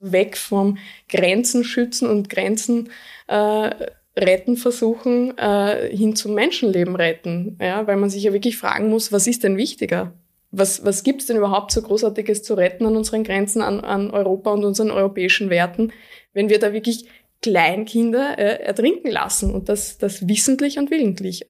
weg 0.00 0.36
vom 0.36 0.78
Grenzen 1.08 1.62
schützen 1.62 2.08
und 2.08 2.28
Grenzen 2.28 2.90
äh, 3.28 3.70
retten 4.16 4.56
versuchen, 4.56 5.36
äh, 5.38 5.94
hin 5.94 6.16
zum 6.16 6.34
Menschenleben 6.34 6.96
retten. 6.96 7.56
Ja, 7.60 7.86
weil 7.86 7.96
man 7.96 8.10
sich 8.10 8.24
ja 8.24 8.32
wirklich 8.32 8.56
fragen 8.56 8.88
muss, 8.88 9.12
was 9.12 9.26
ist 9.26 9.44
denn 9.44 9.56
wichtiger? 9.56 10.12
Was, 10.50 10.84
was 10.84 11.04
gibt's 11.04 11.26
denn 11.26 11.36
überhaupt 11.36 11.70
so 11.70 11.80
Großartiges 11.80 12.42
zu 12.42 12.54
retten 12.54 12.84
an 12.86 12.96
unseren 12.96 13.22
Grenzen, 13.22 13.62
an, 13.62 13.80
an 13.80 14.10
Europa 14.10 14.50
und 14.50 14.64
unseren 14.64 14.90
europäischen 14.90 15.48
Werten, 15.48 15.92
wenn 16.32 16.48
wir 16.48 16.58
da 16.58 16.72
wirklich 16.72 17.06
Kleinkinder 17.40 18.36
äh, 18.38 18.62
ertrinken 18.62 19.10
lassen 19.10 19.54
und 19.54 19.68
das, 19.68 19.98
das 19.98 20.28
wissentlich 20.28 20.78
und 20.78 20.90
willentlich. 20.90 21.46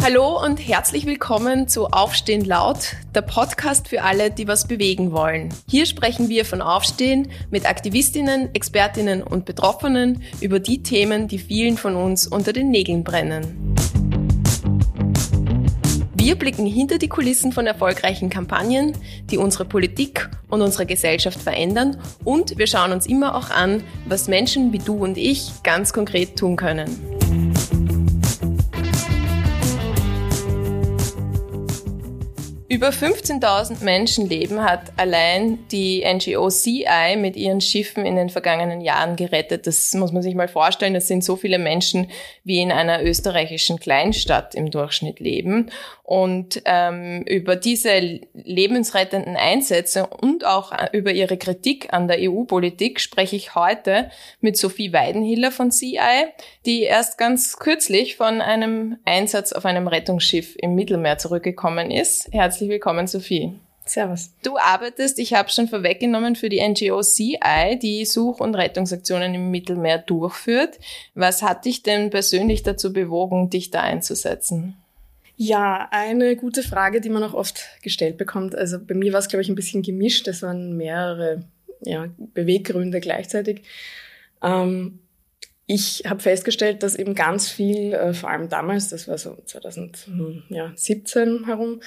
Hallo 0.00 0.42
und 0.42 0.56
herzlich 0.58 1.06
willkommen 1.06 1.66
zu 1.66 1.88
Aufstehen 1.88 2.44
laut, 2.44 2.96
der 3.14 3.22
Podcast 3.22 3.88
für 3.88 4.02
alle, 4.02 4.30
die 4.30 4.46
was 4.46 4.66
bewegen 4.66 5.12
wollen. 5.12 5.48
Hier 5.68 5.86
sprechen 5.86 6.28
wir 6.28 6.44
von 6.44 6.62
Aufstehen 6.62 7.28
mit 7.50 7.68
Aktivistinnen, 7.68 8.54
Expertinnen 8.54 9.22
und 9.22 9.44
Betroffenen 9.44 10.22
über 10.40 10.60
die 10.60 10.82
Themen, 10.82 11.28
die 11.28 11.38
vielen 11.38 11.76
von 11.76 11.96
uns 11.96 12.26
unter 12.26 12.52
den 12.52 12.70
Nägeln 12.70 13.02
brennen. 13.02 13.74
Wir 16.14 16.36
blicken 16.36 16.66
hinter 16.66 16.98
die 16.98 17.08
Kulissen 17.08 17.52
von 17.52 17.66
erfolgreichen 17.66 18.30
Kampagnen, 18.30 18.92
die 19.30 19.38
unsere 19.38 19.64
Politik 19.64 20.28
und 20.48 20.62
unsere 20.62 20.86
Gesellschaft 20.86 21.40
verändern 21.40 21.98
und 22.24 22.56
wir 22.56 22.66
schauen 22.66 22.92
uns 22.92 23.06
immer 23.06 23.34
auch 23.34 23.50
an, 23.50 23.82
was 24.06 24.28
Menschen 24.28 24.72
wie 24.72 24.78
du 24.78 24.94
und 24.94 25.18
ich 25.18 25.50
ganz 25.62 25.92
konkret 25.92 26.36
tun 26.36 26.56
können. 26.56 27.77
Über 32.70 32.90
15.000 32.90 33.82
Menschenleben 33.82 34.62
hat 34.62 34.92
allein 34.98 35.66
die 35.70 36.04
NGO 36.04 36.50
CI 36.50 37.16
mit 37.16 37.34
ihren 37.34 37.62
Schiffen 37.62 38.04
in 38.04 38.14
den 38.14 38.28
vergangenen 38.28 38.82
Jahren 38.82 39.16
gerettet. 39.16 39.66
Das 39.66 39.94
muss 39.94 40.12
man 40.12 40.20
sich 40.20 40.34
mal 40.34 40.48
vorstellen. 40.48 40.92
Das 40.92 41.08
sind 41.08 41.24
so 41.24 41.36
viele 41.36 41.58
Menschen, 41.58 42.10
wie 42.44 42.60
in 42.60 42.70
einer 42.70 43.02
österreichischen 43.02 43.80
Kleinstadt 43.80 44.54
im 44.54 44.70
Durchschnitt 44.70 45.18
leben. 45.18 45.70
Und 46.02 46.60
ähm, 46.66 47.22
über 47.22 47.56
diese 47.56 48.20
lebensrettenden 48.34 49.36
Einsätze 49.36 50.06
und 50.06 50.44
auch 50.44 50.72
über 50.92 51.12
ihre 51.12 51.38
Kritik 51.38 51.94
an 51.94 52.06
der 52.06 52.18
EU-Politik 52.20 53.00
spreche 53.00 53.36
ich 53.36 53.54
heute 53.54 54.10
mit 54.40 54.58
Sophie 54.58 54.92
Weidenhiller 54.92 55.52
von 55.52 55.70
CI, 55.70 56.26
die 56.66 56.82
erst 56.82 57.16
ganz 57.16 57.58
kürzlich 57.58 58.16
von 58.16 58.42
einem 58.42 58.98
Einsatz 59.06 59.52
auf 59.52 59.64
einem 59.64 59.88
Rettungsschiff 59.88 60.54
im 60.58 60.74
Mittelmeer 60.74 61.16
zurückgekommen 61.16 61.90
ist. 61.90 62.28
Herzlich 62.30 62.57
willkommen, 62.66 63.06
Sophie. 63.06 63.52
Servus. 63.84 64.30
Du 64.42 64.58
arbeitest, 64.58 65.18
ich 65.18 65.34
habe 65.34 65.50
schon 65.50 65.68
vorweggenommen, 65.68 66.36
für 66.36 66.48
die 66.48 66.60
NGO 66.60 67.02
CI, 67.02 67.78
die 67.80 68.04
Such- 68.04 68.40
und 68.40 68.54
Rettungsaktionen 68.54 69.34
im 69.34 69.50
Mittelmeer 69.50 69.98
durchführt. 69.98 70.78
Was 71.14 71.42
hat 71.42 71.64
dich 71.64 71.82
denn 71.82 72.10
persönlich 72.10 72.62
dazu 72.62 72.92
bewogen, 72.92 73.50
dich 73.50 73.70
da 73.70 73.82
einzusetzen? 73.82 74.76
Ja, 75.36 75.88
eine 75.92 76.34
gute 76.34 76.62
Frage, 76.62 77.00
die 77.00 77.10
man 77.10 77.22
auch 77.22 77.34
oft 77.34 77.64
gestellt 77.82 78.18
bekommt. 78.18 78.56
Also 78.56 78.78
bei 78.84 78.94
mir 78.94 79.12
war 79.12 79.20
es, 79.20 79.28
glaube 79.28 79.42
ich, 79.42 79.48
ein 79.48 79.54
bisschen 79.54 79.82
gemischt. 79.82 80.26
Es 80.26 80.42
waren 80.42 80.76
mehrere 80.76 81.44
ja, 81.82 82.08
Beweggründe 82.18 83.00
gleichzeitig. 83.00 83.62
Ähm, 84.42 85.00
ich 85.66 86.04
habe 86.06 86.20
festgestellt, 86.20 86.82
dass 86.82 86.96
eben 86.96 87.14
ganz 87.14 87.50
viel, 87.50 87.92
äh, 87.92 88.14
vor 88.14 88.30
allem 88.30 88.48
damals, 88.48 88.88
das 88.88 89.06
war 89.06 89.18
so 89.18 89.36
2017 89.44 91.44
herum, 91.44 91.82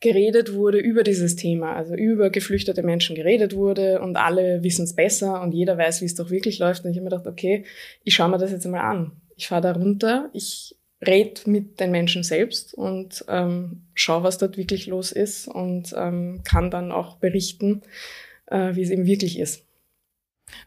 geredet 0.00 0.54
wurde 0.54 0.78
über 0.78 1.02
dieses 1.02 1.34
Thema, 1.34 1.74
also 1.74 1.94
über 1.94 2.30
geflüchtete 2.30 2.82
Menschen 2.82 3.16
geredet 3.16 3.54
wurde 3.54 4.00
und 4.00 4.16
alle 4.16 4.62
wissen 4.62 4.84
es 4.84 4.94
besser 4.94 5.40
und 5.40 5.52
jeder 5.52 5.76
weiß, 5.76 6.00
wie 6.00 6.06
es 6.06 6.14
doch 6.14 6.30
wirklich 6.30 6.58
läuft. 6.60 6.84
Und 6.84 6.92
ich 6.92 6.96
habe 6.96 7.04
mir 7.04 7.10
gedacht, 7.10 7.26
okay, 7.26 7.64
ich 8.04 8.14
schaue 8.14 8.28
mir 8.28 8.38
das 8.38 8.52
jetzt 8.52 8.64
einmal 8.64 8.82
an. 8.82 9.12
Ich 9.36 9.48
fahre 9.48 9.62
da 9.62 9.72
runter, 9.72 10.30
ich 10.32 10.76
red 11.04 11.46
mit 11.46 11.80
den 11.80 11.90
Menschen 11.90 12.22
selbst 12.22 12.74
und 12.74 13.24
ähm, 13.28 13.82
schau, 13.94 14.22
was 14.22 14.38
dort 14.38 14.56
wirklich 14.56 14.86
los 14.86 15.12
ist 15.12 15.46
und 15.48 15.94
ähm, 15.96 16.42
kann 16.44 16.70
dann 16.70 16.90
auch 16.92 17.16
berichten, 17.16 17.82
äh, 18.46 18.74
wie 18.74 18.82
es 18.82 18.90
eben 18.90 19.06
wirklich 19.06 19.38
ist. 19.38 19.64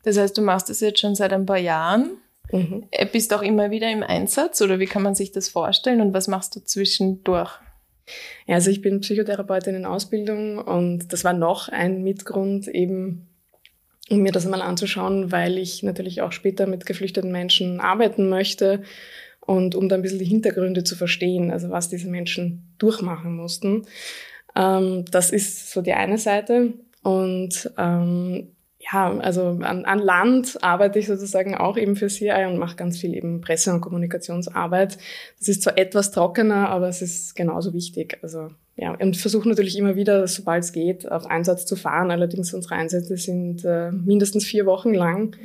Das 0.03 0.17
heißt, 0.17 0.37
du 0.37 0.41
machst 0.41 0.69
das 0.69 0.79
jetzt 0.79 0.99
schon 0.99 1.15
seit 1.15 1.33
ein 1.33 1.45
paar 1.45 1.57
Jahren. 1.57 2.17
Mhm. 2.51 2.87
Äh, 2.91 3.05
bist 3.05 3.33
auch 3.33 3.41
immer 3.41 3.71
wieder 3.71 3.91
im 3.91 4.03
Einsatz 4.03 4.61
oder 4.61 4.79
wie 4.79 4.85
kann 4.85 5.03
man 5.03 5.15
sich 5.15 5.31
das 5.31 5.49
vorstellen 5.49 6.01
und 6.01 6.13
was 6.13 6.27
machst 6.27 6.55
du 6.55 6.59
zwischendurch? 6.61 7.51
Also 8.47 8.69
ich 8.71 8.81
bin 8.81 9.01
Psychotherapeutin 9.01 9.75
in 9.75 9.85
Ausbildung 9.85 10.57
und 10.57 11.11
das 11.13 11.23
war 11.23 11.33
noch 11.33 11.69
ein 11.69 12.03
Mitgrund 12.03 12.67
eben, 12.67 13.27
um 14.09 14.21
mir 14.21 14.31
das 14.31 14.45
einmal 14.45 14.61
anzuschauen, 14.61 15.31
weil 15.31 15.57
ich 15.57 15.83
natürlich 15.83 16.21
auch 16.21 16.31
später 16.31 16.67
mit 16.67 16.85
geflüchteten 16.85 17.31
Menschen 17.31 17.79
arbeiten 17.79 18.29
möchte 18.29 18.83
und 19.39 19.75
um 19.75 19.89
da 19.89 19.95
ein 19.95 20.01
bisschen 20.01 20.19
die 20.19 20.25
Hintergründe 20.25 20.83
zu 20.83 20.95
verstehen, 20.95 21.51
also 21.51 21.69
was 21.69 21.89
diese 21.89 22.09
Menschen 22.09 22.73
durchmachen 22.77 23.35
mussten. 23.35 23.83
Ähm, 24.55 25.05
das 25.11 25.31
ist 25.31 25.71
so 25.71 25.81
die 25.81 25.93
eine 25.93 26.17
Seite. 26.17 26.73
Und 27.03 27.71
ähm, 27.77 28.49
ja, 28.91 29.17
also 29.19 29.59
an, 29.61 29.85
an 29.85 29.99
Land 29.99 30.57
arbeite 30.61 30.99
ich 30.99 31.07
sozusagen 31.07 31.55
auch 31.55 31.77
eben 31.77 31.95
für 31.95 32.07
CI 32.07 32.45
und 32.47 32.57
mache 32.57 32.75
ganz 32.75 32.99
viel 32.99 33.15
eben 33.15 33.41
Presse- 33.41 33.73
und 33.73 33.81
Kommunikationsarbeit. 33.81 34.97
Das 35.39 35.47
ist 35.47 35.63
zwar 35.63 35.77
etwas 35.77 36.11
trockener, 36.11 36.69
aber 36.69 36.89
es 36.89 37.01
ist 37.01 37.35
genauso 37.35 37.73
wichtig. 37.73 38.19
Also 38.21 38.49
ja, 38.75 38.93
und 38.95 39.17
versuche 39.17 39.47
natürlich 39.47 39.77
immer 39.77 39.95
wieder, 39.95 40.27
sobald 40.27 40.63
es 40.63 40.73
geht, 40.73 41.09
auf 41.09 41.25
Einsatz 41.25 41.65
zu 41.65 41.75
fahren. 41.75 42.11
Allerdings 42.11 42.53
unsere 42.53 42.75
Einsätze 42.75 43.15
sind 43.17 43.63
äh, 43.63 43.91
mindestens 43.91 44.45
vier 44.45 44.65
Wochen 44.65 44.93
lang. 44.93 45.35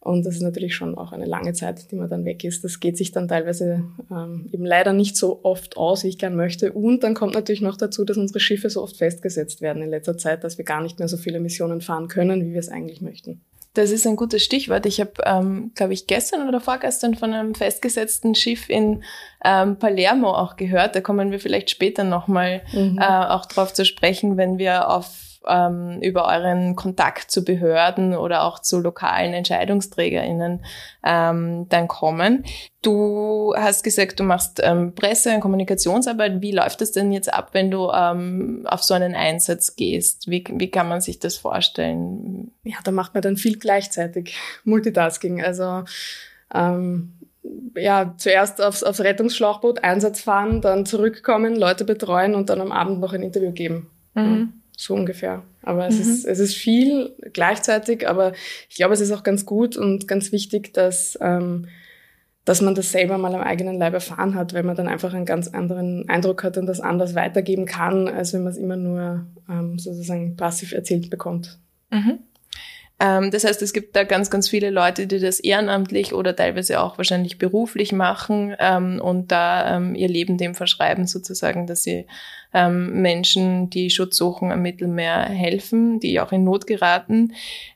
Und 0.00 0.24
das 0.24 0.36
ist 0.36 0.42
natürlich 0.42 0.74
schon 0.74 0.96
auch 0.96 1.12
eine 1.12 1.26
lange 1.26 1.52
Zeit, 1.54 1.90
die 1.90 1.96
man 1.96 2.08
dann 2.08 2.24
weg 2.24 2.44
ist. 2.44 2.62
Das 2.62 2.78
geht 2.78 2.96
sich 2.96 3.10
dann 3.10 3.26
teilweise 3.26 3.84
ähm, 4.10 4.48
eben 4.52 4.64
leider 4.64 4.92
nicht 4.92 5.16
so 5.16 5.40
oft 5.42 5.76
aus, 5.76 6.04
wie 6.04 6.08
ich 6.08 6.18
gern 6.18 6.36
möchte. 6.36 6.72
Und 6.72 7.02
dann 7.02 7.14
kommt 7.14 7.34
natürlich 7.34 7.62
noch 7.62 7.76
dazu, 7.76 8.04
dass 8.04 8.16
unsere 8.16 8.38
Schiffe 8.38 8.70
so 8.70 8.82
oft 8.82 8.96
festgesetzt 8.96 9.60
werden 9.60 9.82
in 9.82 9.90
letzter 9.90 10.16
Zeit, 10.16 10.44
dass 10.44 10.56
wir 10.56 10.64
gar 10.64 10.82
nicht 10.82 10.98
mehr 11.00 11.08
so 11.08 11.16
viele 11.16 11.40
Missionen 11.40 11.80
fahren 11.80 12.08
können, 12.08 12.46
wie 12.46 12.52
wir 12.52 12.60
es 12.60 12.68
eigentlich 12.68 13.00
möchten. 13.00 13.40
Das 13.74 13.90
ist 13.90 14.06
ein 14.06 14.16
gutes 14.16 14.42
Stichwort. 14.42 14.86
Ich 14.86 15.00
habe, 15.00 15.12
ähm, 15.24 15.72
glaube 15.74 15.92
ich, 15.92 16.06
gestern 16.06 16.48
oder 16.48 16.60
vorgestern 16.60 17.14
von 17.14 17.34
einem 17.34 17.54
festgesetzten 17.54 18.34
Schiff 18.34 18.68
in 18.68 19.02
ähm, 19.44 19.78
Palermo 19.78 20.32
auch 20.32 20.56
gehört. 20.56 20.96
Da 20.96 21.00
kommen 21.00 21.30
wir 21.30 21.38
vielleicht 21.38 21.70
später 21.70 22.02
nochmal 22.02 22.62
mhm. 22.72 22.98
äh, 23.00 23.04
auch 23.04 23.46
drauf 23.46 23.72
zu 23.72 23.84
sprechen, 23.84 24.36
wenn 24.36 24.58
wir 24.58 24.88
auf 24.88 25.27
ähm, 25.48 26.00
über 26.02 26.26
euren 26.26 26.76
Kontakt 26.76 27.30
zu 27.30 27.44
Behörden 27.44 28.14
oder 28.14 28.44
auch 28.44 28.60
zu 28.60 28.80
lokalen 28.80 29.32
EntscheidungsträgerInnen 29.34 30.64
ähm, 31.04 31.66
dann 31.68 31.88
kommen. 31.88 32.44
Du 32.82 33.54
hast 33.56 33.82
gesagt, 33.82 34.20
du 34.20 34.24
machst 34.24 34.60
ähm, 34.62 34.94
Presse- 34.94 35.34
und 35.34 35.40
Kommunikationsarbeit. 35.40 36.40
Wie 36.40 36.52
läuft 36.52 36.80
das 36.80 36.92
denn 36.92 37.12
jetzt 37.12 37.32
ab, 37.32 37.50
wenn 37.52 37.70
du 37.70 37.90
ähm, 37.90 38.66
auf 38.68 38.84
so 38.84 38.94
einen 38.94 39.14
Einsatz 39.14 39.76
gehst? 39.76 40.30
Wie, 40.30 40.44
wie 40.50 40.70
kann 40.70 40.88
man 40.88 41.00
sich 41.00 41.18
das 41.18 41.36
vorstellen? 41.36 42.52
Ja, 42.62 42.76
da 42.84 42.92
macht 42.92 43.14
man 43.14 43.22
dann 43.22 43.36
viel 43.36 43.58
gleichzeitig. 43.58 44.36
Multitasking. 44.64 45.42
Also 45.42 45.84
ähm, 46.54 47.14
ja, 47.74 48.14
zuerst 48.16 48.60
aufs, 48.60 48.82
aufs 48.82 49.00
Rettungsschlauchboot 49.00 49.84
Einsatz 49.84 50.20
fahren, 50.20 50.60
dann 50.60 50.86
zurückkommen, 50.86 51.56
Leute 51.56 51.84
betreuen 51.84 52.34
und 52.34 52.50
dann 52.50 52.60
am 52.60 52.72
Abend 52.72 53.00
noch 53.00 53.12
ein 53.12 53.22
Interview 53.22 53.52
geben. 53.52 53.90
Mhm. 54.14 54.52
So 54.80 54.94
ungefähr. 54.94 55.42
Aber 55.62 55.88
es, 55.88 55.96
mhm. 55.96 56.02
ist, 56.02 56.24
es 56.24 56.38
ist 56.38 56.54
viel 56.54 57.12
gleichzeitig, 57.32 58.08
aber 58.08 58.32
ich 58.68 58.76
glaube, 58.76 58.94
es 58.94 59.00
ist 59.00 59.10
auch 59.10 59.24
ganz 59.24 59.44
gut 59.44 59.76
und 59.76 60.06
ganz 60.06 60.30
wichtig, 60.30 60.72
dass, 60.72 61.18
ähm, 61.20 61.66
dass 62.44 62.60
man 62.60 62.76
das 62.76 62.92
selber 62.92 63.18
mal 63.18 63.34
am 63.34 63.40
eigenen 63.40 63.76
Leib 63.76 63.94
erfahren 63.94 64.36
hat, 64.36 64.54
weil 64.54 64.62
man 64.62 64.76
dann 64.76 64.86
einfach 64.86 65.12
einen 65.12 65.24
ganz 65.24 65.48
anderen 65.48 66.08
Eindruck 66.08 66.44
hat 66.44 66.58
und 66.58 66.66
das 66.66 66.78
anders 66.78 67.16
weitergeben 67.16 67.66
kann, 67.66 68.06
als 68.06 68.32
wenn 68.32 68.44
man 68.44 68.52
es 68.52 68.56
immer 68.56 68.76
nur 68.76 69.26
ähm, 69.50 69.80
sozusagen 69.80 70.36
passiv 70.36 70.70
erzählt 70.70 71.10
bekommt. 71.10 71.58
Mhm. 71.90 72.20
Ähm, 73.00 73.30
das 73.30 73.44
heißt, 73.44 73.62
es 73.62 73.72
gibt 73.72 73.94
da 73.94 74.02
ganz, 74.02 74.28
ganz 74.28 74.48
viele 74.48 74.70
Leute, 74.70 75.06
die 75.06 75.20
das 75.20 75.38
ehrenamtlich 75.38 76.12
oder 76.12 76.34
teilweise 76.34 76.80
auch 76.80 76.98
wahrscheinlich 76.98 77.38
beruflich 77.38 77.92
machen 77.92 78.56
ähm, 78.58 79.00
und 79.00 79.30
da 79.30 79.76
ähm, 79.76 79.94
ihr 79.94 80.08
Leben 80.08 80.36
dem 80.36 80.56
verschreiben, 80.56 81.06
sozusagen, 81.06 81.68
dass 81.68 81.84
sie 81.84 82.06
ähm, 82.52 83.02
Menschen, 83.02 83.70
die 83.70 83.90
Schutz 83.90 84.16
suchen 84.16 84.50
am 84.50 84.62
Mittelmeer, 84.62 85.24
helfen, 85.26 86.00
die 86.00 86.18
auch 86.18 86.32
in 86.32 86.42
Not 86.42 86.66
geraten. 86.66 87.34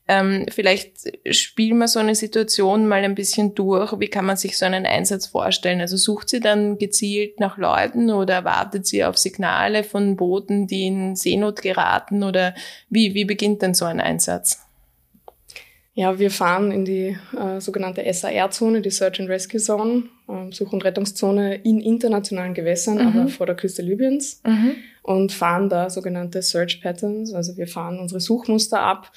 Ähm, 0.08 0.46
vielleicht 0.50 1.12
spielen 1.30 1.78
wir 1.78 1.88
so 1.88 2.00
eine 2.00 2.16
Situation 2.16 2.88
mal 2.88 3.04
ein 3.04 3.14
bisschen 3.14 3.54
durch. 3.54 4.00
Wie 4.00 4.08
kann 4.08 4.24
man 4.24 4.36
sich 4.36 4.58
so 4.58 4.64
einen 4.64 4.86
Einsatz 4.86 5.26
vorstellen? 5.26 5.80
Also 5.80 5.96
sucht 5.96 6.30
sie 6.30 6.40
dann 6.40 6.78
gezielt 6.78 7.38
nach 7.38 7.58
Leuten 7.58 8.10
oder 8.10 8.44
wartet 8.44 8.86
sie 8.86 9.04
auf 9.04 9.18
Signale 9.18 9.84
von 9.84 10.16
Booten, 10.16 10.66
die 10.66 10.86
in 10.86 11.14
Seenot 11.14 11.62
geraten 11.62 12.24
oder 12.24 12.54
wie, 12.88 13.14
wie 13.14 13.24
beginnt 13.24 13.62
denn 13.62 13.74
so 13.74 13.84
ein 13.84 14.00
Einsatz? 14.00 14.61
Ja, 15.94 16.18
wir 16.18 16.30
fahren 16.30 16.70
in 16.70 16.86
die 16.86 17.16
äh, 17.38 17.60
sogenannte 17.60 18.02
SAR-Zone, 18.10 18.80
die 18.80 18.90
Search 18.90 19.20
and 19.20 19.28
Rescue 19.28 19.60
Zone, 19.60 20.04
äh, 20.26 20.50
Such- 20.50 20.72
und 20.72 20.84
Rettungszone 20.84 21.56
in 21.56 21.80
internationalen 21.80 22.54
Gewässern, 22.54 22.94
mhm. 22.94 23.06
aber 23.06 23.28
vor 23.28 23.44
der 23.44 23.56
Küste 23.56 23.82
Libyens 23.82 24.40
mhm. 24.46 24.76
und 25.02 25.32
fahren 25.32 25.68
da 25.68 25.90
sogenannte 25.90 26.40
Search 26.40 26.80
Patterns. 26.80 27.34
Also 27.34 27.58
wir 27.58 27.66
fahren 27.66 27.98
unsere 27.98 28.20
Suchmuster 28.20 28.80
ab, 28.80 29.12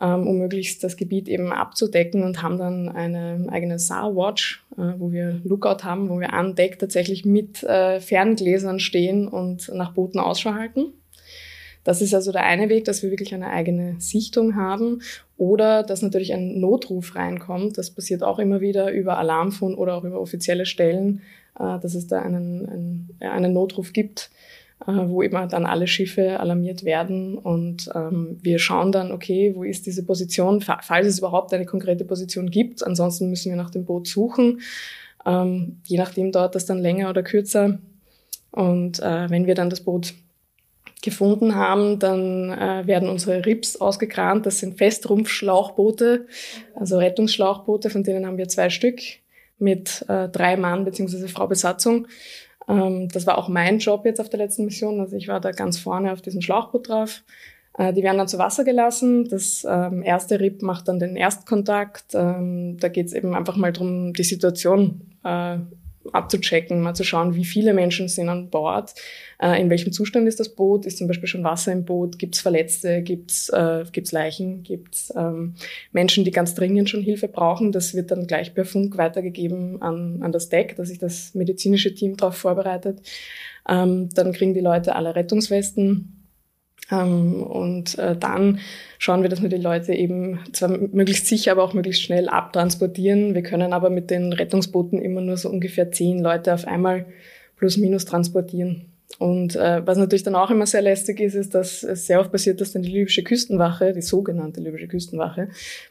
ähm, 0.00 0.28
um 0.28 0.38
möglichst 0.38 0.84
das 0.84 0.96
Gebiet 0.96 1.28
eben 1.28 1.52
abzudecken 1.52 2.22
und 2.22 2.40
haben 2.40 2.56
dann 2.56 2.88
eine 2.88 3.48
eigene 3.50 3.80
SAR-Watch, 3.80 4.64
äh, 4.78 4.92
wo 4.98 5.10
wir 5.10 5.40
Lookout 5.42 5.82
haben, 5.82 6.08
wo 6.08 6.20
wir 6.20 6.34
an 6.34 6.54
Deck 6.54 6.78
tatsächlich 6.78 7.24
mit 7.24 7.64
äh, 7.64 7.98
Ferngläsern 7.98 8.78
stehen 8.78 9.26
und 9.26 9.72
nach 9.74 9.92
Booten 9.92 10.20
Ausschau 10.20 10.54
halten. 10.54 10.92
Das 11.84 12.00
ist 12.00 12.14
also 12.14 12.32
der 12.32 12.44
eine 12.44 12.68
Weg, 12.68 12.84
dass 12.84 13.02
wir 13.02 13.10
wirklich 13.10 13.34
eine 13.34 13.50
eigene 13.50 13.96
Sichtung 13.98 14.56
haben 14.56 15.02
oder 15.36 15.82
dass 15.82 16.02
natürlich 16.02 16.32
ein 16.32 16.60
Notruf 16.60 17.16
reinkommt. 17.16 17.76
Das 17.78 17.90
passiert 17.90 18.22
auch 18.22 18.38
immer 18.38 18.60
wieder 18.60 18.92
über 18.92 19.18
Alarmphone 19.18 19.74
oder 19.74 19.96
auch 19.96 20.04
über 20.04 20.20
offizielle 20.20 20.66
Stellen, 20.66 21.22
äh, 21.58 21.78
dass 21.80 21.94
es 21.94 22.06
da 22.06 22.22
einen, 22.22 22.66
einen, 22.66 23.16
einen 23.20 23.52
Notruf 23.52 23.92
gibt, 23.92 24.30
äh, 24.86 24.92
wo 24.92 25.22
eben 25.22 25.48
dann 25.48 25.66
alle 25.66 25.86
Schiffe 25.88 26.38
alarmiert 26.38 26.84
werden 26.84 27.36
und 27.36 27.90
ähm, 27.94 28.38
wir 28.40 28.58
schauen 28.58 28.92
dann, 28.92 29.10
okay, 29.10 29.52
wo 29.56 29.64
ist 29.64 29.86
diese 29.86 30.04
Position, 30.04 30.60
falls 30.60 31.06
es 31.06 31.18
überhaupt 31.18 31.52
eine 31.52 31.66
konkrete 31.66 32.04
Position 32.04 32.50
gibt. 32.50 32.86
Ansonsten 32.86 33.28
müssen 33.28 33.50
wir 33.50 33.56
nach 33.56 33.70
dem 33.70 33.84
Boot 33.84 34.06
suchen. 34.06 34.60
Ähm, 35.26 35.80
je 35.84 35.98
nachdem 35.98 36.32
dauert 36.32 36.54
das 36.54 36.66
dann 36.66 36.78
länger 36.78 37.10
oder 37.10 37.22
kürzer. 37.22 37.78
Und 38.50 39.00
äh, 39.00 39.30
wenn 39.30 39.46
wir 39.46 39.54
dann 39.54 39.70
das 39.70 39.80
Boot 39.80 40.14
gefunden 41.02 41.54
haben, 41.54 41.98
dann 41.98 42.50
äh, 42.50 42.86
werden 42.86 43.08
unsere 43.08 43.44
RIPs 43.44 43.76
ausgekrant. 43.76 44.46
Das 44.46 44.60
sind 44.60 44.78
Festrumpfschlauchboote, 44.78 46.26
also 46.74 46.98
Rettungsschlauchboote, 46.98 47.90
von 47.90 48.04
denen 48.04 48.26
haben 48.26 48.38
wir 48.38 48.48
zwei 48.48 48.70
Stück 48.70 49.00
mit 49.58 50.04
äh, 50.08 50.28
drei 50.28 50.56
Mann 50.56 50.84
bzw. 50.84 51.28
Frau 51.28 51.46
Besatzung. 51.46 52.06
Ähm, 52.68 53.08
das 53.08 53.26
war 53.26 53.36
auch 53.36 53.48
mein 53.48 53.78
Job 53.78 54.04
jetzt 54.06 54.20
auf 54.20 54.30
der 54.30 54.38
letzten 54.38 54.64
Mission. 54.64 55.00
Also 55.00 55.16
ich 55.16 55.28
war 55.28 55.40
da 55.40 55.50
ganz 55.50 55.78
vorne 55.78 56.12
auf 56.12 56.22
diesem 56.22 56.40
Schlauchboot 56.40 56.88
drauf. 56.88 57.22
Äh, 57.76 57.92
die 57.92 58.02
werden 58.02 58.18
dann 58.18 58.28
zu 58.28 58.38
Wasser 58.38 58.64
gelassen. 58.64 59.28
Das 59.28 59.66
ähm, 59.68 60.02
erste 60.02 60.38
RIP 60.38 60.62
macht 60.62 60.88
dann 60.88 60.98
den 60.98 61.16
Erstkontakt. 61.16 62.14
Ähm, 62.14 62.76
da 62.78 62.88
geht 62.88 63.06
es 63.06 63.12
eben 63.12 63.34
einfach 63.34 63.56
mal 63.56 63.72
drum, 63.72 64.12
die 64.12 64.24
Situation 64.24 65.16
äh, 65.24 65.58
abzuchecken, 66.12 66.80
mal 66.80 66.94
zu 66.94 67.04
schauen, 67.04 67.34
wie 67.34 67.44
viele 67.44 67.74
Menschen 67.74 68.08
sind 68.08 68.28
an 68.28 68.50
Bord, 68.50 68.94
äh, 69.40 69.60
in 69.60 69.70
welchem 69.70 69.92
Zustand 69.92 70.26
ist 70.26 70.40
das 70.40 70.50
Boot, 70.54 70.86
ist 70.86 70.98
zum 70.98 71.06
Beispiel 71.06 71.28
schon 71.28 71.44
Wasser 71.44 71.72
im 71.72 71.84
Boot, 71.84 72.18
gibt 72.18 72.34
es 72.34 72.40
Verletzte, 72.40 73.02
gibt 73.02 73.30
es 73.30 73.48
äh, 73.50 73.84
gibt's 73.92 74.12
Leichen, 74.12 74.62
gibt 74.62 74.94
es 74.94 75.12
ähm, 75.16 75.54
Menschen, 75.92 76.24
die 76.24 76.30
ganz 76.30 76.54
dringend 76.54 76.90
schon 76.90 77.02
Hilfe 77.02 77.28
brauchen. 77.28 77.72
Das 77.72 77.94
wird 77.94 78.10
dann 78.10 78.26
gleich 78.26 78.54
per 78.54 78.64
Funk 78.64 78.96
weitergegeben 78.96 79.80
an, 79.82 80.22
an 80.22 80.32
das 80.32 80.48
Deck, 80.48 80.76
dass 80.76 80.88
sich 80.88 80.98
das 80.98 81.34
medizinische 81.34 81.94
Team 81.94 82.16
darauf 82.16 82.36
vorbereitet. 82.36 83.00
Ähm, 83.68 84.08
dann 84.14 84.32
kriegen 84.32 84.54
die 84.54 84.60
Leute 84.60 84.96
alle 84.96 85.14
Rettungswesten 85.14 86.21
und 86.90 87.98
äh, 87.98 88.16
dann 88.16 88.60
schauen 88.98 89.22
wir, 89.22 89.28
dass 89.28 89.40
wir 89.40 89.48
die 89.48 89.56
Leute 89.56 89.94
eben 89.94 90.40
zwar 90.52 90.68
möglichst 90.68 91.26
sicher, 91.26 91.52
aber 91.52 91.64
auch 91.64 91.74
möglichst 91.74 92.02
schnell 92.02 92.28
abtransportieren. 92.28 93.34
Wir 93.34 93.42
können 93.42 93.72
aber 93.72 93.88
mit 93.88 94.10
den 94.10 94.32
Rettungsbooten 94.32 95.00
immer 95.00 95.20
nur 95.20 95.36
so 95.36 95.48
ungefähr 95.48 95.90
zehn 95.90 96.22
Leute 96.22 96.52
auf 96.52 96.66
einmal 96.66 97.06
plus 97.56 97.76
minus 97.78 98.04
transportieren. 98.04 98.86
Und 99.18 99.56
äh, 99.56 99.86
was 99.86 99.98
natürlich 99.98 100.22
dann 100.22 100.34
auch 100.34 100.50
immer 100.50 100.66
sehr 100.66 100.82
lästig 100.82 101.20
ist, 101.20 101.34
ist, 101.34 101.54
dass 101.54 101.82
es 101.82 102.06
sehr 102.06 102.18
oft 102.20 102.32
passiert, 102.32 102.60
dass 102.60 102.72
dann 102.72 102.82
die 102.82 102.90
libysche 102.90 103.22
Küstenwache, 103.22 103.92
die 103.92 104.02
sogenannte 104.02 104.60
libysche 104.60 104.88
Küstenwache, 104.88 105.48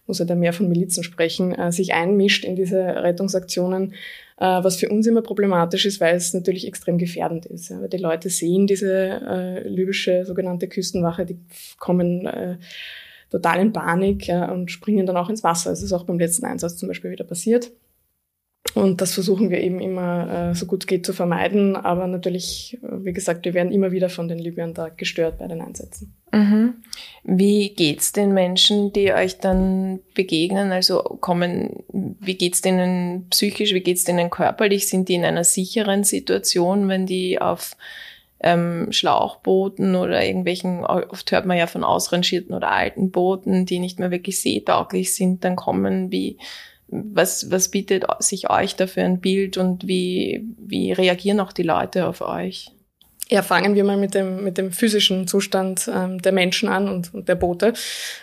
muss 0.08 0.20
ja 0.20 0.26
da 0.26 0.36
mehr 0.36 0.54
von 0.54 0.68
Milizen 0.68 1.04
sprechen, 1.04 1.54
äh, 1.54 1.72
sich 1.72 1.94
einmischt 1.94 2.44
in 2.46 2.56
diese 2.56 2.80
Rettungsaktionen 2.80 3.94
äh, 4.42 4.64
was 4.64 4.78
für 4.78 4.90
uns 4.90 5.06
immer 5.06 5.22
problematisch 5.22 5.86
ist, 5.86 6.02
weil 6.02 6.16
es 6.16 6.34
natürlich 6.34 6.68
extrem 6.68 6.98
gefährdend 6.98 7.46
ist. 7.46 7.70
Ja. 7.70 7.88
Die 7.88 7.98
Leute 7.98 8.30
sehen 8.30 8.66
diese 8.66 8.92
äh, 8.92 9.68
libysche 9.68 10.26
sogenannte 10.26 10.68
Küstenwache, 10.68 11.26
die 11.28 11.38
kommen 11.78 12.26
äh, 12.26 12.58
total 13.30 13.62
in 13.62 13.72
Panik 13.72 14.28
ja, 14.28 14.52
und 14.52 14.72
springen 14.72 15.06
dann 15.06 15.16
auch 15.16 15.30
ins 15.30 15.44
Wasser. 15.44 15.72
Es 15.72 15.84
ist 15.84 15.94
auch 15.94 16.06
beim 16.06 16.18
letzten 16.18 16.46
Einsatz 16.46 16.76
zum 16.76 16.88
Beispiel 16.88 17.12
wieder 17.12 17.24
passiert. 17.24 17.72
Und 18.74 19.02
das 19.02 19.14
versuchen 19.14 19.50
wir 19.50 19.60
eben 19.60 19.80
immer 19.80 20.52
äh, 20.52 20.56
so 20.56 20.66
gut 20.66 20.84
es 20.84 20.88
geht 20.88 21.06
zu 21.06 21.14
vermeiden. 21.14 21.76
Aber 21.76 22.08
natürlich, 22.08 22.80
äh, 22.84 23.06
wie 23.06 23.14
gesagt, 23.14 23.46
wir 23.46 23.54
werden 23.54 23.72
immer 23.72 23.92
wieder 23.92 24.10
von 24.10 24.28
den 24.28 24.40
Libyern 24.40 24.74
da 24.74 24.90
gestört 24.90 25.40
bei 25.40 25.48
den 25.48 25.62
Einsätzen. 25.62 26.14
Mhm. 26.32 26.76
Wie 27.24 27.74
geht's 27.74 28.14
den 28.14 28.34
Menschen, 28.34 28.94
die 28.94 29.14
euch 29.14 29.40
dann 29.40 30.00
begegnen? 30.14 30.72
Also 30.72 31.02
kommen, 31.02 31.84
wie 31.92 32.36
geht's 32.36 32.62
denen 32.62 33.28
psychisch, 33.30 33.74
wie 33.74 33.82
geht's 33.82 34.06
denen 34.06 34.30
körperlich? 34.30 34.88
Sind 34.88 35.10
die 35.10 35.16
in 35.16 35.26
einer 35.26 35.44
sicheren 35.44 36.04
Situation, 36.04 36.88
wenn 36.88 37.06
die 37.06 37.42
auf 37.42 37.76
ähm, 38.44 38.88
Schlauchbooten 38.92 39.96
oder 39.96 40.24
irgendwelchen, 40.26 40.84
oft 40.84 41.32
hört 41.32 41.46
man 41.46 41.58
ja 41.58 41.68
von 41.68 41.84
ausrangierten 41.84 42.56
oder 42.56 42.72
alten 42.72 43.12
Booten, 43.12 43.66
die 43.66 43.80
nicht 43.80 44.00
mehr 44.00 44.12
wirklich 44.12 44.42
seetauglich 44.42 45.14
sind, 45.14 45.44
dann 45.44 45.56
kommen, 45.56 46.12
wie 46.12 46.38
was, 46.92 47.50
was 47.50 47.70
bietet 47.70 48.06
sich 48.20 48.50
euch 48.50 48.76
da 48.76 48.86
für 48.86 49.02
ein 49.02 49.22
Bild 49.22 49.58
und 49.58 49.88
wie, 49.88 50.46
wie 50.58 50.92
reagieren 50.92 51.40
auch 51.40 51.54
die 51.54 51.64
Leute 51.64 52.06
auf 52.06 52.22
euch? 52.22 52.72
Ja, 53.30 53.42
fangen 53.42 53.76
wir 53.76 53.86
mal 53.86 53.96
mit 53.96 54.14
dem, 54.14 54.44
mit 54.44 54.58
dem 54.58 54.74
physischen 54.74 55.26
Zustand 55.26 55.90
ähm, 55.94 56.22
der 56.22 56.34
Menschen 56.34 56.68
an 56.68 56.90
und, 56.90 57.14
und 57.14 57.30
der 57.30 57.36
Boote. 57.36 57.72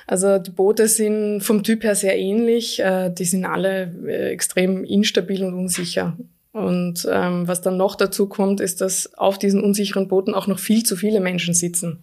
Also 0.07 0.39
die 0.39 0.51
Boote 0.51 0.87
sind 0.87 1.41
vom 1.41 1.63
Typ 1.63 1.83
her 1.83 1.95
sehr 1.95 2.19
ähnlich. 2.19 2.79
Äh, 2.81 3.11
die 3.11 3.25
sind 3.25 3.47
alle 3.47 3.91
äh, 4.07 4.31
extrem 4.31 4.85
instabil 4.85 5.45
und 5.45 5.55
unsicher. 5.55 6.19
Und 6.53 7.09
ähm, 7.11 7.49
was 7.49 7.63
dann 7.63 7.79
noch 7.79 7.95
dazu 7.95 8.29
kommt, 8.29 8.61
ist, 8.61 8.83
dass 8.83 9.15
auf 9.15 9.39
diesen 9.39 9.63
unsicheren 9.63 10.09
Booten 10.09 10.35
auch 10.35 10.47
noch 10.47 10.59
viel 10.59 10.83
zu 10.83 10.95
viele 10.95 11.21
Menschen 11.21 11.55
sitzen. 11.55 12.01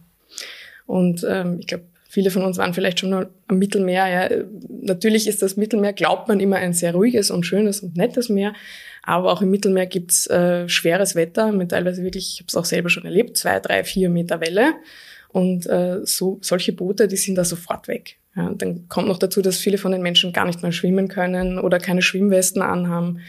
Und 0.87 1.23
ähm, 1.29 1.59
ich 1.59 1.67
glaube, 1.67 1.83
Viele 2.15 2.31
von 2.31 2.45
uns 2.45 2.57
waren 2.57 2.73
vielleicht 2.73 3.01
schon 3.01 3.11
am 3.11 3.59
Mittelmeer. 3.59 4.07
Ja. 4.07 4.43
Natürlich 4.69 5.27
ist 5.27 5.41
das 5.41 5.57
Mittelmeer, 5.57 5.91
glaubt 5.91 6.29
man 6.29 6.39
immer, 6.39 6.55
ein 6.55 6.71
sehr 6.71 6.93
ruhiges 6.93 7.29
und 7.29 7.45
schönes 7.45 7.81
und 7.81 7.97
nettes 7.97 8.29
Meer. 8.29 8.53
Aber 9.03 9.33
auch 9.33 9.41
im 9.41 9.51
Mittelmeer 9.51 9.85
gibt's 9.85 10.25
äh, 10.27 10.69
schweres 10.69 11.15
Wetter 11.15 11.51
mit 11.51 11.71
teilweise 11.71 12.03
wirklich, 12.03 12.31
ich 12.31 12.39
habe 12.39 12.47
es 12.47 12.55
auch 12.55 12.63
selber 12.63 12.89
schon 12.89 13.03
erlebt, 13.03 13.35
zwei, 13.35 13.59
drei, 13.59 13.83
vier 13.83 14.09
Meter 14.09 14.39
Welle. 14.39 14.75
Und 15.27 15.65
äh, 15.65 16.05
so 16.05 16.39
solche 16.41 16.71
Boote, 16.71 17.09
die 17.09 17.17
sind 17.17 17.35
da 17.35 17.43
sofort 17.43 17.89
weg. 17.89 18.15
Ja, 18.33 18.49
dann 18.49 18.87
kommt 18.87 19.09
noch 19.09 19.19
dazu, 19.19 19.41
dass 19.41 19.57
viele 19.57 19.77
von 19.77 19.91
den 19.91 20.01
Menschen 20.01 20.31
gar 20.31 20.45
nicht 20.45 20.61
mehr 20.61 20.71
schwimmen 20.71 21.09
können 21.09 21.59
oder 21.59 21.79
keine 21.79 22.01
Schwimmwesten 22.01 22.61
anhaben. 22.61 23.19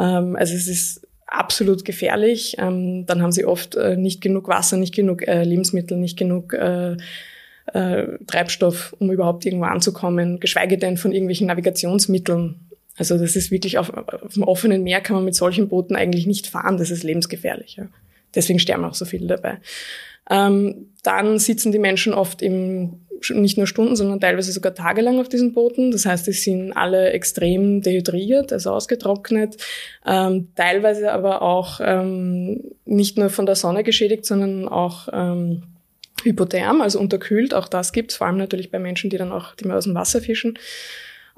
Ähm, 0.00 0.34
also 0.34 0.52
es 0.52 0.66
ist 0.66 1.06
absolut 1.28 1.84
gefährlich. 1.84 2.56
Ähm, 2.58 3.06
dann 3.06 3.22
haben 3.22 3.30
sie 3.30 3.44
oft 3.44 3.76
äh, 3.76 3.96
nicht 3.96 4.20
genug 4.20 4.48
Wasser, 4.48 4.78
nicht 4.78 4.96
genug 4.96 5.28
äh, 5.28 5.44
Lebensmittel, 5.44 5.96
nicht 5.96 6.18
genug 6.18 6.54
äh, 6.54 6.96
äh, 7.72 8.18
Treibstoff, 8.26 8.94
um 8.98 9.10
überhaupt 9.10 9.44
irgendwo 9.46 9.66
anzukommen, 9.66 10.40
geschweige 10.40 10.78
denn 10.78 10.96
von 10.96 11.12
irgendwelchen 11.12 11.46
Navigationsmitteln. 11.48 12.60
Also 12.96 13.18
das 13.18 13.36
ist 13.36 13.50
wirklich 13.50 13.78
auf, 13.78 13.92
auf 13.92 14.34
dem 14.34 14.42
offenen 14.42 14.82
Meer 14.82 15.00
kann 15.00 15.16
man 15.16 15.24
mit 15.24 15.34
solchen 15.34 15.68
Booten 15.68 15.96
eigentlich 15.96 16.26
nicht 16.26 16.46
fahren, 16.46 16.78
das 16.78 16.90
ist 16.90 17.02
lebensgefährlich. 17.02 17.76
Ja. 17.76 17.88
Deswegen 18.34 18.58
sterben 18.58 18.84
auch 18.84 18.94
so 18.94 19.04
viele 19.04 19.26
dabei. 19.26 19.58
Ähm, 20.30 20.90
dann 21.02 21.38
sitzen 21.38 21.72
die 21.72 21.78
Menschen 21.78 22.12
oft 22.12 22.42
im, 22.42 23.00
nicht 23.30 23.56
nur 23.58 23.66
Stunden, 23.66 23.96
sondern 23.96 24.20
teilweise 24.20 24.52
sogar 24.52 24.74
tagelang 24.74 25.20
auf 25.20 25.28
diesen 25.28 25.52
Booten. 25.52 25.90
Das 25.90 26.06
heißt, 26.06 26.26
die 26.26 26.32
sind 26.32 26.72
alle 26.72 27.10
extrem 27.10 27.80
dehydriert, 27.80 28.52
also 28.52 28.72
ausgetrocknet, 28.72 29.56
ähm, 30.04 30.48
teilweise 30.54 31.12
aber 31.12 31.42
auch 31.42 31.80
ähm, 31.82 32.72
nicht 32.84 33.18
nur 33.18 33.30
von 33.30 33.46
der 33.46 33.54
Sonne 33.54 33.84
geschädigt, 33.84 34.26
sondern 34.26 34.68
auch 34.68 35.08
ähm, 35.12 35.62
hypotherm, 36.26 36.80
also 36.80 37.00
unterkühlt. 37.00 37.54
Auch 37.54 37.68
das 37.68 37.92
gibt's 37.92 38.16
vor 38.16 38.26
allem 38.26 38.36
natürlich 38.36 38.70
bei 38.70 38.78
Menschen, 38.78 39.10
die 39.10 39.16
dann 39.16 39.32
auch 39.32 39.54
die 39.54 39.70
aus 39.70 39.84
dem 39.84 39.94
Wasser 39.94 40.20
fischen. 40.20 40.58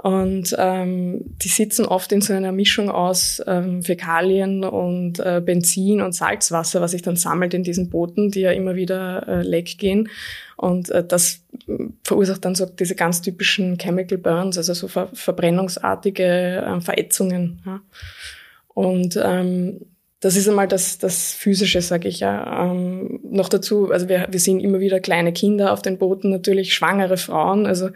Und 0.00 0.54
ähm, 0.57 1.23
die 1.42 1.49
sitzen 1.49 1.85
oft 1.85 2.12
in 2.12 2.21
so 2.21 2.33
einer 2.33 2.52
Mischung 2.52 2.88
aus 2.88 3.42
ähm, 3.49 3.83
Fäkalien 3.83 4.62
und 4.62 5.18
äh, 5.18 5.42
Benzin 5.45 6.02
und 6.02 6.12
Salzwasser, 6.12 6.80
was 6.80 6.92
sich 6.92 7.02
dann 7.02 7.16
sammelt 7.16 7.52
in 7.52 7.64
diesen 7.64 7.90
Booten, 7.90 8.30
die 8.30 8.42
ja 8.42 8.52
immer 8.52 8.76
wieder 8.76 9.26
äh, 9.26 9.42
leck 9.42 9.76
gehen. 9.76 10.09
Und 10.57 10.90
äh, 10.90 11.04
das 11.04 11.42
verursacht 12.04 12.45
dann 12.45 12.54
so 12.54 12.64
diese 12.64 12.95
ganz 12.95 13.23
typischen 13.23 13.76
Chemical 13.76 14.18
Burns, 14.18 14.57
also 14.57 14.73
so 14.73 14.87
ver 14.87 15.09
verbrennungsartige 15.12 16.25
äh, 16.25 16.80
Verätzungen. 16.80 17.61
Ja. 17.66 17.80
Und 18.68 19.18
ähm, 19.21 19.80
das 20.21 20.37
ist 20.37 20.49
einmal 20.49 20.67
das, 20.67 20.99
das 20.99 21.33
Physische, 21.33 21.81
sage 21.81 22.09
ich 22.09 22.21
ja. 22.21 22.65
Ähm, 22.71 23.21
noch 23.23 23.49
dazu, 23.49 23.91
also 23.93 24.09
wir, 24.09 24.27
wir 24.31 24.41
sehen 24.41 24.61
immer 24.61 24.81
wieder 24.81 25.01
kleine 25.01 25.33
Kinder 25.33 25.73
auf 25.73 25.83
den 25.83 25.99
Booten, 25.99 26.31
natürlich 26.31 26.75
schwangere 26.75 27.17
Frauen. 27.17 27.67
Also 27.67 27.91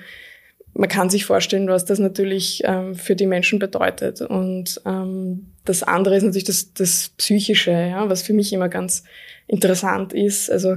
man 0.74 0.88
kann 0.88 1.10
sich 1.10 1.24
vorstellen, 1.24 1.68
was 1.68 1.84
das 1.84 1.98
natürlich 1.98 2.62
ähm, 2.64 2.94
für 2.94 3.16
die 3.16 3.26
Menschen 3.26 3.58
bedeutet. 3.58 4.20
Und 4.20 4.80
ähm, 4.86 5.48
das 5.64 5.82
andere 5.82 6.16
ist 6.16 6.22
natürlich 6.22 6.44
das, 6.44 6.72
das 6.74 7.10
Psychische, 7.16 7.72
ja, 7.72 8.08
was 8.08 8.22
für 8.22 8.32
mich 8.32 8.52
immer 8.52 8.68
ganz 8.68 9.02
interessant 9.48 10.12
ist. 10.12 10.50
Also 10.50 10.76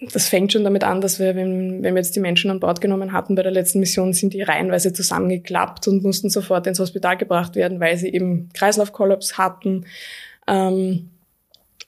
das 0.00 0.28
fängt 0.28 0.52
schon 0.52 0.64
damit 0.64 0.84
an, 0.84 1.00
dass 1.00 1.18
wir, 1.18 1.34
wenn, 1.36 1.82
wenn 1.82 1.94
wir 1.94 2.00
jetzt 2.00 2.14
die 2.16 2.20
Menschen 2.20 2.50
an 2.50 2.60
Bord 2.60 2.80
genommen 2.80 3.12
hatten 3.12 3.34
bei 3.34 3.42
der 3.42 3.52
letzten 3.52 3.80
Mission, 3.80 4.12
sind 4.12 4.32
die 4.32 4.42
reihenweise 4.42 4.92
zusammengeklappt 4.92 5.88
und 5.88 6.02
mussten 6.02 6.30
sofort 6.30 6.66
ins 6.66 6.78
Hospital 6.78 7.16
gebracht 7.16 7.56
werden, 7.56 7.80
weil 7.80 7.96
sie 7.96 8.08
eben 8.08 8.48
Kreislaufkollaps 8.54 9.38
hatten. 9.38 9.84
Ähm, 10.48 11.10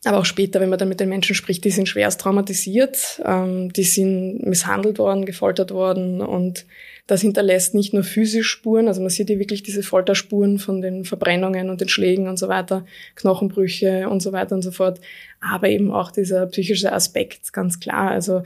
aber 0.05 0.19
auch 0.19 0.25
später, 0.25 0.61
wenn 0.61 0.71
man 0.71 0.79
dann 0.79 0.89
mit 0.89 1.01
den 1.01 1.11
Menschen 1.11 1.35
spricht, 1.35 1.63
die 1.65 1.71
sind 1.71 1.87
schwerst 1.87 2.23
traumatisiert, 2.23 3.21
ähm, 3.25 3.71
die 3.73 3.83
sind 3.83 4.47
misshandelt 4.47 4.99
worden, 4.99 5.27
gefoltert 5.27 5.73
worden 5.73 6.23
und 6.23 6.65
das 7.07 7.21
hinterlässt 7.21 7.75
nicht 7.75 7.93
nur 7.93 8.03
physisch 8.03 8.49
Spuren, 8.49 8.89
also 8.89 9.03
man 9.03 9.11
sieht 9.11 9.29
hier 9.29 9.39
wirklich 9.39 9.63
diese 9.63 9.83
Folterspuren 9.83 10.59
von 10.59 10.81
den 10.81 11.05
Verbrennungen 11.05 11.69
und 11.69 11.83
den 11.83 11.89
Schlägen 11.89 12.29
und 12.29 12.39
so 12.39 12.49
weiter, 12.49 12.87
Knochenbrüche 13.15 14.09
und 14.09 14.23
so 14.23 14.33
weiter 14.33 14.55
und 14.55 14.63
so 14.63 14.71
fort, 14.71 15.01
aber 15.41 15.69
eben 15.69 15.91
auch 15.91 16.11
dieser 16.11 16.47
psychische 16.47 16.93
Aspekt, 16.93 17.53
ganz 17.53 17.79
klar. 17.79 18.11
Also 18.11 18.43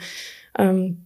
ähm, 0.58 1.04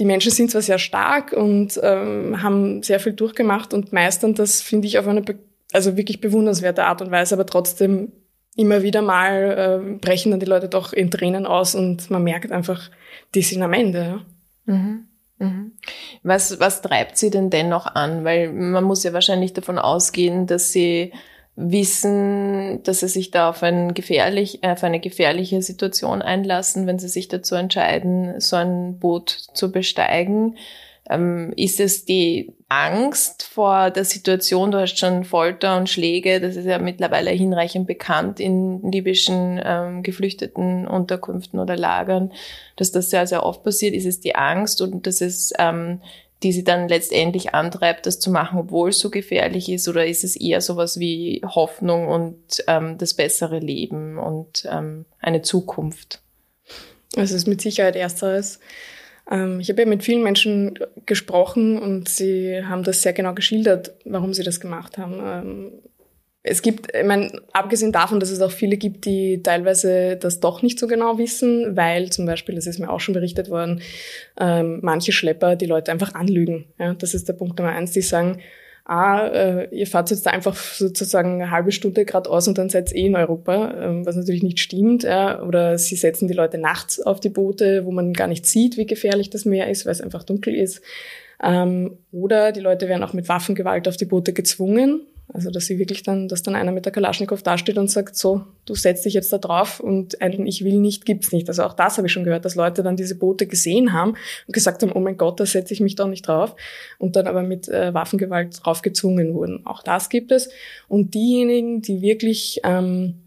die 0.00 0.04
Menschen 0.04 0.32
sind 0.32 0.50
zwar 0.50 0.62
sehr 0.62 0.78
stark 0.78 1.32
und 1.32 1.78
ähm, 1.80 2.42
haben 2.42 2.82
sehr 2.82 2.98
viel 2.98 3.12
durchgemacht 3.12 3.72
und 3.72 3.92
meistern 3.92 4.34
das, 4.34 4.62
finde 4.62 4.88
ich, 4.88 4.98
auf 4.98 5.06
eine 5.06 5.22
also 5.72 5.96
wirklich 5.96 6.20
bewundernswerte 6.20 6.84
Art 6.84 7.02
und 7.02 7.12
Weise, 7.12 7.34
aber 7.34 7.46
trotzdem 7.46 8.10
immer 8.56 8.82
wieder 8.82 9.02
mal 9.02 9.82
äh, 9.84 9.98
brechen 9.98 10.30
dann 10.30 10.40
die 10.40 10.46
Leute 10.46 10.68
doch 10.68 10.92
in 10.92 11.10
Tränen 11.10 11.46
aus 11.46 11.74
und 11.74 12.10
man 12.10 12.24
merkt 12.24 12.50
einfach, 12.50 12.90
die 13.34 13.42
sind 13.42 13.62
am 13.62 13.72
Ende. 13.72 14.24
Ja. 14.66 14.74
Mhm. 14.74 15.08
Mhm. 15.38 15.72
Was, 16.22 16.58
was 16.58 16.80
treibt 16.80 17.18
sie 17.18 17.30
denn 17.30 17.50
dennoch 17.50 17.86
an? 17.86 18.24
Weil 18.24 18.52
man 18.52 18.84
muss 18.84 19.04
ja 19.04 19.12
wahrscheinlich 19.12 19.52
davon 19.52 19.78
ausgehen, 19.78 20.46
dass 20.46 20.72
sie 20.72 21.12
wissen, 21.56 22.82
dass 22.82 23.00
sie 23.00 23.08
sich 23.08 23.30
da 23.30 23.50
auf, 23.50 23.62
ein 23.62 23.94
gefährlich, 23.94 24.62
auf 24.62 24.82
eine 24.82 25.00
gefährliche 25.00 25.60
Situation 25.62 26.22
einlassen, 26.22 26.86
wenn 26.86 26.98
sie 26.98 27.08
sich 27.08 27.28
dazu 27.28 27.54
entscheiden, 27.54 28.40
so 28.40 28.56
ein 28.56 28.98
Boot 28.98 29.30
zu 29.30 29.72
besteigen. 29.72 30.56
Ähm, 31.08 31.52
ist 31.56 31.80
es 31.80 32.04
die 32.04 32.55
Angst 32.68 33.44
vor 33.44 33.90
der 33.90 34.04
Situation? 34.04 34.72
Du 34.72 34.80
hast 34.80 34.98
schon 34.98 35.24
Folter 35.24 35.76
und 35.76 35.88
Schläge, 35.88 36.40
das 36.40 36.56
ist 36.56 36.66
ja 36.66 36.78
mittlerweile 36.78 37.30
hinreichend 37.30 37.86
bekannt 37.86 38.40
in 38.40 38.90
libyschen 38.90 39.60
ähm, 39.64 40.02
geflüchteten 40.02 40.88
Unterkünften 40.88 41.60
oder 41.60 41.76
Lagern, 41.76 42.32
dass 42.74 42.90
das 42.90 43.10
sehr, 43.10 43.26
sehr 43.26 43.44
oft 43.44 43.62
passiert. 43.62 43.94
Ist 43.94 44.06
es 44.06 44.20
die 44.20 44.34
Angst 44.34 44.82
und 44.82 45.06
dass 45.06 45.20
es 45.20 45.52
ähm, 45.58 46.00
die 46.42 46.52
sie 46.52 46.64
dann 46.64 46.88
letztendlich 46.88 47.54
antreibt, 47.54 48.06
das 48.06 48.20
zu 48.20 48.30
machen, 48.30 48.58
obwohl 48.58 48.90
es 48.90 48.98
so 48.98 49.10
gefährlich 49.10 49.70
ist? 49.70 49.88
Oder 49.88 50.06
ist 50.06 50.22
es 50.22 50.36
eher 50.36 50.60
sowas 50.60 50.98
wie 50.98 51.42
Hoffnung 51.44 52.08
und 52.08 52.62
ähm, 52.66 52.98
das 52.98 53.14
bessere 53.14 53.58
Leben 53.58 54.18
und 54.18 54.68
ähm, 54.70 55.06
eine 55.18 55.42
Zukunft? 55.42 56.20
Es 57.16 57.32
ist 57.32 57.46
mit 57.46 57.62
Sicherheit 57.62 57.96
ersteres. 57.96 58.60
Ähm, 59.30 59.60
ich 59.60 59.68
habe 59.70 59.82
ja 59.82 59.88
mit 59.88 60.02
vielen 60.02 60.22
Menschen 60.22 60.78
gesprochen 61.04 61.78
und 61.78 62.08
sie 62.08 62.62
haben 62.64 62.82
das 62.82 63.02
sehr 63.02 63.12
genau 63.12 63.34
geschildert, 63.34 63.94
warum 64.04 64.34
sie 64.34 64.42
das 64.42 64.60
gemacht 64.60 64.98
haben. 64.98 65.20
Ähm, 65.24 65.72
es 66.48 66.62
gibt, 66.62 66.94
ich 66.94 67.04
meine, 67.04 67.42
abgesehen 67.52 67.90
davon, 67.90 68.20
dass 68.20 68.30
es 68.30 68.40
auch 68.40 68.52
viele 68.52 68.76
gibt, 68.76 69.04
die 69.04 69.42
teilweise 69.42 70.16
das 70.16 70.38
doch 70.38 70.62
nicht 70.62 70.78
so 70.78 70.86
genau 70.86 71.18
wissen, 71.18 71.76
weil 71.76 72.10
zum 72.10 72.24
Beispiel, 72.24 72.54
das 72.54 72.68
ist 72.68 72.78
mir 72.78 72.88
auch 72.88 73.00
schon 73.00 73.14
berichtet 73.14 73.50
worden, 73.50 73.82
ähm, 74.38 74.78
manche 74.82 75.10
Schlepper 75.10 75.56
die 75.56 75.66
Leute 75.66 75.90
einfach 75.90 76.14
anlügen. 76.14 76.66
Ja, 76.78 76.94
das 76.94 77.14
ist 77.14 77.28
der 77.28 77.32
Punkt 77.32 77.58
Nummer 77.58 77.72
eins. 77.72 77.90
Die 77.90 78.00
sagen, 78.00 78.38
ah, 78.86 79.26
äh, 79.26 79.68
ihr 79.76 79.86
fahrt 79.86 80.10
jetzt 80.10 80.26
einfach 80.26 80.54
sozusagen 80.54 81.42
eine 81.42 81.50
halbe 81.50 81.72
Stunde 81.72 82.04
gerade 82.04 82.30
aus 82.30 82.46
und 82.46 82.56
dann 82.56 82.70
seid 82.70 82.92
ihr 82.92 82.96
eh 82.96 83.06
in 83.06 83.16
Europa, 83.16 83.74
ähm, 83.78 84.06
was 84.06 84.16
natürlich 84.16 84.44
nicht 84.44 84.60
stimmt. 84.60 85.02
Ja. 85.02 85.42
Oder 85.42 85.76
sie 85.76 85.96
setzen 85.96 86.28
die 86.28 86.34
Leute 86.34 86.58
nachts 86.58 87.00
auf 87.00 87.20
die 87.20 87.28
Boote, 87.28 87.84
wo 87.84 87.90
man 87.90 88.12
gar 88.12 88.28
nicht 88.28 88.46
sieht, 88.46 88.76
wie 88.76 88.86
gefährlich 88.86 89.28
das 89.28 89.44
Meer 89.44 89.68
ist, 89.68 89.86
weil 89.86 89.92
es 89.92 90.00
einfach 90.00 90.22
dunkel 90.22 90.54
ist. 90.54 90.82
Ähm, 91.42 91.98
oder 92.12 92.52
die 92.52 92.60
Leute 92.60 92.88
werden 92.88 93.02
auch 93.02 93.12
mit 93.12 93.28
Waffengewalt 93.28 93.88
auf 93.88 93.96
die 93.96 94.06
Boote 94.06 94.32
gezwungen. 94.32 95.02
Also, 95.32 95.50
dass 95.50 95.66
sie 95.66 95.78
wirklich 95.78 96.04
dann, 96.04 96.28
dass 96.28 96.42
dann 96.42 96.54
einer 96.54 96.70
mit 96.70 96.84
der 96.84 96.92
Kalaschnikow 96.92 97.42
dasteht 97.42 97.78
und 97.78 97.90
sagt, 97.90 98.16
so, 98.16 98.44
du 98.64 98.74
setzt 98.74 99.04
dich 99.04 99.14
jetzt 99.14 99.32
da 99.32 99.38
drauf 99.38 99.80
und 99.80 100.20
ein 100.22 100.46
Ich 100.46 100.64
will 100.64 100.78
nicht 100.78 101.04
gibt's 101.04 101.32
nicht. 101.32 101.48
Also 101.48 101.64
auch 101.64 101.74
das 101.74 101.96
habe 101.96 102.06
ich 102.06 102.12
schon 102.12 102.24
gehört, 102.24 102.44
dass 102.44 102.54
Leute 102.54 102.82
dann 102.84 102.96
diese 102.96 103.16
Boote 103.16 103.46
gesehen 103.46 103.92
haben 103.92 104.14
und 104.46 104.52
gesagt 104.52 104.82
haben, 104.82 104.92
oh 104.92 105.00
mein 105.00 105.16
Gott, 105.16 105.40
da 105.40 105.46
setze 105.46 105.74
ich 105.74 105.80
mich 105.80 105.96
doch 105.96 106.06
nicht 106.06 106.28
drauf 106.28 106.54
und 106.98 107.16
dann 107.16 107.26
aber 107.26 107.42
mit 107.42 107.68
äh, 107.68 107.92
Waffengewalt 107.92 108.64
drauf 108.64 108.82
gezwungen 108.82 109.34
wurden. 109.34 109.66
Auch 109.66 109.82
das 109.82 110.08
gibt 110.08 110.30
es. 110.30 110.48
Und 110.86 111.14
diejenigen, 111.14 111.82
die 111.82 112.02
wirklich 112.02 112.60
ähm, 112.62 113.26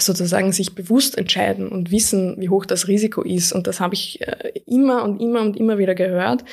sozusagen 0.00 0.52
sich 0.52 0.74
bewusst 0.74 1.18
entscheiden 1.18 1.68
und 1.68 1.90
wissen, 1.90 2.36
wie 2.38 2.48
hoch 2.48 2.64
das 2.64 2.88
Risiko 2.88 3.22
ist. 3.22 3.52
Und 3.52 3.66
das 3.66 3.80
habe 3.80 3.94
ich 3.94 4.20
äh, 4.20 4.52
immer 4.66 5.02
und 5.02 5.20
immer 5.20 5.40
und 5.40 5.56
immer 5.56 5.78
wieder 5.78 5.94
gehört, 5.94 6.44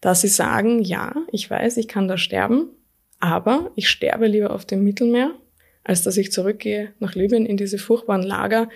dass 0.00 0.22
sie 0.22 0.28
sagen, 0.28 0.82
ja, 0.82 1.14
ich 1.32 1.50
weiß, 1.50 1.76
ich 1.76 1.88
kann 1.88 2.08
da 2.08 2.16
sterben, 2.16 2.70
aber 3.20 3.70
ich 3.74 3.88
sterbe 3.88 4.26
lieber 4.26 4.50
auf 4.50 4.64
dem 4.64 4.84
Mittelmeer, 4.84 5.32
als 5.84 6.02
dass 6.02 6.16
ich 6.16 6.32
zurückgehe 6.32 6.92
nach 6.98 7.14
Libyen 7.14 7.46
in 7.46 7.56
diese 7.56 7.78
furchtbaren 7.78 8.22
Lager. 8.22 8.68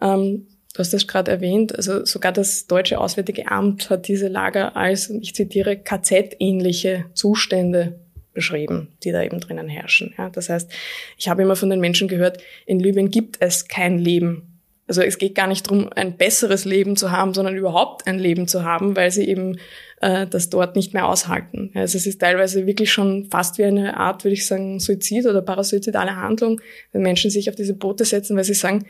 Ähm, 0.00 0.46
du 0.72 0.78
hast 0.78 0.92
das 0.92 1.06
gerade 1.06 1.30
erwähnt, 1.30 1.74
also 1.74 2.04
sogar 2.04 2.32
das 2.32 2.66
deutsche 2.66 3.00
Auswärtige 3.00 3.50
Amt 3.50 3.90
hat 3.90 4.08
diese 4.08 4.28
Lager 4.28 4.76
als, 4.76 5.10
ich 5.10 5.34
zitiere, 5.34 5.76
KZ-ähnliche 5.76 7.06
Zustände 7.14 7.98
beschrieben, 8.32 8.88
die 9.02 9.12
da 9.12 9.22
eben 9.22 9.40
drinnen 9.40 9.68
herrschen. 9.68 10.14
Ja, 10.16 10.30
das 10.30 10.48
heißt, 10.48 10.70
ich 11.18 11.28
habe 11.28 11.42
immer 11.42 11.56
von 11.56 11.70
den 11.70 11.80
Menschen 11.80 12.08
gehört, 12.08 12.38
in 12.66 12.78
Libyen 12.78 13.10
gibt 13.10 13.38
es 13.40 13.66
kein 13.66 13.98
Leben. 13.98 14.46
Also 14.86 15.02
es 15.02 15.18
geht 15.18 15.34
gar 15.34 15.46
nicht 15.46 15.66
darum, 15.66 15.88
ein 15.94 16.16
besseres 16.16 16.64
Leben 16.64 16.96
zu 16.96 17.12
haben, 17.12 17.32
sondern 17.34 17.56
überhaupt 17.56 18.06
ein 18.06 18.18
Leben 18.18 18.48
zu 18.48 18.64
haben, 18.64 18.96
weil 18.96 19.10
sie 19.10 19.28
eben 19.28 19.58
äh, 20.00 20.26
das 20.26 20.50
dort 20.50 20.76
nicht 20.76 20.94
mehr 20.94 21.06
aushalten. 21.06 21.70
Also 21.74 21.96
es 21.96 22.06
ist 22.06 22.20
teilweise 22.20 22.66
wirklich 22.66 22.90
schon 22.90 23.28
fast 23.30 23.58
wie 23.58 23.64
eine 23.64 23.96
Art, 23.96 24.24
würde 24.24 24.34
ich 24.34 24.46
sagen, 24.46 24.80
Suizid 24.80 25.26
oder 25.26 25.42
parasuizidale 25.42 26.16
Handlung, 26.16 26.60
wenn 26.92 27.02
Menschen 27.02 27.30
sich 27.30 27.48
auf 27.48 27.56
diese 27.56 27.74
Boote 27.74 28.04
setzen, 28.04 28.36
weil 28.36 28.44
sie 28.44 28.54
sagen, 28.54 28.86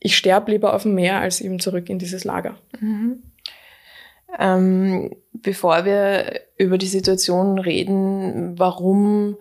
ich 0.00 0.16
sterbe 0.16 0.52
lieber 0.52 0.74
auf 0.74 0.84
dem 0.84 0.94
Meer 0.94 1.20
als 1.20 1.40
eben 1.40 1.58
zurück 1.58 1.90
in 1.90 1.98
dieses 1.98 2.24
Lager. 2.24 2.56
Mhm. 2.80 3.22
Ähm, 4.38 5.16
bevor 5.32 5.84
wir 5.84 6.42
über 6.56 6.78
die 6.78 6.86
Situation 6.86 7.58
reden, 7.58 8.58
warum 8.58 9.36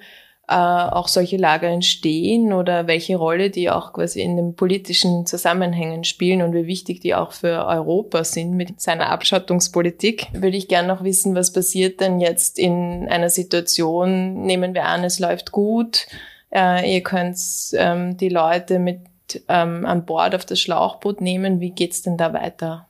äh, 0.49 0.53
auch 0.53 1.09
solche 1.09 1.35
Lager 1.35 1.67
entstehen 1.67 2.53
oder 2.53 2.87
welche 2.87 3.17
Rolle 3.17 3.49
die 3.49 3.69
auch 3.69 3.91
quasi 3.91 4.21
in 4.21 4.37
den 4.37 4.55
politischen 4.55 5.25
Zusammenhängen 5.25 6.05
spielen 6.05 6.41
und 6.41 6.53
wie 6.53 6.67
wichtig 6.67 7.01
die 7.01 7.15
auch 7.15 7.33
für 7.33 7.65
Europa 7.65 8.23
sind 8.23 8.51
mit 8.51 8.79
seiner 8.79 9.09
Abschottungspolitik, 9.09 10.27
würde 10.31 10.55
ich 10.55 10.69
gerne 10.69 10.87
noch 10.87 11.03
wissen, 11.03 11.35
was 11.35 11.51
passiert 11.51 11.99
denn 11.99 12.21
jetzt 12.21 12.59
in 12.59 13.09
einer 13.09 13.29
Situation, 13.29 14.45
nehmen 14.45 14.73
wir 14.73 14.85
an, 14.85 15.03
es 15.03 15.19
läuft 15.19 15.51
gut, 15.51 16.07
äh, 16.53 16.95
ihr 16.95 17.03
könnt 17.03 17.37
ähm, 17.73 18.15
die 18.15 18.29
Leute 18.29 18.79
mit 18.79 19.01
ähm, 19.49 19.85
an 19.85 20.05
Bord 20.05 20.33
auf 20.33 20.45
das 20.45 20.61
Schlauchboot 20.61 21.19
nehmen, 21.19 21.59
wie 21.59 21.71
geht's 21.71 22.03
denn 22.03 22.15
da 22.15 22.31
weiter? 22.31 22.87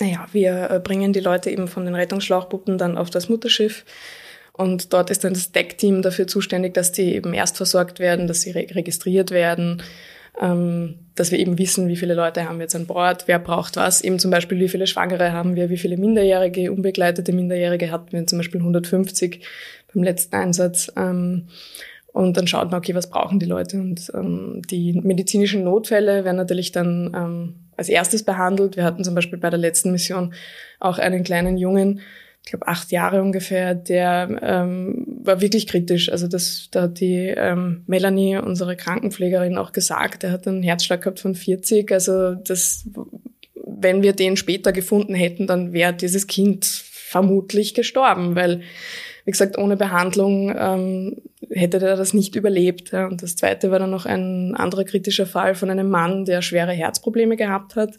Naja, 0.00 0.26
wir 0.32 0.70
äh, 0.70 0.80
bringen 0.80 1.14
die 1.14 1.20
Leute 1.20 1.50
eben 1.50 1.66
von 1.66 1.86
den 1.86 1.94
Rettungsschlauchbooten 1.94 2.76
dann 2.76 2.98
auf 2.98 3.08
das 3.08 3.30
Mutterschiff 3.30 3.86
und 4.56 4.92
dort 4.92 5.10
ist 5.10 5.24
dann 5.24 5.34
das 5.34 5.50
Deckteam 5.50 6.00
dafür 6.00 6.28
zuständig, 6.28 6.74
dass 6.74 6.92
die 6.92 7.14
eben 7.14 7.34
erst 7.34 7.56
versorgt 7.56 7.98
werden, 7.98 8.28
dass 8.28 8.42
sie 8.42 8.52
re 8.52 8.66
registriert 8.70 9.32
werden, 9.32 9.82
ähm, 10.40 11.00
dass 11.16 11.32
wir 11.32 11.40
eben 11.40 11.58
wissen, 11.58 11.88
wie 11.88 11.96
viele 11.96 12.14
Leute 12.14 12.48
haben 12.48 12.58
wir 12.58 12.62
jetzt 12.62 12.76
an 12.76 12.86
Bord, 12.86 13.24
wer 13.26 13.40
braucht 13.40 13.76
was. 13.76 14.00
Eben 14.00 14.20
zum 14.20 14.30
Beispiel, 14.30 14.60
wie 14.60 14.68
viele 14.68 14.86
Schwangere 14.86 15.32
haben 15.32 15.56
wir, 15.56 15.70
wie 15.70 15.76
viele 15.76 15.96
Minderjährige, 15.96 16.70
unbegleitete 16.70 17.32
Minderjährige 17.32 17.90
hatten 17.90 18.12
wir 18.12 18.26
zum 18.28 18.38
Beispiel 18.38 18.60
150 18.60 19.44
beim 19.92 20.04
letzten 20.04 20.36
Einsatz. 20.36 20.92
Ähm, 20.96 21.48
und 22.12 22.36
dann 22.36 22.46
schaut 22.46 22.70
man, 22.70 22.78
okay, 22.78 22.94
was 22.94 23.10
brauchen 23.10 23.40
die 23.40 23.46
Leute? 23.46 23.76
Und 23.76 24.12
ähm, 24.14 24.62
die 24.70 24.92
medizinischen 24.92 25.64
Notfälle 25.64 26.24
werden 26.24 26.36
natürlich 26.36 26.70
dann 26.70 27.12
ähm, 27.12 27.54
als 27.76 27.88
erstes 27.88 28.22
behandelt. 28.22 28.76
Wir 28.76 28.84
hatten 28.84 29.02
zum 29.02 29.16
Beispiel 29.16 29.40
bei 29.40 29.50
der 29.50 29.58
letzten 29.58 29.90
Mission 29.90 30.32
auch 30.78 30.98
einen 30.98 31.24
kleinen 31.24 31.56
Jungen, 31.56 32.00
ich 32.44 32.50
glaube 32.50 32.68
acht 32.68 32.92
Jahre 32.92 33.22
ungefähr, 33.22 33.74
der 33.74 34.38
ähm, 34.42 35.06
war 35.22 35.40
wirklich 35.40 35.66
kritisch. 35.66 36.10
Also 36.10 36.28
das, 36.28 36.68
da 36.70 36.82
hat 36.82 37.00
die 37.00 37.32
ähm, 37.34 37.84
Melanie, 37.86 38.36
unsere 38.36 38.76
Krankenpflegerin, 38.76 39.56
auch 39.56 39.72
gesagt, 39.72 40.24
er 40.24 40.32
hat 40.32 40.46
einen 40.46 40.62
Herzschlag 40.62 41.00
gehabt 41.00 41.20
von 41.20 41.34
40. 41.34 41.90
Also 41.90 42.34
das, 42.34 42.86
wenn 43.54 44.02
wir 44.02 44.12
den 44.12 44.36
später 44.36 44.72
gefunden 44.72 45.14
hätten, 45.14 45.46
dann 45.46 45.72
wäre 45.72 45.94
dieses 45.94 46.26
Kind 46.26 46.66
vermutlich 46.66 47.72
gestorben, 47.72 48.34
weil 48.34 48.60
wie 49.24 49.30
gesagt, 49.30 49.56
ohne 49.56 49.78
Behandlung 49.78 50.54
ähm, 50.54 51.22
hätte 51.48 51.78
er 51.78 51.96
das 51.96 52.12
nicht 52.12 52.36
überlebt. 52.36 52.92
Ja. 52.92 53.06
Und 53.06 53.22
das 53.22 53.36
zweite 53.36 53.70
war 53.70 53.78
dann 53.78 53.90
noch 53.90 54.04
ein 54.04 54.54
anderer 54.54 54.84
kritischer 54.84 55.24
Fall 55.24 55.54
von 55.54 55.70
einem 55.70 55.88
Mann, 55.88 56.26
der 56.26 56.42
schwere 56.42 56.72
Herzprobleme 56.72 57.38
gehabt 57.38 57.74
hat 57.74 57.96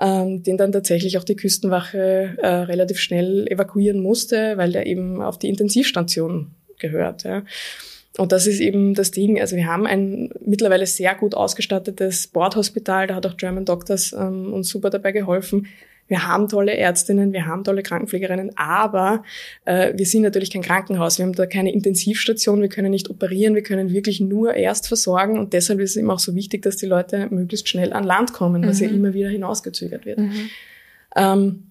ähm, 0.00 0.42
den 0.42 0.56
dann 0.56 0.72
tatsächlich 0.72 1.18
auch 1.18 1.24
die 1.24 1.36
Küstenwache 1.36 2.36
äh, 2.38 2.46
relativ 2.46 2.98
schnell 2.98 3.46
evakuieren 3.48 4.00
musste, 4.00 4.56
weil 4.56 4.72
der 4.72 4.86
eben 4.86 5.20
auf 5.20 5.38
die 5.38 5.48
Intensivstation 5.48 6.52
gehört. 6.78 7.24
Ja. 7.24 7.42
und 8.18 8.32
das 8.32 8.46
ist 8.46 8.60
eben 8.60 8.94
das 8.94 9.10
Ding. 9.10 9.40
Also 9.40 9.56
wir 9.56 9.66
haben 9.66 9.86
ein 9.86 10.30
mittlerweile 10.44 10.86
sehr 10.86 11.14
gut 11.14 11.34
ausgestattetes 11.34 12.28
Bordhospital. 12.28 13.08
Da 13.08 13.16
hat 13.16 13.26
auch 13.26 13.36
German 13.36 13.64
Doctors 13.64 14.12
ähm, 14.12 14.52
uns 14.52 14.68
super 14.68 14.90
dabei 14.90 15.12
geholfen. 15.12 15.66
Wir 16.08 16.26
haben 16.26 16.48
tolle 16.48 16.76
Ärztinnen, 16.76 17.32
wir 17.32 17.46
haben 17.46 17.64
tolle 17.64 17.82
Krankenpflegerinnen, 17.82 18.56
aber 18.56 19.22
äh, 19.64 19.92
wir 19.94 20.06
sind 20.06 20.22
natürlich 20.22 20.50
kein 20.50 20.62
Krankenhaus. 20.62 21.18
Wir 21.18 21.26
haben 21.26 21.34
da 21.34 21.46
keine 21.46 21.72
Intensivstation, 21.72 22.60
wir 22.60 22.68
können 22.68 22.90
nicht 22.90 23.10
operieren, 23.10 23.54
wir 23.54 23.62
können 23.62 23.92
wirklich 23.92 24.20
nur 24.20 24.54
erst 24.54 24.88
versorgen 24.88 25.38
und 25.38 25.52
deshalb 25.52 25.80
ist 25.80 25.90
es 25.90 25.96
eben 25.96 26.10
auch 26.10 26.18
so 26.18 26.34
wichtig, 26.34 26.62
dass 26.62 26.76
die 26.76 26.86
Leute 26.86 27.28
möglichst 27.30 27.68
schnell 27.68 27.92
an 27.92 28.04
Land 28.04 28.32
kommen, 28.32 28.66
was 28.66 28.80
mhm. 28.80 28.86
ja 28.86 28.92
immer 28.92 29.14
wieder 29.14 29.28
hinausgezögert 29.28 30.06
wird. 30.06 30.18
Mhm. 30.18 30.50
Ähm, 31.14 31.62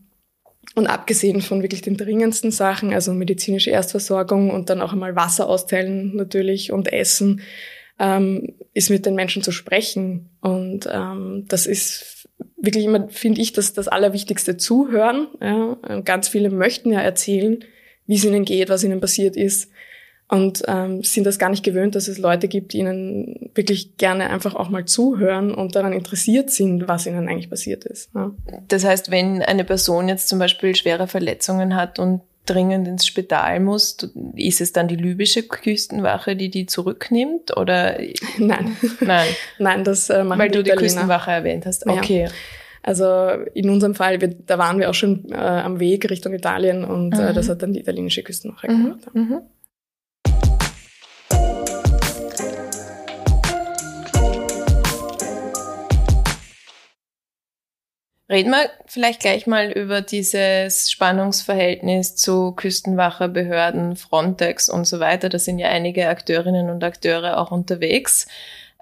und 0.75 0.87
abgesehen 0.87 1.41
von 1.41 1.61
wirklich 1.61 1.81
den 1.81 1.97
dringendsten 1.97 2.51
Sachen, 2.51 2.93
also 2.93 3.13
medizinische 3.13 3.71
Erstversorgung 3.71 4.51
und 4.51 4.69
dann 4.69 4.81
auch 4.81 4.93
einmal 4.93 5.15
Wasser 5.15 5.49
austeilen 5.49 6.15
natürlich 6.15 6.71
und 6.71 6.91
Essen, 6.91 7.41
ähm, 7.99 8.53
ist 8.73 8.89
mit 8.89 9.05
den 9.05 9.15
Menschen 9.15 9.41
zu 9.41 9.51
sprechen. 9.51 10.29
Und 10.41 10.87
ähm, 10.91 11.45
das 11.47 11.65
ist 11.65 12.16
wirklich 12.57 12.85
immer, 12.85 13.09
finde 13.09 13.41
ich, 13.41 13.53
das, 13.53 13.73
das 13.73 13.87
Allerwichtigste 13.87 14.57
zuhören. 14.57 15.27
Ja. 15.41 16.01
Ganz 16.01 16.27
viele 16.27 16.49
möchten 16.49 16.91
ja 16.91 17.01
erzählen, 17.01 17.63
wie 18.05 18.15
es 18.15 18.25
ihnen 18.25 18.45
geht, 18.45 18.69
was 18.69 18.83
ihnen 18.83 19.01
passiert 19.01 19.35
ist 19.35 19.69
und 20.29 20.63
ähm, 20.67 21.03
sind 21.03 21.25
das 21.25 21.39
gar 21.39 21.49
nicht 21.49 21.63
gewöhnt, 21.63 21.95
dass 21.95 22.07
es 22.07 22.17
Leute 22.17 22.47
gibt, 22.47 22.73
die 22.73 22.79
ihnen 22.79 23.49
wirklich 23.55 23.95
gerne 23.97 24.29
einfach 24.29 24.55
auch 24.55 24.69
mal 24.69 24.85
zuhören 24.85 25.53
und 25.53 25.75
daran 25.75 25.93
interessiert 25.93 26.49
sind, 26.51 26.87
was 26.87 27.05
ihnen 27.05 27.29
eigentlich 27.29 27.49
passiert 27.49 27.85
ist. 27.85 28.09
Ja. 28.13 28.33
Das 28.67 28.83
heißt, 28.83 29.09
wenn 29.09 29.41
eine 29.41 29.63
Person 29.63 30.09
jetzt 30.09 30.27
zum 30.27 30.39
Beispiel 30.39 30.75
schwere 30.75 31.07
Verletzungen 31.07 31.75
hat 31.75 31.97
und 31.97 32.21
dringend 32.49 32.87
ins 32.87 33.05
Spital 33.05 33.59
muss, 33.59 33.97
ist 34.35 34.61
es 34.61 34.73
dann 34.73 34.87
die 34.87 34.95
libysche 34.95 35.43
Küstenwache, 35.43 36.35
die 36.35 36.49
die 36.49 36.65
zurücknimmt 36.65 37.55
oder? 37.55 37.97
Nein, 38.37 38.77
nein, 38.99 39.27
nein, 39.59 39.83
das 39.83 40.09
äh, 40.09 40.23
machen 40.23 40.39
weil 40.39 40.49
du 40.49 40.63
die 40.63 40.69
Italiener. 40.69 40.81
Küstenwache 40.81 41.31
erwähnt 41.31 41.65
hast. 41.65 41.85
Okay. 41.85 42.23
Ja. 42.23 42.29
Also 42.83 43.05
in 43.53 43.69
unserem 43.69 43.95
Fall, 43.95 44.21
wir, 44.21 44.29
da 44.29 44.57
waren 44.57 44.79
wir 44.79 44.89
auch 44.89 44.93
schon 44.93 45.29
äh, 45.29 45.35
am 45.35 45.79
Weg 45.81 46.09
Richtung 46.09 46.33
Italien 46.33 46.85
und 46.85 47.13
äh, 47.13 47.21
mhm. 47.21 47.27
äh, 47.27 47.33
das 47.33 47.49
hat 47.49 47.61
dann 47.61 47.73
die 47.73 47.81
italienische 47.81 48.23
Küstenwache 48.23 48.71
mhm. 48.71 48.83
gemacht. 48.83 48.99
Mhm. 49.13 49.41
Reden 58.29 58.51
wir 58.51 58.69
vielleicht 58.85 59.21
gleich 59.21 59.47
mal 59.47 59.71
über 59.71 60.01
dieses 60.01 60.91
Spannungsverhältnis 60.91 62.17
zu 62.17 62.51
Küstenwache, 62.51 63.29
Behörden, 63.29 63.95
Frontex 63.95 64.67
und 64.67 64.85
so 64.85 64.99
weiter. 64.99 65.29
Da 65.29 65.39
sind 65.39 65.59
ja 65.59 65.69
einige 65.69 66.09
Akteurinnen 66.09 66.69
und 66.69 66.83
Akteure 66.83 67.37
auch 67.37 67.51
unterwegs. 67.51 68.27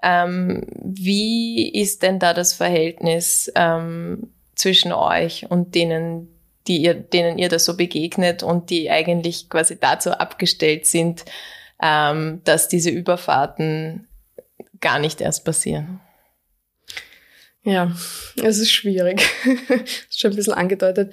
Ähm, 0.02 0.66
wie 0.82 1.68
ist 1.72 2.02
denn 2.02 2.18
da 2.18 2.34
das 2.34 2.54
Verhältnis 2.54 3.50
ähm, 3.54 4.32
zwischen 4.56 4.92
euch 4.92 5.48
und 5.48 5.76
denen, 5.76 6.28
die 6.66 6.78
ihr, 6.78 6.94
denen 6.94 7.38
ihr 7.38 7.48
da 7.48 7.60
so 7.60 7.76
begegnet 7.76 8.42
und 8.42 8.70
die 8.70 8.90
eigentlich 8.90 9.48
quasi 9.48 9.78
dazu 9.78 10.10
abgestellt 10.10 10.86
sind, 10.86 11.24
ähm, 11.80 12.40
dass 12.42 12.66
diese 12.66 12.90
Überfahrten 12.90 14.08
gar 14.80 14.98
nicht 14.98 15.20
erst 15.20 15.44
passieren? 15.44 16.00
Ja, 17.66 17.90
es 18.40 18.58
ist 18.58 18.70
schwierig. 18.70 19.28
ist 20.08 20.20
schon 20.20 20.30
ein 20.30 20.36
bisschen 20.36 20.52
angedeutet. 20.52 21.12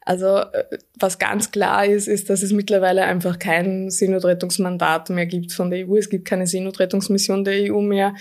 Also 0.00 0.38
äh, 0.38 0.64
was 0.98 1.18
ganz 1.18 1.50
klar 1.50 1.84
ist, 1.84 2.08
ist, 2.08 2.30
dass 2.30 2.42
es 2.42 2.52
mittlerweile 2.52 3.04
einfach 3.04 3.38
kein 3.38 3.90
Seenotrettungsmandat 3.90 5.10
mehr 5.10 5.26
gibt 5.26 5.52
von 5.52 5.70
der 5.70 5.86
EU. 5.86 5.96
Es 5.96 6.08
gibt 6.08 6.24
keine 6.24 6.46
Seenotrettungsmission 6.46 7.44
der 7.44 7.70
EU 7.70 7.82
mehr. 7.82 8.14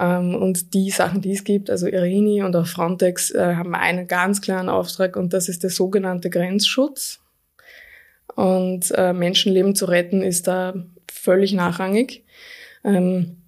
Ähm, 0.00 0.34
und 0.34 0.72
die 0.72 0.88
Sachen, 0.88 1.20
die 1.20 1.32
es 1.32 1.44
gibt, 1.44 1.68
also 1.68 1.86
Irini 1.86 2.42
und 2.42 2.56
auch 2.56 2.66
Frontex, 2.66 3.30
äh, 3.30 3.56
haben 3.56 3.74
einen 3.74 4.08
ganz 4.08 4.40
klaren 4.40 4.70
Auftrag 4.70 5.16
und 5.16 5.34
das 5.34 5.50
ist 5.50 5.62
der 5.62 5.70
sogenannte 5.70 6.30
Grenzschutz. 6.30 7.20
Und 8.36 8.90
äh, 8.96 9.12
Menschenleben 9.12 9.74
zu 9.74 9.84
retten 9.84 10.22
ist 10.22 10.46
da 10.46 10.72
völlig 11.12 11.52
nachrangig. 11.52 12.24
Ähm, 12.84 13.41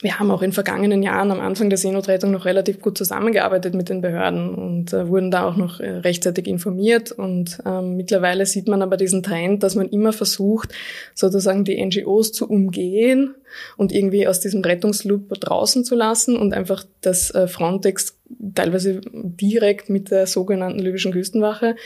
wir 0.00 0.18
haben 0.18 0.30
auch 0.30 0.42
in 0.42 0.52
vergangenen 0.52 1.02
Jahren 1.02 1.30
am 1.30 1.40
Anfang 1.40 1.70
der 1.70 1.78
Seenotrettung 1.78 2.32
noch 2.32 2.44
relativ 2.44 2.80
gut 2.80 2.98
zusammengearbeitet 2.98 3.74
mit 3.74 3.88
den 3.88 4.00
Behörden 4.00 4.54
und 4.54 4.92
äh, 4.92 5.08
wurden 5.08 5.30
da 5.30 5.48
auch 5.48 5.56
noch 5.56 5.80
äh, 5.80 5.88
rechtzeitig 5.88 6.46
informiert. 6.46 7.12
Und 7.12 7.58
ähm, 7.64 7.96
mittlerweile 7.96 8.44
sieht 8.44 8.68
man 8.68 8.82
aber 8.82 8.96
diesen 8.96 9.22
Trend, 9.22 9.62
dass 9.62 9.76
man 9.76 9.88
immer 9.88 10.12
versucht, 10.12 10.74
sozusagen 11.14 11.64
die 11.64 11.82
NGOs 11.82 12.32
zu 12.32 12.48
umgehen 12.48 13.34
und 13.76 13.92
irgendwie 13.92 14.26
aus 14.26 14.40
diesem 14.40 14.62
Rettungsloop 14.62 15.28
draußen 15.28 15.84
zu 15.84 15.94
lassen 15.94 16.36
und 16.36 16.52
einfach 16.54 16.84
das 17.00 17.30
äh, 17.30 17.46
Frontex 17.46 18.13
teilweise 18.54 19.00
direkt 19.12 19.90
mit 19.90 20.10
der 20.10 20.26
sogenannten 20.26 20.78
libyschen 20.78 21.12
Küstenwache 21.12 21.76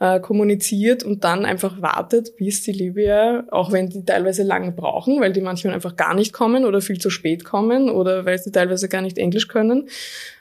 äh, 0.00 0.20
kommuniziert 0.20 1.02
und 1.02 1.24
dann 1.24 1.44
einfach 1.44 1.80
wartet, 1.82 2.36
bis 2.36 2.62
die 2.62 2.72
Libyer, 2.72 3.44
auch 3.50 3.72
wenn 3.72 3.88
die 3.88 4.04
teilweise 4.04 4.42
lange 4.42 4.72
brauchen, 4.72 5.20
weil 5.20 5.32
die 5.32 5.40
manchmal 5.40 5.74
einfach 5.74 5.96
gar 5.96 6.14
nicht 6.14 6.32
kommen 6.32 6.64
oder 6.64 6.80
viel 6.80 6.98
zu 6.98 7.10
spät 7.10 7.44
kommen 7.44 7.90
oder 7.90 8.24
weil 8.24 8.38
sie 8.38 8.52
teilweise 8.52 8.88
gar 8.88 9.02
nicht 9.02 9.18
Englisch 9.18 9.48
können, 9.48 9.88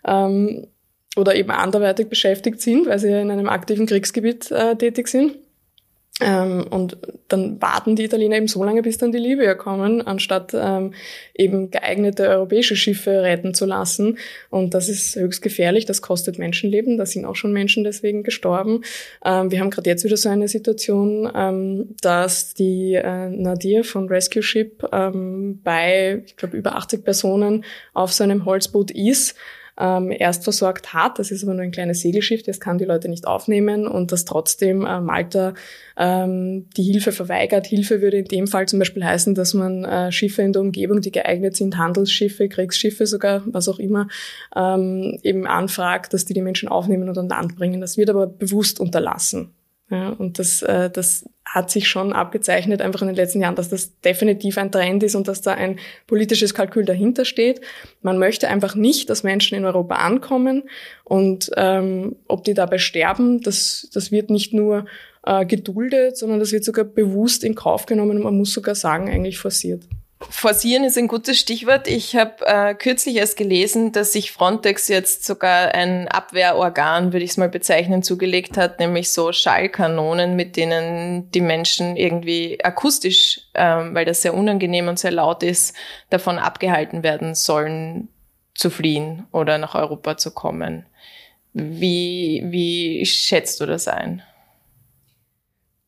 ähm, 0.06 0.68
oder 1.16 1.36
eben 1.36 1.52
anderweitig 1.52 2.10
beschäftigt 2.10 2.62
sind, 2.62 2.88
weil 2.88 3.00
sie 3.00 3.10
ja 3.10 3.22
in 3.22 3.32
einem 3.32 3.48
aktiven 3.48 3.86
Kriegsgebiet 3.86 4.52
äh, 4.52 4.76
tätig 4.76 5.08
sind, 5.08 5.38
ähm, 6.22 6.66
und 6.70 6.98
dann 7.28 7.62
warten 7.62 7.98
die 7.98 8.06
Italiener 8.06 8.38
eben 8.38 8.48
so 8.48 8.64
lange, 8.64 8.82
bis 8.82 8.98
dann 8.98 9.12
die 9.12 9.18
Libyer 9.18 9.56
kommen, 9.56 10.02
anstatt 10.02 10.54
ähm, 10.54 10.94
eben 11.34 11.72
geeignete 11.72 12.30
europäische 12.30 12.78
Schiffe 12.78 13.22
retten 13.22 13.54
zu 13.54 13.66
lassen. 13.66 14.18
Und 14.50 14.74
das 14.74 14.88
ist 14.88 15.18
höchst 15.18 15.42
gefährlich, 15.42 15.86
das 15.86 16.02
kostet 16.02 16.40
Menschenleben, 16.40 16.98
da 16.98 17.06
sind 17.06 17.26
auch 17.26 17.36
schon 17.36 17.52
Menschen 17.52 17.84
deswegen 17.84 18.24
gestorben. 18.24 18.84
Ähm, 19.26 19.52
wir 19.52 19.60
haben 19.60 19.72
gerade 19.72 19.90
jetzt 19.90 20.06
wieder 20.06 20.16
so 20.16 20.30
eine 20.30 20.48
Situation, 20.48 21.30
ähm, 21.36 21.96
dass 22.02 22.54
die 22.54 22.94
äh, 22.94 23.30
Nadir 23.30 23.84
von 23.84 24.08
Rescue 24.08 24.42
Ship 24.42 24.88
ähm, 24.94 25.60
bei, 25.66 26.24
ich 26.26 26.38
glaube, 26.38 26.56
über 26.56 26.78
80 26.78 27.04
Personen 27.04 27.66
auf 27.94 28.14
so 28.14 28.24
einem 28.24 28.46
Holzboot 28.46 28.92
ist 28.92 29.36
ähm, 29.78 30.12
erst 30.12 30.44
versorgt 30.44 30.94
hat. 30.94 31.20
Das 31.20 31.32
ist 31.32 31.44
aber 31.44 31.54
nur 31.54 31.64
ein 31.64 31.72
kleines 31.72 32.02
Segelschiff, 32.02 32.44
das 32.44 32.60
kann 32.60 32.78
die 32.78 32.86
Leute 32.86 33.10
nicht 33.10 33.28
aufnehmen 33.28 33.88
und 33.88 34.12
dass 34.12 34.26
trotzdem 34.26 34.86
äh, 34.86 35.02
Malta 35.02 35.54
ähm, 35.98 36.68
die 36.78 36.84
Hilfe 36.84 37.12
verweigert. 37.12 37.68
Hilfe 37.68 38.02
würde 38.02 38.18
in 38.18 38.26
dem 38.26 38.48
Fall 38.48 38.68
zum 38.68 38.80
Beispiel 38.80 39.04
heißen, 39.04 39.36
dass 39.36 39.54
man 39.54 39.84
äh, 39.84 40.12
Schiffe 40.12 40.42
in 40.42 40.54
der 40.54 40.62
Umgebung, 40.62 41.02
die 41.02 41.12
geeignet 41.12 41.56
sind, 41.56 41.78
Handelsschiffe, 41.78 42.48
Kriegsschiffe 42.48 43.06
sogar, 43.06 43.44
was 43.46 43.68
auch 43.68 43.80
immer, 43.80 44.08
ähm, 44.56 45.20
eben 45.24 45.48
anfragt, 45.48 46.14
dass 46.14 46.26
die 46.26 46.34
die 46.34 46.42
Menschen 46.42 46.70
aufnehmen 46.70 47.10
und 47.10 47.18
an 47.18 47.30
Land 47.30 47.56
bringen. 47.56 47.82
Das 47.82 47.98
wird 47.98 48.10
aber 48.10 48.28
bewusst 48.28 48.80
unterlassen. 48.80 49.54
Ja, 49.90 50.10
und 50.10 50.40
das, 50.40 50.64
äh, 50.64 50.90
das 50.90 51.30
hat 51.46 51.70
sich 51.70 51.88
schon 51.88 52.12
abgezeichnet, 52.12 52.82
einfach 52.82 53.02
in 53.02 53.08
den 53.08 53.16
letzten 53.16 53.40
Jahren, 53.40 53.56
dass 53.56 53.70
das 53.70 54.00
definitiv 54.02 54.58
ein 54.58 54.72
Trend 54.72 55.04
ist 55.04 55.14
und 55.14 55.28
dass 55.28 55.42
da 55.42 55.54
ein 55.54 55.80
politisches 56.08 56.56
Kalkül 56.56 56.86
dahinter 56.86 57.24
steht. 57.24 57.62
Man 58.02 58.18
möchte 58.18 58.48
einfach 58.48 58.74
nicht, 58.76 59.10
dass 59.12 59.24
Menschen 59.24 59.56
in 59.56 59.64
Europa 59.64 59.96
ankommen 59.96 60.64
und 61.04 61.52
ähm, 61.56 62.16
ob 62.28 62.44
die 62.44 62.56
dabei 62.56 62.80
sterben, 62.80 63.42
das, 63.42 63.88
das 63.94 64.12
wird 64.12 64.32
nicht 64.32 64.54
nur 64.54 64.86
äh, 65.24 65.46
geduldet, 65.46 66.18
sondern 66.18 66.40
das 66.40 66.52
wird 66.52 66.64
sogar 66.64 66.86
bewusst 66.86 67.44
in 67.44 67.54
Kauf 67.54 67.86
genommen 67.86 68.18
und 68.18 68.24
man 68.24 68.38
muss 68.38 68.54
sogar 68.54 68.74
sagen, 68.74 69.08
eigentlich 69.08 69.38
forciert. 69.38 69.84
Forcieren 70.30 70.84
ist 70.84 70.98
ein 70.98 71.08
gutes 71.08 71.40
Stichwort. 71.40 71.88
Ich 71.88 72.16
habe 72.16 72.46
äh, 72.46 72.76
kürzlich 72.76 73.16
erst 73.16 73.38
gelesen, 73.38 73.92
dass 73.92 74.14
sich 74.14 74.32
Frontex 74.32 74.88
jetzt 74.88 75.26
sogar 75.26 75.74
ein 75.74 76.08
Abwehrorgan, 76.08 77.14
würde 77.14 77.24
ich 77.24 77.32
es 77.32 77.38
mal 77.38 77.50
bezeichnen, 77.50 78.04
zugelegt 78.04 78.58
hat, 78.58 78.80
nämlich 78.80 79.12
so 79.12 79.32
Schallkanonen, 79.32 80.36
mit 80.36 80.58
denen 80.58 81.32
die 81.32 81.42
Menschen 81.42 81.96
irgendwie 81.96 82.64
akustisch, 82.64 83.42
ähm, 83.54 83.96
weil 83.96 84.06
das 84.06 84.22
sehr 84.22 84.34
unangenehm 84.34 84.88
und 84.88 85.00
sehr 85.00 85.12
laut 85.12 85.44
ist, 85.44 85.76
davon 86.10 86.38
abgehalten 86.38 87.04
werden 87.04 87.36
sollen, 87.36 88.10
zu 88.54 88.70
fliehen 88.70 89.26
oder 89.32 89.58
nach 89.58 89.76
Europa 89.76 90.18
zu 90.18 90.32
kommen. 90.32 90.86
Wie, 91.54 92.44
wie 92.46 93.06
schätzt 93.06 93.62
du 93.62 93.66
das 93.66 93.88
ein? 93.88 94.24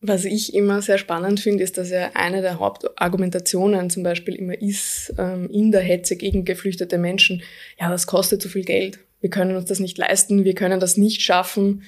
Was 0.08 0.24
ich 0.24 0.54
immer 0.54 0.82
sehr 0.82 0.98
spannend 0.98 1.42
finde, 1.42 1.66
ist, 1.66 1.78
dass 1.78 1.90
ja 1.90 2.12
eine 2.14 2.42
der 2.42 2.60
Hauptargumentationen 2.60 3.90
zum 3.90 4.04
Beispiel 4.04 4.36
immer 4.36 4.60
ist, 4.60 5.14
ähm, 5.18 5.50
in 5.52 5.74
der 5.74 5.82
Hetze 5.82 6.16
gegen 6.16 6.46
geflüchtete 6.46 6.98
Menschen, 6.98 7.44
ja, 7.78 7.90
das 7.90 8.08
kostet 8.08 8.42
zu 8.42 8.48
viel 8.48 8.64
Geld. 8.64 9.00
Wir 9.20 9.30
können 9.30 9.58
uns 9.58 9.66
das 9.66 9.82
nicht 9.82 9.98
leisten, 9.98 10.46
wir 10.46 10.56
können 10.56 10.80
das 10.80 10.96
nicht 10.96 11.22
schaffen. 11.22 11.84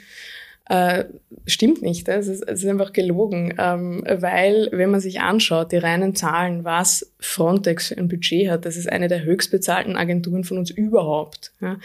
Äh, 0.70 1.06
stimmt 1.48 1.82
nicht, 1.82 2.08
es 2.08 2.28
ist, 2.28 2.44
es 2.48 2.64
ist 2.64 2.70
einfach 2.70 2.94
gelogen, 2.94 3.56
ähm, 3.58 4.04
weil 4.08 4.70
wenn 4.72 4.92
man 4.92 5.00
sich 5.00 5.20
anschaut, 5.20 5.72
die 5.72 5.78
reinen 5.78 6.14
Zahlen, 6.14 6.64
was 6.64 7.12
Frontex 7.20 7.88
für 7.88 7.98
ein 7.98 8.08
Budget 8.08 8.52
hat, 8.52 8.66
das 8.66 8.78
ist 8.78 8.88
eine 8.88 9.08
der 9.08 9.24
höchstbezahlten 9.24 9.96
Agenturen 9.96 10.44
von 10.44 10.60
uns 10.60 10.70
überhaupt. 10.70 11.54
Ja? 11.60 11.80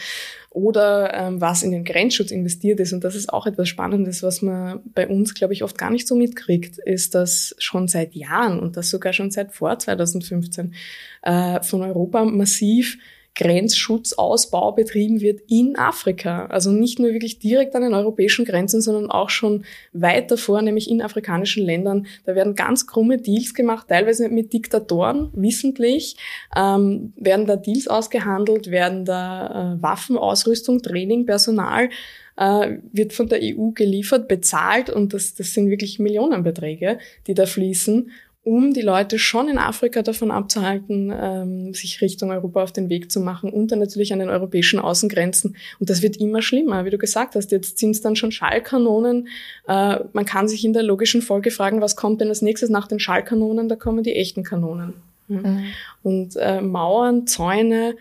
Oder 0.51 1.15
ähm, 1.15 1.41
was 1.41 1.63
in 1.63 1.71
den 1.71 1.85
Grenzschutz 1.85 2.31
investiert 2.31 2.79
ist, 2.79 2.93
und 2.93 3.05
das 3.05 3.15
ist 3.15 3.33
auch 3.33 3.47
etwas 3.47 3.71
Spannendes, 3.71 4.23
was 4.23 4.43
man 4.43 4.81
bei 4.95 5.09
uns, 5.09 5.33
glaube 5.33 5.55
ich, 5.55 5.65
oft 5.65 5.79
gar 5.79 5.91
nicht 5.91 6.07
so 6.07 6.15
mitkriegt, 6.15 6.77
ist, 6.77 7.15
dass 7.15 7.57
schon 7.59 7.89
seit 7.89 8.15
Jahren 8.15 8.61
und 8.61 8.77
das 8.77 8.91
sogar 8.91 9.15
schon 9.15 9.31
seit 9.31 9.53
vor 9.53 9.79
2015 9.79 10.75
äh, 11.23 11.63
von 11.63 11.81
Europa 11.81 12.23
massiv 12.27 12.99
Grenzschutzausbau 13.37 14.73
betrieben 14.73 15.21
wird 15.21 15.41
in 15.49 15.77
Afrika. 15.77 16.47
Also 16.47 16.71
nicht 16.71 16.99
nur 16.99 17.13
wirklich 17.13 17.39
direkt 17.39 17.75
an 17.75 17.83
den 17.83 17.95
europäischen 17.95 18.45
Grenzen, 18.45 18.81
sondern 18.81 19.11
auch 19.11 19.31
schon 19.31 19.65
weit 19.93 20.31
davor, 20.31 20.63
nämlich 20.63 20.89
in 20.89 21.03
afrikanischen 21.03 21.65
Ländern. 21.65 22.07
Da 22.25 22.35
werden 22.35 22.55
ganz 22.55 22.87
krumme 22.87 23.19
Deals 23.19 23.55
gemacht, 23.55 23.89
teilweise 23.89 24.29
mit 24.29 24.53
Diktatoren, 24.53 25.31
wissentlich, 25.35 26.17
ähm, 26.57 27.13
werden 27.17 27.47
da 27.47 27.57
Deals 27.57 27.89
ausgehandelt, 27.89 28.71
werden 28.71 29.05
da 29.05 29.75
äh, 29.75 29.83
Waffen, 29.83 30.17
Ausrüstung, 30.17 30.81
Training, 30.81 31.27
Personal 31.27 31.89
äh, 32.37 32.79
wird 32.93 33.13
von 33.13 33.29
der 33.29 33.41
EU 33.43 33.71
geliefert, 33.71 34.29
bezahlt 34.29 34.91
und 34.91 35.15
das, 35.15 35.35
das 35.35 35.55
sind 35.55 35.71
wirklich 35.71 35.99
Millionenbeträge, 35.99 36.99
die 37.27 37.35
da 37.35 37.47
fließen 37.47 38.11
um 38.45 38.75
die 38.75 38.83
Leute 38.83 39.19
schon 39.19 39.49
in 39.49 39.57
Afrika 39.57 40.03
davon 40.03 40.31
abzuhalten, 40.31 41.11
ähm, 41.19 41.73
sich 41.73 42.03
Richtung 42.03 42.31
Europa 42.31 42.63
auf 42.63 42.73
den 42.73 42.91
Weg 42.91 43.11
zu 43.11 43.21
machen 43.21 43.51
und 43.51 43.73
dann 43.73 43.79
natürlich 43.79 44.13
an 44.13 44.19
den 44.19 44.29
europäischen 44.29 44.79
Außengrenzen. 44.79 45.57
Und 45.81 45.89
das 45.89 46.03
wird 46.03 46.19
immer 46.19 46.43
schlimmer, 46.43 46.85
wie 46.85 46.91
du 46.91 46.99
gesagt 46.99 47.37
hast. 47.37 47.53
Jetzt 47.53 47.79
sind 47.79 47.93
es 47.93 48.03
dann 48.03 48.17
schon 48.17 48.33
Schallkanonen. 48.33 49.29
Äh, 49.67 50.01
man 50.13 50.27
kann 50.27 50.47
sich 50.47 50.63
in 50.63 50.75
der 50.75 50.83
logischen 50.83 51.23
Folge 51.23 51.51
fragen, 51.51 51.81
was 51.81 51.97
kommt 51.97 52.21
denn 52.21 52.29
als 52.29 52.43
nächstes 52.43 52.69
nach 52.69 52.87
den 52.87 53.01
Schallkanonen? 53.01 53.71
Da 53.71 53.77
kommen 53.77 54.05
die 54.05 54.15
echten 54.15 54.43
Kanonen. 54.43 54.93
Mhm. 55.29 55.65
Und 56.03 56.37
äh, 56.37 56.61
Mauern, 56.61 57.27
Zäune 57.27 57.97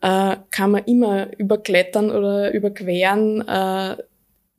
äh, 0.00 0.36
kann 0.52 0.70
man 0.70 0.84
immer 0.84 1.36
überklettern 1.38 2.12
oder 2.12 2.52
überqueren. 2.52 3.46
Äh, 3.48 3.96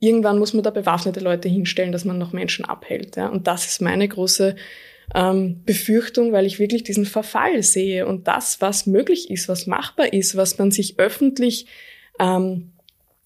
irgendwann 0.01 0.37
muss 0.37 0.53
man 0.53 0.63
da 0.63 0.69
bewaffnete 0.69 1.21
Leute 1.21 1.47
hinstellen, 1.47 1.93
dass 1.93 2.03
man 2.03 2.17
noch 2.17 2.33
Menschen 2.33 2.65
abhält. 2.65 3.15
Ja? 3.15 3.29
Und 3.29 3.47
das 3.47 3.67
ist 3.67 3.81
meine 3.81 4.05
große 4.05 4.57
ähm, 5.15 5.61
Befürchtung, 5.65 6.31
weil 6.31 6.45
ich 6.45 6.59
wirklich 6.59 6.83
diesen 6.83 7.05
Verfall 7.05 7.63
sehe 7.63 8.05
und 8.07 8.27
das, 8.27 8.61
was 8.61 8.85
möglich 8.85 9.29
ist, 9.29 9.47
was 9.47 9.67
machbar 9.67 10.13
ist, 10.13 10.35
was 10.35 10.57
man 10.57 10.71
sich 10.71 10.99
öffentlich 10.99 11.67
ähm, 12.19 12.71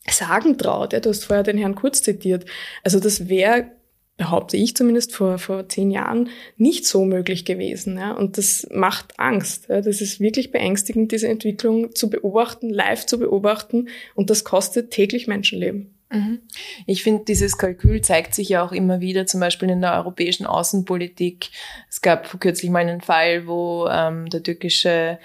sagen 0.10 0.58
traut. 0.58 0.93
Ja, 0.93 1.00
du 1.00 1.10
hast 1.10 1.26
vorher 1.26 1.43
den 1.43 1.58
Herrn 1.58 1.76
Kurz 1.76 2.02
zitiert. 2.02 2.46
Also 2.84 3.00
das 3.00 3.30
wäre 3.30 3.72
behaupte 4.17 4.58
ich 4.58 4.76
zumindest 4.76 5.15
vor, 5.15 5.39
vor 5.39 5.67
zehn 5.69 5.89
Jahren, 5.89 6.30
nicht 6.56 6.86
so 6.86 7.04
möglich 7.04 7.46
gewesen. 7.46 7.98
Ja? 7.98 8.12
Und 8.12 8.38
das 8.38 8.67
macht 8.72 9.19
Angst. 9.19 9.69
Ja? 9.69 9.82
Das 9.82 10.02
ist 10.02 10.19
wirklich 10.19 10.52
beängstigend, 10.52 11.12
diese 11.12 11.28
Entwicklung 11.28 11.96
zu 11.96 12.10
beobachten, 12.10 12.69
live 12.69 13.06
zu 13.06 13.17
beobachten. 13.17 13.88
Und 14.13 14.30
das 14.30 14.43
kostet 14.43 14.91
täglich 14.91 15.28
Menschenleben. 15.28 15.96
Mhm. 16.13 16.41
Ich 16.86 17.02
finde, 17.02 17.26
dieses 17.26 17.58
Kalkül 17.58 18.02
zeigt 18.02 18.36
sich 18.36 18.49
ja 18.49 18.63
auch 18.63 18.71
immer 18.71 19.02
wieder, 19.02 19.26
zum 19.26 19.39
Beispiel 19.39 19.69
in 19.69 19.82
der 19.82 19.95
europäischen 19.95 20.45
Außenpolitik. 20.45 21.49
Es 21.89 22.02
gab 22.02 22.39
kürzlich 22.39 22.69
mal 22.69 22.80
einen 22.80 23.02
Fall, 23.02 23.47
wo 23.47 23.88
ähm, 23.88 24.30
der 24.30 24.43
türkische 24.43 25.17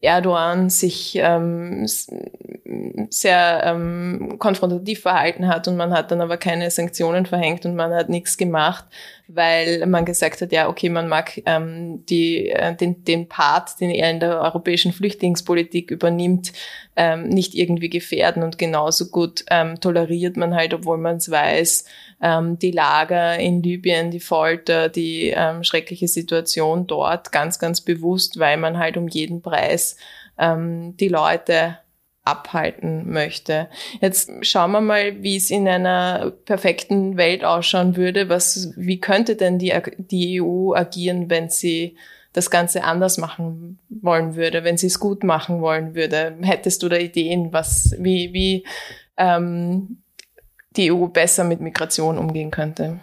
Erdogan 0.00 0.70
sich 0.70 1.18
ähm, 1.20 1.88
sehr 3.10 3.62
ähm, 3.64 4.36
konfrontativ 4.38 5.00
verhalten 5.00 5.48
hat 5.48 5.66
und 5.66 5.76
man 5.76 5.92
hat 5.92 6.12
dann 6.12 6.20
aber 6.20 6.36
keine 6.36 6.70
Sanktionen 6.70 7.26
verhängt 7.26 7.66
und 7.66 7.74
man 7.74 7.92
hat 7.92 8.08
nichts 8.08 8.36
gemacht, 8.36 8.84
weil 9.30 9.86
man 9.86 10.06
gesagt 10.06 10.40
hat, 10.40 10.52
ja, 10.52 10.68
okay, 10.68 10.88
man 10.88 11.06
mag 11.06 11.42
ähm, 11.44 12.04
die, 12.06 12.48
äh, 12.48 12.74
den, 12.74 13.04
den 13.04 13.28
Part, 13.28 13.78
den 13.78 13.90
er 13.90 14.10
in 14.10 14.20
der 14.20 14.40
europäischen 14.40 14.90
Flüchtlingspolitik 14.90 15.90
übernimmt, 15.90 16.52
ähm, 16.96 17.28
nicht 17.28 17.54
irgendwie 17.54 17.90
gefährden 17.90 18.42
und 18.42 18.56
genauso 18.56 19.10
gut 19.10 19.44
ähm, 19.50 19.78
toleriert 19.80 20.38
man 20.38 20.54
halt, 20.54 20.72
obwohl 20.72 20.96
man 20.96 21.18
es 21.18 21.30
weiß, 21.30 21.84
ähm, 22.22 22.58
die 22.58 22.70
Lager 22.70 23.38
in 23.38 23.62
Libyen, 23.62 24.10
die 24.10 24.20
Folter, 24.20 24.88
die 24.88 25.34
ähm, 25.36 25.62
schreckliche 25.62 26.08
Situation 26.08 26.86
dort 26.86 27.30
ganz, 27.30 27.58
ganz 27.58 27.82
bewusst, 27.82 28.38
weil 28.38 28.56
man 28.56 28.78
halt 28.78 28.96
um 28.96 29.08
jeden 29.08 29.42
Preis 29.42 29.96
ähm, 30.38 30.96
die 30.96 31.08
Leute 31.08 31.78
abhalten 32.28 33.10
möchte. 33.10 33.68
Jetzt 34.00 34.30
schauen 34.42 34.72
wir 34.72 34.80
mal, 34.80 35.22
wie 35.22 35.36
es 35.36 35.50
in 35.50 35.66
einer 35.66 36.32
perfekten 36.44 37.16
Welt 37.16 37.44
ausschauen 37.44 37.96
würde. 37.96 38.28
Was, 38.28 38.72
wie 38.76 39.00
könnte 39.00 39.36
denn 39.36 39.58
die, 39.58 39.72
die 39.96 40.42
EU 40.42 40.74
agieren, 40.74 41.30
wenn 41.30 41.48
sie 41.48 41.96
das 42.32 42.50
Ganze 42.50 42.84
anders 42.84 43.18
machen 43.18 43.78
wollen 43.88 44.36
würde, 44.36 44.62
wenn 44.62 44.76
sie 44.76 44.88
es 44.88 45.00
gut 45.00 45.24
machen 45.24 45.60
wollen 45.60 45.94
würde? 45.94 46.36
Hättest 46.42 46.82
du 46.82 46.88
da 46.88 46.96
Ideen, 46.96 47.52
was, 47.52 47.94
wie, 47.98 48.32
wie 48.32 48.66
ähm, 49.16 49.98
die 50.76 50.92
EU 50.92 51.06
besser 51.06 51.44
mit 51.44 51.60
Migration 51.60 52.18
umgehen 52.18 52.50
könnte? 52.50 53.00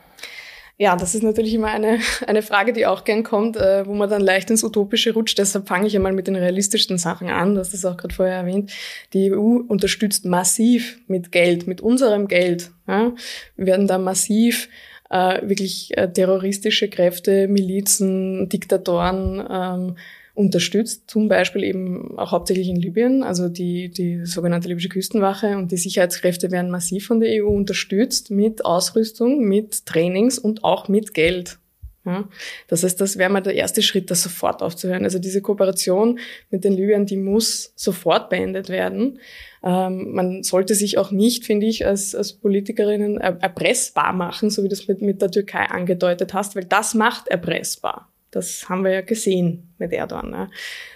Ja, 0.77 0.97
das 0.97 1.15
ist 1.15 1.23
natürlich 1.23 1.53
immer 1.53 1.67
eine, 1.67 1.99
eine 2.27 2.41
Frage, 2.41 2.73
die 2.73 2.85
auch 2.85 3.05
gern 3.05 3.23
kommt, 3.23 3.55
äh, 3.55 3.85
wo 3.85 3.93
man 3.93 4.09
dann 4.09 4.21
leicht 4.21 4.49
ins 4.49 4.63
Utopische 4.63 5.13
rutscht. 5.13 5.37
Deshalb 5.37 5.67
fange 5.67 5.87
ich 5.87 5.95
einmal 5.95 6.11
mit 6.11 6.27
den 6.27 6.35
realistischsten 6.35 6.97
Sachen 6.97 7.29
an. 7.29 7.55
Du 7.55 7.61
hast 7.61 7.73
das 7.73 7.85
auch 7.85 7.95
gerade 7.95 8.13
vorher 8.13 8.35
erwähnt. 8.35 8.71
Die 9.13 9.31
EU 9.31 9.61
unterstützt 9.67 10.25
massiv 10.25 10.99
mit 11.07 11.31
Geld, 11.31 11.65
mit 11.67 11.79
unserem 11.79 12.27
Geld. 12.27 12.71
Ja? 12.87 13.13
Wir 13.55 13.65
werden 13.67 13.87
da 13.87 13.97
massiv 13.97 14.67
äh, 15.09 15.47
wirklich 15.47 15.97
äh, 15.97 16.11
terroristische 16.11 16.89
Kräfte, 16.89 17.47
Milizen, 17.47 18.49
Diktatoren 18.49 19.45
ähm, 19.49 19.95
unterstützt, 20.35 21.09
zum 21.09 21.29
Beispiel 21.29 21.63
eben 21.63 22.17
auch 22.17 22.31
hauptsächlich 22.31 22.67
in 22.67 22.75
Libyen. 22.75 23.23
Also 23.23 23.47
die, 23.49 23.89
die 23.89 24.25
sogenannte 24.25 24.67
libysche 24.67 24.89
Küstenwache 24.89 25.57
und 25.57 25.71
die 25.71 25.77
Sicherheitskräfte 25.77 26.51
werden 26.51 26.69
massiv 26.69 27.07
von 27.07 27.21
der 27.21 27.43
EU 27.43 27.47
unterstützt 27.47 28.31
mit 28.31 28.65
Ausrüstung, 28.65 29.45
mit 29.45 29.85
Trainings 29.85 30.37
und 30.37 30.63
auch 30.63 30.89
mit 30.89 31.13
Geld. 31.13 31.57
Ja, 32.05 32.29
das 32.67 32.83
heißt, 32.83 33.01
das 33.01 33.17
wäre 33.17 33.31
mal 33.31 33.41
der 33.41 33.55
erste 33.55 33.81
Schritt, 33.81 34.11
das 34.11 34.21
sofort 34.21 34.61
aufzuhören. 34.61 35.05
Also 35.05 35.17
diese 35.17 35.41
Kooperation 35.41 36.19
mit 36.51 36.63
den 36.63 36.73
Libyern, 36.73 37.07
die 37.07 37.17
muss 37.17 37.73
sofort 37.75 38.29
beendet 38.29 38.69
werden. 38.69 39.19
Ähm, 39.63 40.13
man 40.13 40.43
sollte 40.43 40.75
sich 40.75 40.99
auch 40.99 41.09
nicht, 41.09 41.45
finde 41.45 41.65
ich, 41.65 41.87
als, 41.87 42.13
als 42.13 42.33
Politikerinnen 42.33 43.17
erpressbar 43.17 44.13
machen, 44.13 44.51
so 44.51 44.61
wie 44.63 44.67
du 44.67 44.75
das 44.75 44.87
mit, 44.87 45.01
mit 45.01 45.21
der 45.21 45.31
Türkei 45.31 45.65
angedeutet 45.65 46.35
hast, 46.35 46.55
weil 46.55 46.65
das 46.65 46.93
macht 46.93 47.27
erpressbar. 47.27 48.11
Das 48.35 48.67
haben 48.67 48.83
wir 48.83 48.91
ja 48.91 49.01
gesehen 49.01 49.73
mit 49.77 49.93
Erdogan. 49.93 50.29
Ne? 50.29 50.49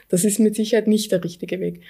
Das 0.10 0.26
ist 0.26 0.40
mit 0.40 0.56
Sicherheit 0.56 0.88
nicht 0.88 1.12
der 1.12 1.24
richtige 1.24 1.60
Weg. 1.60 1.82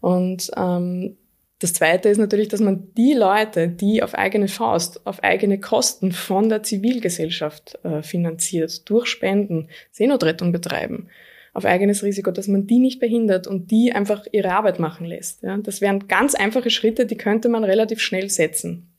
Und 0.00 0.50
ähm, 0.56 1.16
das 1.58 1.72
Zweite 1.72 2.08
ist 2.08 2.18
natürlich, 2.18 2.48
dass 2.48 2.60
man 2.60 2.92
die 2.94 3.14
Leute, 3.14 3.68
die 3.68 4.02
auf 4.02 4.14
eigene 4.14 4.48
Faust, 4.48 5.06
auf 5.06 5.22
eigene 5.22 5.58
Kosten 5.58 6.12
von 6.12 6.48
der 6.48 6.62
Zivilgesellschaft 6.62 7.78
äh, 7.82 8.02
finanziert, 8.02 8.88
durch 8.88 9.06
Spenden 9.06 9.68
Seenotrettung 9.90 10.52
betreiben, 10.52 11.08
auf 11.52 11.64
eigenes 11.64 12.02
Risiko, 12.02 12.30
dass 12.30 12.48
man 12.48 12.66
die 12.66 12.78
nicht 12.78 13.00
behindert 13.00 13.46
und 13.46 13.70
die 13.70 13.92
einfach 13.92 14.26
ihre 14.32 14.52
Arbeit 14.52 14.78
machen 14.78 15.06
lässt. 15.06 15.42
Ja? 15.42 15.56
Das 15.58 15.80
wären 15.80 16.08
ganz 16.08 16.34
einfache 16.34 16.70
Schritte, 16.70 17.06
die 17.06 17.16
könnte 17.16 17.48
man 17.48 17.64
relativ 17.64 18.00
schnell 18.00 18.28
setzen. 18.28 18.92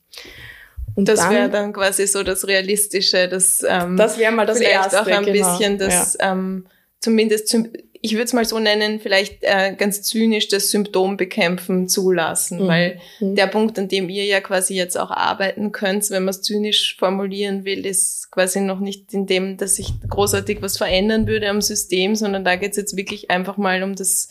Und 0.95 1.07
das 1.07 1.29
wäre 1.29 1.49
dann 1.49 1.73
quasi 1.73 2.07
so 2.07 2.23
das 2.23 2.47
Realistische, 2.47 3.27
das, 3.27 3.63
ähm, 3.67 3.97
das 3.97 4.17
wäre 4.17 4.31
mal 4.31 4.45
das 4.45 4.57
vielleicht 4.57 4.73
Erste, 4.73 5.01
auch 5.01 5.07
ein 5.07 5.25
genau. 5.25 5.57
bisschen 5.57 5.77
das, 5.77 6.17
ja. 6.19 6.31
ähm, 6.31 6.67
zumindest, 6.99 7.55
ich 8.03 8.13
würde 8.13 8.23
es 8.23 8.33
mal 8.33 8.45
so 8.45 8.59
nennen, 8.59 8.99
vielleicht 8.99 9.43
äh, 9.43 9.75
ganz 9.77 10.01
zynisch 10.01 10.47
das 10.47 10.71
Symptom 10.71 11.17
bekämpfen 11.17 11.87
zulassen, 11.87 12.63
mhm. 12.63 12.67
weil 12.67 12.99
mhm. 13.19 13.35
der 13.35 13.47
Punkt, 13.47 13.77
an 13.77 13.87
dem 13.87 14.09
ihr 14.09 14.25
ja 14.25 14.41
quasi 14.41 14.75
jetzt 14.75 14.99
auch 14.99 15.11
arbeiten 15.11 15.71
könnt, 15.71 16.09
wenn 16.09 16.23
man 16.23 16.31
es 16.31 16.41
zynisch 16.41 16.97
formulieren 16.97 17.63
will, 17.63 17.85
ist 17.85 18.31
quasi 18.31 18.59
noch 18.59 18.79
nicht 18.79 19.13
in 19.13 19.27
dem, 19.27 19.57
dass 19.57 19.75
sich 19.75 19.93
großartig 20.09 20.61
was 20.61 20.77
verändern 20.77 21.27
würde 21.27 21.49
am 21.49 21.61
System, 21.61 22.15
sondern 22.15 22.43
da 22.43 22.55
geht 22.55 22.71
es 22.71 22.77
jetzt 22.77 22.97
wirklich 22.97 23.29
einfach 23.29 23.57
mal 23.57 23.83
um 23.83 23.95
das 23.95 24.29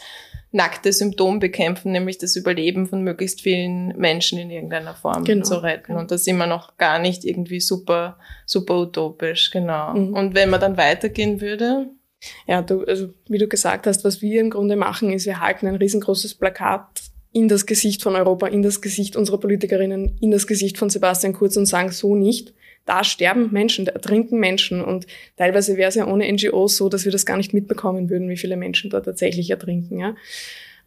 nackte 0.53 0.93
Symptom 0.93 1.39
bekämpfen, 1.39 1.93
nämlich 1.93 2.19
das 2.19 2.35
Überleben 2.35 2.87
von 2.87 3.03
möglichst 3.03 3.41
vielen 3.41 3.97
Menschen 3.97 4.39
in 4.39 4.51
irgendeiner 4.51 4.95
Form 4.95 5.25
genau. 5.25 5.45
zu 5.45 5.63
retten. 5.63 5.97
Und 5.97 6.11
da 6.11 6.19
sind 6.19 6.39
wir 6.39 6.47
noch 6.47 6.77
gar 6.77 6.99
nicht 6.99 7.25
irgendwie 7.25 7.61
super, 7.61 8.19
super 8.47 8.81
utopisch, 8.81 9.51
genau. 9.51 9.95
Mhm. 9.95 10.15
Und 10.15 10.35
wenn 10.35 10.51
man 10.51 10.61
dann 10.61 10.77
weitergehen 10.77 11.41
würde? 11.41 11.91
Ja, 12.47 12.63
du, 12.63 12.85
also 12.85 13.09
wie 13.29 13.39
du 13.39 13.47
gesagt 13.47 13.87
hast, 13.87 14.05
was 14.05 14.21
wir 14.21 14.41
im 14.41 14.51
Grunde 14.51 14.77
machen, 14.77 15.13
ist, 15.13 15.27
wir 15.27 15.41
halten 15.41 15.67
ein 15.67 15.77
riesengroßes 15.77 16.35
Plakat 16.35 17.03
in 17.33 17.49
das 17.49 17.65
Gesicht 17.65 18.03
von 18.03 18.17
Europa, 18.17 18.49
in 18.49 18.63
das 18.63 18.81
Gesicht 18.81 19.17
unserer 19.17 19.39
Politikerinnen, 19.39 20.19
in 20.21 20.33
das 20.33 20.47
Gesicht 20.47 20.79
von 20.79 20.91
Sebastian 20.91 21.33
Kurz 21.33 21.57
und 21.57 21.67
sagen 21.67 21.93
so 21.93 22.17
nicht 22.17 22.53
da 22.87 23.05
sterben 23.05 23.51
Menschen, 23.53 23.85
da 23.85 23.93
ertrinken 23.93 24.38
Menschen 24.38 24.83
und 24.83 25.07
teilweise 25.37 25.77
wäre 25.77 25.88
es 25.88 25.95
ja 25.95 26.07
ohne 26.07 26.31
NGOs 26.31 26.77
so, 26.77 26.88
dass 26.88 27.05
wir 27.05 27.12
das 27.12 27.27
gar 27.27 27.37
nicht 27.37 27.55
mitbekommen 27.55 28.11
würden, 28.11 28.29
wie 28.29 28.37
viele 28.37 28.57
Menschen 28.57 28.90
da 28.90 29.01
tatsächlich 29.01 29.51
ertrinken. 29.51 29.99
Ja. 29.99 30.16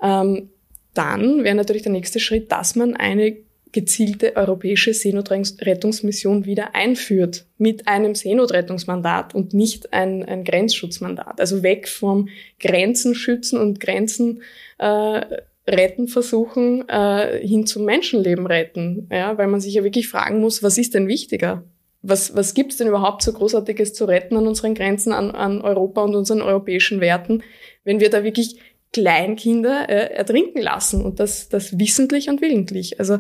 Ähm, 0.02 0.50
dann 0.94 1.44
wäre 1.44 1.56
natürlich 1.56 1.84
der 1.84 1.92
nächste 1.92 2.20
Schritt, 2.20 2.52
dass 2.52 2.76
man 2.76 2.96
eine 2.96 3.38
gezielte 3.72 4.36
europäische 4.36 4.94
Seenotrettungsmission 4.94 6.46
wieder 6.46 6.76
einführt 6.76 7.46
mit 7.58 7.88
einem 7.88 8.16
Seenotrettungsmandat 8.16 9.34
und 9.34 9.54
nicht 9.54 9.92
ein, 9.92 10.24
ein 10.24 10.44
Grenzschutzmandat. 10.44 11.40
Also 11.40 11.64
weg 11.64 11.88
vom 11.88 12.30
Grenzen 12.60 13.16
schützen 13.16 13.60
und 13.60 13.80
Grenzen 13.80 14.44
äh, 14.78 15.22
retten 15.68 16.08
versuchen 16.08 16.88
äh, 16.88 17.46
hin 17.46 17.66
zum 17.66 17.86
Menschenleben 17.86 18.46
retten. 18.46 19.08
Ja, 19.12 19.38
weil 19.38 19.48
man 19.48 19.60
sich 19.60 19.74
ja 19.74 19.84
wirklich 19.84 20.08
fragen 20.08 20.40
muss, 20.40 20.62
was 20.62 20.78
ist 20.78 20.94
denn 20.94 21.08
wichtiger? 21.08 21.64
Was, 22.04 22.36
was 22.36 22.54
gibt's 22.54 22.78
denn 22.78 22.88
überhaupt 22.88 23.24
so 23.24 23.34
Großartiges 23.34 23.94
zu 23.94 24.06
retten 24.06 24.38
an 24.38 24.46
unseren 24.46 24.76
Grenzen, 24.76 25.14
an, 25.14 25.32
an 25.32 25.62
Europa 25.62 26.04
und 26.04 26.16
unseren 26.16 26.42
europäischen 26.42 27.00
Werten, 27.00 27.44
wenn 27.86 28.00
wir 28.00 28.10
da 28.10 28.24
wirklich 28.24 28.58
Kleinkinder 28.92 29.90
äh, 29.90 30.14
ertrinken 30.14 30.62
lassen 30.62 31.04
und 31.04 31.20
das, 31.20 31.50
das 31.50 31.80
wissentlich 31.80 32.30
und 32.30 32.42
willentlich. 32.42 33.00
Also 33.00 33.20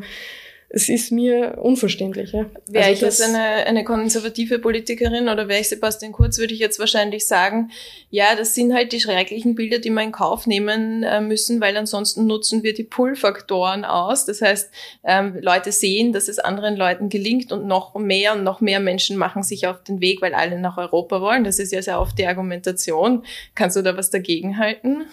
es 0.75 0.89
ist 0.89 1.11
mir 1.11 1.59
unverständlich. 1.61 2.31
Ja. 2.31 2.47
Wäre 2.67 2.85
also 2.85 2.93
ich 2.93 3.01
jetzt 3.01 3.21
eine, 3.21 3.67
eine 3.67 3.83
konservative 3.83 4.57
Politikerin 4.57 5.29
oder 5.29 5.47
wäre 5.47 5.61
ich 5.61 5.69
Sebastian 5.69 6.11
Kurz, 6.11 6.39
würde 6.39 6.55
ich 6.55 6.59
jetzt 6.59 6.79
wahrscheinlich 6.79 7.27
sagen, 7.27 7.69
ja, 8.09 8.35
das 8.35 8.55
sind 8.55 8.73
halt 8.73 8.91
die 8.91 8.99
schrecklichen 8.99 9.53
Bilder, 9.53 9.77
die 9.77 9.91
wir 9.91 10.01
in 10.01 10.11
Kauf 10.11 10.47
nehmen 10.47 11.03
äh, 11.03 11.21
müssen, 11.21 11.61
weil 11.61 11.77
ansonsten 11.77 12.25
nutzen 12.25 12.63
wir 12.63 12.73
die 12.73 12.85
Pull-Faktoren 12.85 13.85
aus. 13.85 14.25
Das 14.25 14.41
heißt, 14.41 14.71
ähm, 15.03 15.37
Leute 15.41 15.71
sehen, 15.71 16.11
dass 16.11 16.27
es 16.27 16.39
anderen 16.39 16.75
Leuten 16.75 17.07
gelingt 17.07 17.51
und 17.51 17.67
noch 17.67 17.93
mehr 17.93 18.33
und 18.33 18.43
noch 18.43 18.59
mehr 18.59 18.79
Menschen 18.79 19.15
machen 19.15 19.43
sich 19.43 19.67
auf 19.67 19.83
den 19.83 20.01
Weg, 20.01 20.23
weil 20.23 20.33
alle 20.33 20.57
nach 20.57 20.77
Europa 20.77 21.21
wollen. 21.21 21.43
Das 21.43 21.59
ist 21.59 21.71
ja 21.71 21.83
sehr 21.83 22.01
oft 22.01 22.17
die 22.17 22.25
Argumentation. 22.25 23.23
Kannst 23.53 23.77
du 23.77 23.83
da 23.83 23.95
was 23.95 24.09
dagegen 24.09 24.57
halten? 24.57 25.03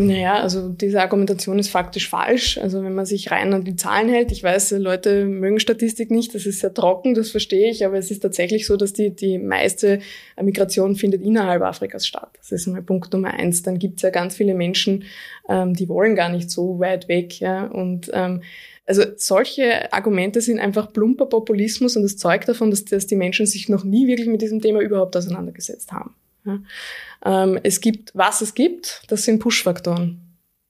Naja, 0.00 0.40
also 0.40 0.68
diese 0.68 1.02
Argumentation 1.02 1.58
ist 1.58 1.70
faktisch 1.70 2.08
falsch. 2.08 2.56
Also 2.56 2.84
wenn 2.84 2.94
man 2.94 3.04
sich 3.04 3.32
rein 3.32 3.52
an 3.52 3.64
die 3.64 3.74
Zahlen 3.74 4.08
hält, 4.08 4.30
ich 4.30 4.44
weiß, 4.44 4.70
Leute 4.78 5.24
mögen 5.24 5.58
Statistik 5.58 6.12
nicht, 6.12 6.36
das 6.36 6.46
ist 6.46 6.60
sehr 6.60 6.72
trocken, 6.72 7.14
das 7.14 7.32
verstehe 7.32 7.68
ich, 7.68 7.84
aber 7.84 7.98
es 7.98 8.12
ist 8.12 8.20
tatsächlich 8.20 8.64
so, 8.68 8.76
dass 8.76 8.92
die, 8.92 9.10
die 9.10 9.38
meiste 9.38 9.98
Migration 10.40 10.94
findet 10.94 11.22
innerhalb 11.22 11.62
Afrikas 11.62 12.06
statt. 12.06 12.30
Das 12.38 12.52
ist 12.52 12.68
mal 12.68 12.80
Punkt 12.80 13.12
Nummer 13.12 13.34
eins. 13.34 13.64
Dann 13.64 13.80
gibt 13.80 13.96
es 13.96 14.02
ja 14.02 14.10
ganz 14.10 14.36
viele 14.36 14.54
Menschen, 14.54 15.02
ähm, 15.48 15.74
die 15.74 15.88
wollen 15.88 16.14
gar 16.14 16.28
nicht 16.28 16.48
so 16.48 16.78
weit 16.78 17.08
weg. 17.08 17.40
Ja? 17.40 17.66
Und 17.66 18.08
ähm, 18.14 18.42
also 18.86 19.02
solche 19.16 19.92
Argumente 19.92 20.40
sind 20.40 20.60
einfach 20.60 20.92
plumper 20.92 21.26
Populismus 21.26 21.96
und 21.96 22.04
das 22.04 22.16
zeugt 22.16 22.48
davon, 22.48 22.70
dass, 22.70 22.84
dass 22.84 23.08
die 23.08 23.16
Menschen 23.16 23.46
sich 23.46 23.68
noch 23.68 23.82
nie 23.82 24.06
wirklich 24.06 24.28
mit 24.28 24.42
diesem 24.42 24.60
Thema 24.60 24.78
überhaupt 24.78 25.16
auseinandergesetzt 25.16 25.90
haben. 25.90 26.14
Ja. 26.48 27.44
Ähm, 27.44 27.60
es 27.62 27.80
gibt, 27.80 28.10
was 28.14 28.40
es 28.40 28.54
gibt, 28.54 29.02
das 29.08 29.24
sind 29.24 29.38
Push-Faktoren. 29.38 30.24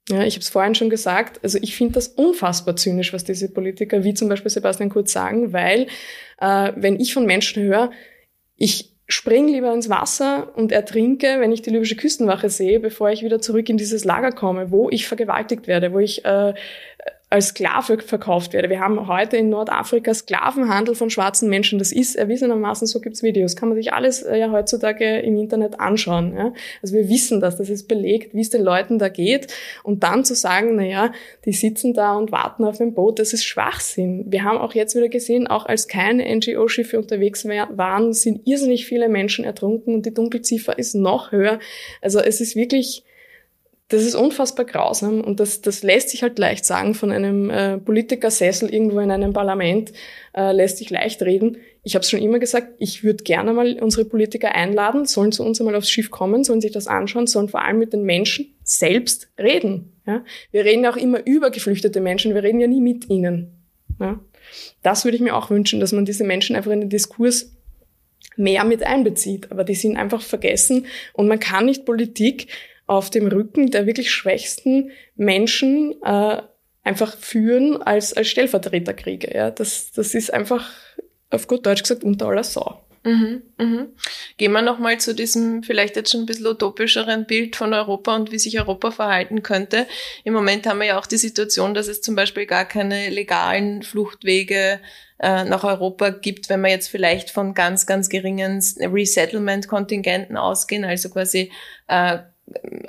Ja, 0.09 0.25
ich 0.25 0.35
habe 0.35 0.43
es 0.43 0.49
vorhin 0.49 0.75
schon 0.75 0.89
gesagt, 0.89 1.41
also 1.43 1.59
ich 1.61 1.77
finde 1.77 1.95
das 1.95 2.09
unfassbar 2.09 2.77
zynisch, 2.77 3.13
was 3.13 3.25
diese 3.25 3.53
Politiker 3.53 4.05
wie 4.05 4.15
zum 4.15 4.29
Beispiel 4.29 4.51
Sebastian 4.51 4.89
Kurz 4.89 5.13
sagen, 5.13 5.53
weil 5.53 5.87
äh, 6.41 6.73
wenn 6.77 6.99
ich 6.99 7.13
von 7.13 7.27
Menschen 7.27 7.63
höre, 7.63 7.91
ich 8.57 8.97
spring 9.07 9.49
lieber 9.49 9.73
ins 9.73 9.89
Wasser 9.89 10.53
und 10.57 10.73
ertrinke, 10.73 11.41
wenn 11.41 11.53
ich 11.53 11.63
die 11.63 11.71
libysche 11.71 11.97
Küstenwache 11.97 12.51
sehe, 12.51 12.81
bevor 12.81 13.11
ich 13.11 13.23
wieder 13.23 13.41
zurück 13.41 13.69
in 13.69 13.77
dieses 13.77 14.05
Lager 14.05 14.33
komme, 14.33 14.71
wo 14.71 14.89
ich 14.91 15.07
vergewaltigt 15.07 15.67
werde, 15.67 15.93
wo 15.93 15.99
ich 15.99 16.25
äh, 16.25 16.55
als 17.31 17.49
Sklave 17.49 17.99
verkauft 17.99 18.55
werde. 18.55 18.71
Wir 18.71 18.81
haben 18.81 19.07
heute 19.07 19.37
in 19.37 19.51
Nordafrika 19.51 20.15
Sklavenhandel 20.15 20.95
von 20.95 21.11
schwarzen 21.11 21.51
Menschen. 21.51 21.79
Das 21.79 21.93
ist 21.93 22.17
erwiesenermaßen, 22.17 22.87
so 22.87 23.01
gibt's 23.01 23.23
Videos, 23.23 23.55
kann 23.55 23.69
man 23.69 23.77
sich 23.77 23.93
alles 23.93 24.23
äh, 24.23 24.39
ja 24.39 24.51
heutzutage 24.51 25.19
im 25.19 25.37
Internet 25.37 25.79
anschauen. 25.79 26.35
Ja? 26.35 26.55
Also 26.81 26.95
wir 26.95 27.11
wissen 27.11 27.41
das, 27.41 27.59
das 27.59 27.69
ist 27.69 27.87
belegt, 27.87 28.35
wie 28.35 28.41
es 28.41 28.49
den 28.49 28.63
Leuten 28.63 28.99
da 28.99 29.11
geht. 29.11 29.49
Und 29.83 30.05
dann 30.05 30.25
zu 30.25 30.35
sagen, 30.35 30.77
na 30.77 30.85
ja, 30.85 31.13
die 31.45 31.53
sitzen 31.53 31.93
da 31.93 32.15
und 32.15 32.33
warten 32.33 32.65
auf 32.65 32.81
ein 32.81 32.95
Boot, 32.95 33.19
das 33.19 33.35
ist 33.35 33.45
Schwachsinn. 33.45 34.25
Wir 34.29 34.45
haben 34.45 34.57
auch 34.57 34.73
jetzt 34.75 34.97
wieder 34.97 35.09
gesehen, 35.09 35.47
auch 35.47 35.67
als 35.67 35.87
keine 35.87 36.35
NGO-Schiffe 36.35 36.99
unterwegs 36.99 37.45
waren, 37.45 38.15
sind 38.15 38.47
irrsinnig 38.47 38.87
viele 38.87 39.11
Menschen 39.11 39.45
ertrunken 39.45 39.95
und 39.95 40.07
die 40.07 40.15
Dunkelziffer 40.15 40.79
ist 40.79 40.95
noch 40.95 41.31
höher. 41.31 41.59
Also 42.01 42.21
es 42.21 42.41
ist 42.41 42.57
wirklich 42.57 43.05
das 43.89 44.03
ist 44.05 44.15
unfassbar 44.15 44.67
grausam 44.67 45.23
und 45.23 45.41
das, 45.41 45.63
das 45.63 45.83
lässt 45.83 46.11
sich 46.11 46.23
halt 46.23 46.39
leicht 46.39 46.67
sagen 46.67 46.93
von 46.93 47.11
einem 47.11 47.49
äh, 47.49 47.79
Politikersessel 47.79 48.69
irgendwo 48.73 49.01
in 49.01 49.11
einem 49.11 49.33
Parlament, 49.33 49.93
äh, 50.35 50.53
lässt 50.53 50.77
sich 50.77 50.91
leicht 50.91 51.23
reden. 51.23 51.57
Ich 51.83 51.95
habe 51.95 52.03
es 52.03 52.11
schon 52.11 52.21
immer 52.21 52.39
gesagt, 52.39 52.75
ich 52.79 53.03
würde 53.03 53.25
gerne 53.25 53.55
mal 53.55 53.79
unsere 53.81 54.05
Politiker 54.05 54.55
einladen, 54.55 55.07
sollen 55.07 55.33
zu 55.33 55.43
uns 55.43 55.59
einmal 55.59 55.75
aufs 55.75 55.89
Schiff 55.89 56.11
kommen, 56.11 56.45
sollen 56.45 56.61
sich 56.61 56.73
das 56.73 56.87
anschauen, 56.87 57.27
sollen 57.27 57.49
vor 57.49 57.65
allem 57.65 57.79
mit 57.79 57.95
den 57.95 58.03
Menschen 58.03 58.55
selbst 58.63 59.31
reden. 59.39 59.95
Ja? 60.07 60.23
Wir 60.51 60.67
reden 60.67 60.85
ja 60.85 60.93
auch 60.93 60.97
immer 60.97 61.27
über 61.27 61.51
geflüchtete 61.51 62.03
Menschen, 62.03 62.35
wir 62.35 62.43
reden 62.43 62.61
ja 62.61 62.67
nie 62.67 62.83
mit 62.83 63.09
ihnen. 63.09 63.65
Ja? 63.99 64.21
Das 64.83 65.07
würde 65.07 65.17
ich 65.17 65.23
mir 65.23 65.35
auch 65.35 65.49
wünschen, 65.49 65.81
dass 65.81 65.93
man 65.93 66.05
diese 66.05 66.25
Menschen 66.25 66.57
einfach 66.57 66.73
in 66.73 66.81
den 66.81 66.91
Diskurs 66.91 67.57
mehr 68.37 68.65
mit 68.65 68.83
einbezieht. 68.83 69.51
Aber 69.51 69.65
die 69.65 69.75
sind 69.75 69.97
einfach 69.97 70.21
vergessen 70.21 70.85
und 71.15 71.27
man 71.27 71.41
kann 71.41 71.65
nicht 71.65 71.87
Politik 71.87 72.49
auf 72.89 73.11
dem 73.11 73.29
Rücken 73.29 73.71
der 73.71 73.87
wirklich 73.87 74.11
schwächsten 74.11 74.91
Menschen 75.15 75.95
äh, 76.03 76.43
einfach 76.83 77.17
führen 77.17 77.81
als, 77.83 78.13
als 78.15 78.29
Stellvertreterkriege. 78.29 79.33
Ja? 79.33 79.51
Das, 79.51 79.93
das 79.93 80.15
ist 80.15 80.33
einfach, 80.33 80.71
auf 81.31 81.47
gut 81.47 81.67
Deutsch 81.67 81.83
gesagt, 81.83 82.03
unter 82.03 82.27
aller 82.27 82.45
Sau. 82.45 82.83
Mhm, 83.05 83.43
mhm. 83.59 83.89
Gehen 84.39 84.53
wir 84.53 84.63
nochmal 84.63 84.99
zu 84.99 85.15
diesem 85.15 85.63
vielleicht 85.63 85.97
jetzt 85.97 86.11
schon 86.11 86.23
ein 86.23 86.27
bisschen 86.27 86.47
utopischeren 86.47 87.27
Bild 87.27 87.57
von 87.57 87.73
Europa 87.73 88.17
und 88.17 88.33
wie 88.33 88.39
sich 88.39 88.59
Europa 88.59 88.91
verhalten 88.91 89.43
könnte. 89.43 89.87
Im 90.25 90.35
Moment 90.35 90.67
haben 90.67 90.81
wir 90.81 90.87
ja 90.87 90.99
auch 90.99 91.07
die 91.07 91.17
Situation, 91.17 91.75
dass 91.75 91.89
es 91.89 92.01
zum 92.01 92.17
Beispiel 92.17 92.47
gar 92.47 92.65
keine 92.65 93.11
legalen 93.11 93.83
Fluchtwege 93.83 94.81
äh, 95.21 95.45
nach 95.45 95.65
Europa 95.65 96.11
gibt, 96.11 96.49
wenn 96.49 96.61
wir 96.61 96.71
jetzt 96.71 96.89
vielleicht 96.89 97.31
von 97.31 97.55
ganz, 97.55 97.87
ganz 97.87 98.09
geringen 98.09 98.63
Resettlement-Kontingenten 98.81 100.37
ausgehen, 100.37 100.85
also 100.85 101.09
quasi 101.09 101.53
äh, 101.87 102.19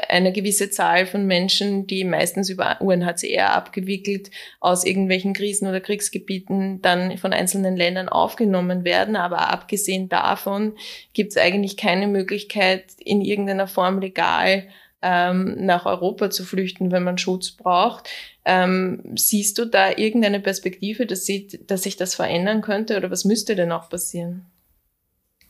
eine 0.08 0.32
gewisse 0.32 0.70
Zahl 0.70 1.06
von 1.06 1.26
Menschen, 1.26 1.88
die 1.88 2.04
meistens 2.04 2.50
über 2.50 2.82
UNHCR 2.82 3.54
abgewickelt 3.54 4.32
aus 4.60 4.84
irgendwelchen 4.84 5.34
Krisen- 5.34 5.68
oder 5.68 5.82
Kriegsgebieten 5.82 6.82
dann 6.82 7.18
von 7.18 7.34
einzelnen 7.34 7.76
Ländern 7.76 8.10
aufgenommen 8.10 8.84
werden. 8.84 9.16
Aber 9.16 9.52
abgesehen 9.52 10.10
davon 10.10 10.76
gibt 11.14 11.32
es 11.32 11.38
eigentlich 11.38 11.78
keine 11.78 12.08
Möglichkeit, 12.08 12.86
in 13.00 13.22
irgendeiner 13.22 13.68
Form 13.68 14.00
legal 14.00 14.68
ähm, 15.02 15.56
nach 15.66 15.86
Europa 15.86 16.30
zu 16.30 16.44
flüchten, 16.44 16.92
wenn 16.92 17.04
man 17.04 17.18
Schutz 17.18 17.52
braucht. 17.52 18.10
Ähm, 18.46 19.02
siehst 19.16 19.58
du 19.58 19.66
da 19.66 19.92
irgendeine 19.92 20.40
Perspektive, 20.40 21.06
dass, 21.06 21.26
sie, 21.26 21.48
dass 21.68 21.84
sich 21.84 21.98
das 21.98 22.16
verändern 22.16 22.62
könnte 22.62 22.98
oder 22.98 23.12
was 23.12 23.26
müsste 23.26 23.56
denn 23.56 23.72
auch 23.72 23.90
passieren? 23.90 24.46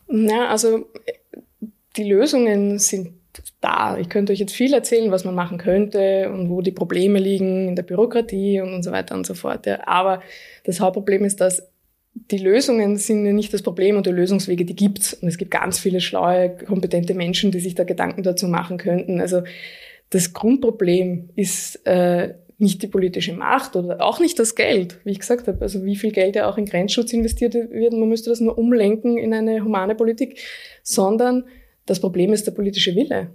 Na, 0.06 0.48
also 0.48 0.86
die 1.96 2.04
Lösungen 2.04 2.78
sind 2.78 3.19
da. 3.60 3.98
Ich 3.98 4.08
könnte 4.08 4.32
euch 4.32 4.38
jetzt 4.38 4.54
viel 4.54 4.72
erzählen, 4.72 5.10
was 5.10 5.24
man 5.24 5.34
machen 5.34 5.58
könnte 5.58 6.30
und 6.32 6.48
wo 6.48 6.62
die 6.62 6.72
Probleme 6.72 7.18
liegen 7.18 7.68
in 7.68 7.76
der 7.76 7.82
Bürokratie 7.82 8.60
und, 8.60 8.74
und 8.74 8.82
so 8.82 8.92
weiter 8.92 9.14
und 9.14 9.26
so 9.26 9.34
fort. 9.34 9.66
Ja. 9.66 9.86
Aber 9.86 10.22
das 10.64 10.80
Hauptproblem 10.80 11.24
ist, 11.24 11.40
dass 11.40 11.68
die 12.14 12.38
Lösungen 12.38 12.96
sind 12.96 13.24
ja 13.24 13.32
nicht 13.32 13.54
das 13.54 13.62
Problem 13.62 13.96
und 13.96 14.06
die 14.06 14.10
Lösungswege, 14.10 14.64
die 14.64 14.74
gibt's. 14.74 15.14
Und 15.14 15.28
es 15.28 15.38
gibt 15.38 15.50
ganz 15.50 15.78
viele 15.78 16.00
schlaue, 16.00 16.56
kompetente 16.66 17.14
Menschen, 17.14 17.52
die 17.52 17.60
sich 17.60 17.74
da 17.74 17.84
Gedanken 17.84 18.22
dazu 18.22 18.48
machen 18.48 18.78
könnten. 18.78 19.20
Also 19.20 19.42
das 20.10 20.32
Grundproblem 20.32 21.30
ist 21.36 21.86
äh, 21.86 22.34
nicht 22.58 22.82
die 22.82 22.88
politische 22.88 23.32
Macht 23.32 23.74
oder 23.74 24.02
auch 24.02 24.20
nicht 24.20 24.38
das 24.38 24.54
Geld, 24.54 24.98
wie 25.04 25.12
ich 25.12 25.20
gesagt 25.20 25.48
habe. 25.48 25.62
Also 25.62 25.84
wie 25.84 25.96
viel 25.96 26.12
Geld 26.12 26.36
ja 26.36 26.48
auch 26.48 26.58
in 26.58 26.66
Grenzschutz 26.66 27.12
investiert 27.12 27.54
wird, 27.54 27.92
man 27.92 28.08
müsste 28.08 28.30
das 28.30 28.40
nur 28.40 28.58
umlenken 28.58 29.16
in 29.16 29.32
eine 29.32 29.64
humane 29.64 29.94
Politik, 29.94 30.38
sondern 30.82 31.44
das 31.90 32.00
Problem 32.00 32.32
ist 32.32 32.46
der 32.46 32.52
politische 32.52 32.94
Wille, 32.94 33.32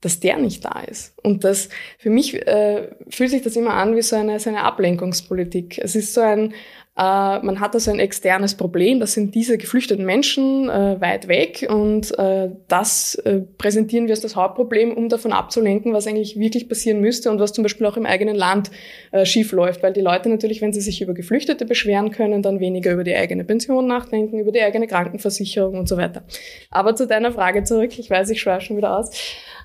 dass 0.00 0.20
der 0.20 0.38
nicht 0.38 0.64
da 0.64 0.80
ist. 0.80 1.18
Und 1.24 1.42
das, 1.42 1.68
für 1.98 2.08
mich 2.08 2.34
äh, 2.46 2.88
fühlt 3.08 3.30
sich 3.30 3.42
das 3.42 3.56
immer 3.56 3.74
an 3.74 3.96
wie 3.96 4.02
so 4.02 4.14
eine, 4.14 4.38
so 4.38 4.48
eine 4.48 4.62
Ablenkungspolitik. 4.62 5.78
Es 5.78 5.96
ist 5.96 6.14
so 6.14 6.20
ein, 6.20 6.54
man 7.02 7.60
hat 7.60 7.74
da 7.74 7.80
so 7.80 7.90
ein 7.90 7.98
externes 7.98 8.54
Problem, 8.54 9.00
das 9.00 9.14
sind 9.14 9.34
diese 9.34 9.56
geflüchteten 9.56 10.04
Menschen 10.04 10.68
äh, 10.68 11.00
weit 11.00 11.28
weg 11.28 11.66
und 11.70 12.16
äh, 12.18 12.50
das 12.68 13.14
äh, 13.14 13.40
präsentieren 13.56 14.06
wir 14.06 14.12
als 14.12 14.20
das 14.20 14.36
Hauptproblem, 14.36 14.92
um 14.92 15.08
davon 15.08 15.32
abzulenken, 15.32 15.94
was 15.94 16.06
eigentlich 16.06 16.38
wirklich 16.38 16.68
passieren 16.68 17.00
müsste 17.00 17.30
und 17.30 17.40
was 17.40 17.54
zum 17.54 17.62
Beispiel 17.62 17.86
auch 17.86 17.96
im 17.96 18.04
eigenen 18.04 18.36
Land 18.36 18.70
äh, 19.12 19.24
schief 19.24 19.52
läuft, 19.52 19.82
weil 19.82 19.94
die 19.94 20.02
Leute 20.02 20.28
natürlich, 20.28 20.60
wenn 20.60 20.74
sie 20.74 20.82
sich 20.82 21.00
über 21.00 21.14
Geflüchtete 21.14 21.64
beschweren 21.64 22.10
können, 22.10 22.42
dann 22.42 22.60
weniger 22.60 22.92
über 22.92 23.04
die 23.04 23.14
eigene 23.14 23.44
Pension 23.44 23.86
nachdenken, 23.86 24.38
über 24.38 24.52
die 24.52 24.60
eigene 24.60 24.86
Krankenversicherung 24.86 25.78
und 25.78 25.88
so 25.88 25.96
weiter. 25.96 26.22
Aber 26.70 26.96
zu 26.96 27.06
deiner 27.06 27.32
Frage 27.32 27.64
zurück, 27.64 27.98
ich 27.98 28.10
weiß, 28.10 28.28
ich 28.28 28.42
schweife 28.42 28.66
schon 28.66 28.76
wieder 28.76 28.98
aus. 28.98 29.10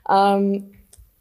Ähm, 0.09 0.74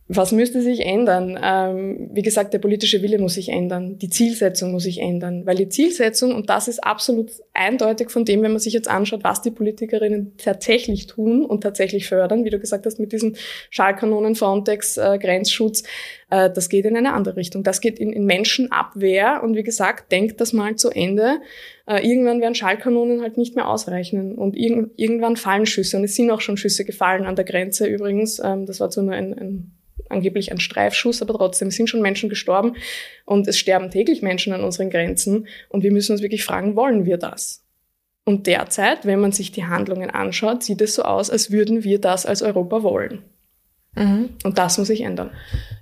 Was 0.06 0.32
müsste 0.32 0.60
sich 0.60 0.80
ändern? 0.80 1.38
Ähm, 1.42 2.10
wie 2.12 2.20
gesagt, 2.20 2.52
der 2.52 2.58
politische 2.58 3.00
Wille 3.00 3.18
muss 3.18 3.34
sich 3.34 3.48
ändern, 3.48 3.96
die 3.98 4.10
Zielsetzung 4.10 4.70
muss 4.70 4.82
sich 4.82 5.00
ändern, 5.00 5.46
weil 5.46 5.56
die 5.56 5.70
Zielsetzung, 5.70 6.34
und 6.34 6.50
das 6.50 6.68
ist 6.68 6.84
absolut 6.84 7.30
eindeutig 7.54 8.10
von 8.10 8.26
dem, 8.26 8.42
wenn 8.42 8.52
man 8.52 8.60
sich 8.60 8.74
jetzt 8.74 8.86
anschaut, 8.86 9.24
was 9.24 9.40
die 9.40 9.50
Politikerinnen 9.50 10.34
tatsächlich 10.36 11.06
tun 11.06 11.42
und 11.42 11.62
tatsächlich 11.62 12.06
fördern, 12.06 12.44
wie 12.44 12.50
du 12.50 12.58
gesagt 12.58 12.84
hast, 12.84 13.00
mit 13.00 13.12
diesen 13.12 13.36
Schallkanonen, 13.70 14.34
Frontex, 14.34 14.98
äh, 14.98 15.18
Grenzschutz, 15.18 15.84
äh, 16.28 16.50
das 16.50 16.68
geht 16.68 16.84
in 16.84 16.98
eine 16.98 17.14
andere 17.14 17.36
Richtung. 17.36 17.62
Das 17.62 17.80
geht 17.80 17.98
in, 17.98 18.12
in 18.12 18.26
Menschenabwehr 18.26 19.42
und 19.42 19.56
wie 19.56 19.62
gesagt, 19.62 20.12
denkt 20.12 20.38
das 20.38 20.52
mal 20.52 20.76
zu 20.76 20.90
Ende. 20.90 21.38
Äh, 21.86 22.06
irgendwann 22.06 22.42
werden 22.42 22.54
Schallkanonen 22.54 23.22
halt 23.22 23.38
nicht 23.38 23.56
mehr 23.56 23.68
ausreichen 23.68 24.34
und 24.34 24.54
irg 24.54 24.90
irgendwann 24.96 25.36
fallen 25.36 25.64
Schüsse 25.64 25.96
und 25.96 26.04
es 26.04 26.14
sind 26.14 26.30
auch 26.30 26.42
schon 26.42 26.58
Schüsse 26.58 26.84
gefallen 26.84 27.24
an 27.24 27.36
der 27.36 27.46
Grenze 27.46 27.86
übrigens. 27.86 28.38
Ähm, 28.44 28.66
das 28.66 28.80
war 28.80 28.90
zwar 28.90 29.04
nur 29.04 29.14
ein, 29.14 29.32
ein 29.32 29.72
angeblich 30.08 30.50
ein 30.52 30.60
Streifschuss, 30.60 31.22
aber 31.22 31.34
trotzdem 31.34 31.70
sind 31.70 31.88
schon 31.88 32.02
Menschen 32.02 32.28
gestorben 32.28 32.76
und 33.24 33.46
es 33.48 33.58
sterben 33.58 33.90
täglich 33.90 34.22
Menschen 34.22 34.52
an 34.52 34.64
unseren 34.64 34.90
Grenzen 34.90 35.46
und 35.68 35.82
wir 35.82 35.92
müssen 35.92 36.12
uns 36.12 36.22
wirklich 36.22 36.44
fragen, 36.44 36.76
wollen 36.76 37.06
wir 37.06 37.16
das? 37.16 37.64
Und 38.24 38.46
derzeit, 38.46 39.04
wenn 39.04 39.20
man 39.20 39.32
sich 39.32 39.52
die 39.52 39.66
Handlungen 39.66 40.10
anschaut, 40.10 40.62
sieht 40.62 40.80
es 40.80 40.94
so 40.94 41.02
aus, 41.02 41.30
als 41.30 41.50
würden 41.50 41.84
wir 41.84 42.00
das 42.00 42.24
als 42.24 42.42
Europa 42.42 42.82
wollen. 42.82 43.22
Mhm. 43.96 44.30
Und 44.42 44.58
das 44.58 44.78
muss 44.78 44.88
sich 44.88 45.02
ändern. 45.02 45.30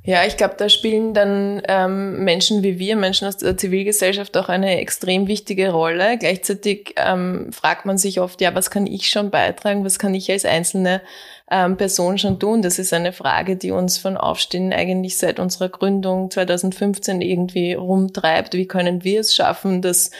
Ja, 0.05 0.25
ich 0.27 0.37
glaube, 0.37 0.55
da 0.59 0.69
spielen 0.69 1.15
dann 1.15 1.63
ähm, 1.69 2.25
Menschen 2.25 2.63
wie 2.63 2.79
wir, 2.79 2.97
Menschen 2.97 3.29
aus 3.29 3.37
der 3.37 3.57
Zivilgesellschaft 3.57 4.37
auch 4.37 4.49
eine 4.49 4.81
extrem 4.81 5.29
wichtige 5.29 5.71
Rolle. 5.71 6.19
Gleichzeitig 6.19 6.95
ähm, 6.97 7.53
fragt 7.53 7.87
man 7.87 7.99
sich 7.99 8.21
oft, 8.21 8.41
ja, 8.41 8.55
was 8.55 8.71
kann 8.71 8.87
ich 8.87 9.09
schon 9.09 9.31
beitragen, 9.31 9.85
was 9.85 9.99
kann 9.99 10.15
ich 10.15 10.31
als 10.31 10.45
einzelne 10.45 11.01
ähm, 11.51 11.77
Person 11.77 12.19
schon 12.19 12.41
tun? 12.41 12.63
Das 12.63 12.79
ist 12.79 12.93
eine 12.93 13.13
Frage, 13.13 13.57
die 13.57 13.71
uns 13.71 13.97
von 13.97 14.17
Aufstehen 14.17 14.73
eigentlich 14.73 15.19
seit 15.19 15.39
unserer 15.39 15.69
Gründung 15.69 16.31
2015 16.31 17.21
irgendwie 17.21 17.75
rumtreibt. 17.75 18.55
Wie 18.55 18.67
können 18.67 19.05
wir 19.05 19.21
es 19.21 19.35
schaffen, 19.35 19.83
dass 19.83 20.11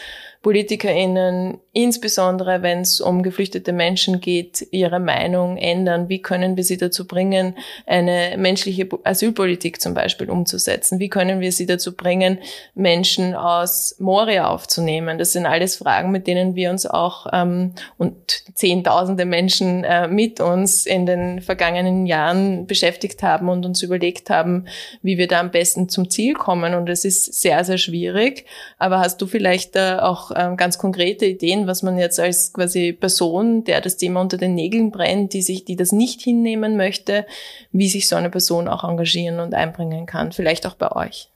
PolitikerInnen, 0.43 1.57
insbesondere 1.71 2.61
wenn 2.61 2.81
es 2.81 2.99
um 2.99 3.23
geflüchtete 3.23 3.71
Menschen 3.71 4.19
geht, 4.19 4.67
ihre 4.71 4.99
Meinung 4.99 5.55
ändern? 5.55 6.09
Wie 6.09 6.21
können 6.21 6.57
wir 6.57 6.65
sie 6.65 6.75
dazu 6.75 7.07
bringen, 7.07 7.55
eine 7.87 8.35
menschliche 8.37 8.89
Asylpolitik 9.05 9.79
zum 9.79 9.93
Beispiel 9.93 10.29
umzusetzen? 10.29 10.99
Wie 10.99 11.07
können 11.07 11.39
wir 11.39 11.53
sie 11.53 11.65
dazu 11.65 11.95
bringen, 11.95 12.39
Menschen 12.75 13.35
aus 13.35 13.95
Moria 13.99 14.49
aufzunehmen? 14.49 15.17
Das 15.17 15.31
sind 15.31 15.45
alles 15.45 15.77
Fragen, 15.77 16.11
mit 16.11 16.27
denen 16.27 16.55
wir 16.55 16.71
uns 16.71 16.85
auch 16.85 17.27
ähm, 17.31 17.71
und 17.97 18.13
zehntausende 18.53 19.23
Menschen 19.23 19.85
äh, 19.85 20.09
mit 20.09 20.41
uns 20.41 20.85
in 20.85 21.05
den 21.05 21.41
vergangenen 21.41 22.05
Jahren 22.05 22.67
beschäftigt 22.67 23.23
haben 23.23 23.47
und 23.47 23.65
uns 23.65 23.81
überlegt 23.81 24.29
haben, 24.29 24.67
wie 25.01 25.17
wir 25.17 25.29
da 25.29 25.39
am 25.39 25.51
besten 25.51 25.87
zum 25.87 26.09
Ziel 26.09 26.33
kommen. 26.33 26.73
Und 26.73 26.89
es 26.89 27.05
ist 27.05 27.33
sehr, 27.41 27.63
sehr 27.63 27.77
schwierig. 27.77 28.45
Aber 28.77 28.99
hast 28.99 29.21
du 29.21 29.25
vielleicht 29.25 29.77
äh, 29.77 29.99
auch 30.01 30.32
ähm, 30.35 30.57
ganz 30.57 30.77
konkrete 30.77 31.25
Ideen, 31.25 31.67
was 31.67 31.83
man 31.83 31.97
jetzt 31.97 32.19
als 32.19 32.53
quasi 32.53 32.93
Person, 32.93 33.63
der 33.63 33.81
das 33.81 33.97
Thema 33.97 34.21
unter 34.21 34.37
den 34.37 34.55
Nägeln 34.55 34.91
brennt, 34.91 35.33
die 35.33 35.41
sich, 35.41 35.65
die 35.65 35.75
das 35.75 35.91
nicht 35.91 36.21
hinnehmen 36.21 36.77
möchte, 36.77 37.25
wie 37.71 37.87
sich 37.87 38.07
so 38.07 38.15
eine 38.15 38.29
Person 38.29 38.67
auch 38.67 38.83
engagieren 38.83 39.39
und 39.39 39.53
einbringen 39.53 40.05
kann, 40.05 40.31
vielleicht 40.31 40.65
auch 40.65 40.75
bei 40.75 40.91
euch. 40.91 41.29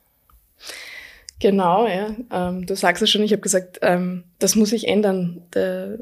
Genau, 1.40 1.86
ja. 1.86 2.14
Ähm, 2.32 2.66
du 2.66 2.74
sagst 2.74 3.02
es 3.02 3.10
schon, 3.10 3.22
ich 3.22 3.32
habe 3.32 3.42
gesagt, 3.42 3.78
ähm, 3.82 4.24
das 4.38 4.56
muss 4.56 4.70
sich 4.70 4.88
ändern, 4.88 5.42
der, 5.54 5.98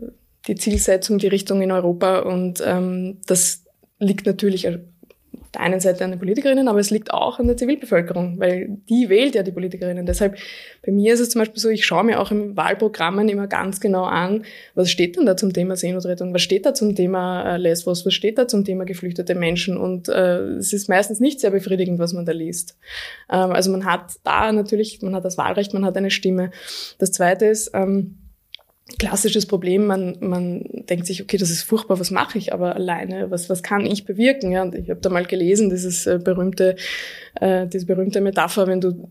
die 0.47 0.55
Zielsetzung, 0.55 1.19
die 1.19 1.27
Richtung 1.27 1.61
in 1.61 1.73
Europa 1.73 2.21
und 2.21 2.63
ähm, 2.65 3.19
das 3.27 3.65
liegt 3.99 4.27
natürlich 4.27 4.67
der 5.57 5.65
einen 5.65 5.81
Seite 5.81 6.05
an 6.05 6.11
den 6.11 6.19
Politikerinnen, 6.19 6.69
aber 6.69 6.79
es 6.79 6.91
liegt 6.91 7.13
auch 7.13 7.39
an 7.39 7.47
der 7.47 7.57
Zivilbevölkerung, 7.57 8.39
weil 8.39 8.79
die 8.89 9.09
wählt 9.09 9.35
ja 9.35 9.43
die 9.43 9.53
Politikerinnen. 9.53 10.05
Deshalb, 10.07 10.37
bei 10.85 10.93
mir 10.93 11.15
ist 11.15 11.21
es 11.21 11.31
zum 11.31 11.41
Beispiel 11.41 11.61
so, 11.61 11.69
ich 11.69 11.87
schaue 11.87 12.05
mir 12.05 12.21
auch 12.21 12.31
im 12.31 12.57
Wahlprogrammen 12.57 13.29
immer 13.29 13.47
ganz 13.47 13.81
genau 13.81 14.05
an, 14.05 14.45
was 14.75 14.91
steht 14.91 15.17
denn 15.17 15.27
da 15.27 15.37
zum 15.37 15.53
Thema 15.53 15.77
Seenotrettung, 15.77 16.35
was 16.35 16.43
steht 16.43 16.67
da 16.67 16.75
zum 16.75 16.95
Thema 16.95 17.55
äh, 17.55 17.57
Lesbos, 17.57 18.05
was 18.05 18.15
steht 18.15 18.39
da 18.39 18.47
zum 18.47 18.65
Thema 18.65 18.85
geflüchtete 18.85 19.35
Menschen 19.35 19.77
und 19.77 20.09
äh, 20.09 20.41
es 20.57 20.73
ist 20.73 20.89
meistens 20.89 21.21
nicht 21.21 21.41
sehr 21.41 21.51
befriedigend, 21.51 21.99
was 21.99 22.13
man 22.13 22.27
da 22.27 22.33
liest. 22.33 22.77
Ähm, 23.31 23.53
also 23.53 23.71
man 23.71 23.85
hat 23.85 24.13
da 24.25 24.53
natürlich, 24.53 25.01
man 25.03 25.15
hat 25.15 25.25
das 25.25 25.39
Wahlrecht, 25.39 25.73
man 25.73 25.85
hat 25.85 25.97
eine 25.97 26.11
Stimme. 26.11 26.51
Das 26.99 27.13
Zweite 27.13 27.47
ist, 27.47 27.71
ähm, 27.73 28.19
klassisches 28.99 29.47
Problem, 29.47 29.87
man, 29.87 30.17
man 30.21 30.65
denkt 30.89 31.07
sich, 31.07 31.23
okay, 31.23 31.37
das 31.37 31.51
ist 31.51 31.63
furchtbar, 31.63 31.99
was 31.99 32.11
mache 32.11 32.39
ich 32.39 32.53
aber 32.53 32.77
alleine, 32.77 33.31
was, 33.31 33.51
was 33.51 33.63
kann 33.63 33.85
ich 33.85 34.05
bewirken? 34.05 34.53
Ja, 34.53 34.63
und 34.63 34.75
ich 34.75 34.91
habe 34.91 35.01
da 35.01 35.09
mal 35.11 35.25
gelesen, 35.25 35.71
dieses 35.71 36.07
äh, 36.07 36.21
berühmte, 36.23 36.77
äh, 37.41 37.67
diese 37.67 37.87
berühmte 37.87 38.21
Metapher, 38.21 38.67
wenn 38.67 38.81
du 38.81 39.09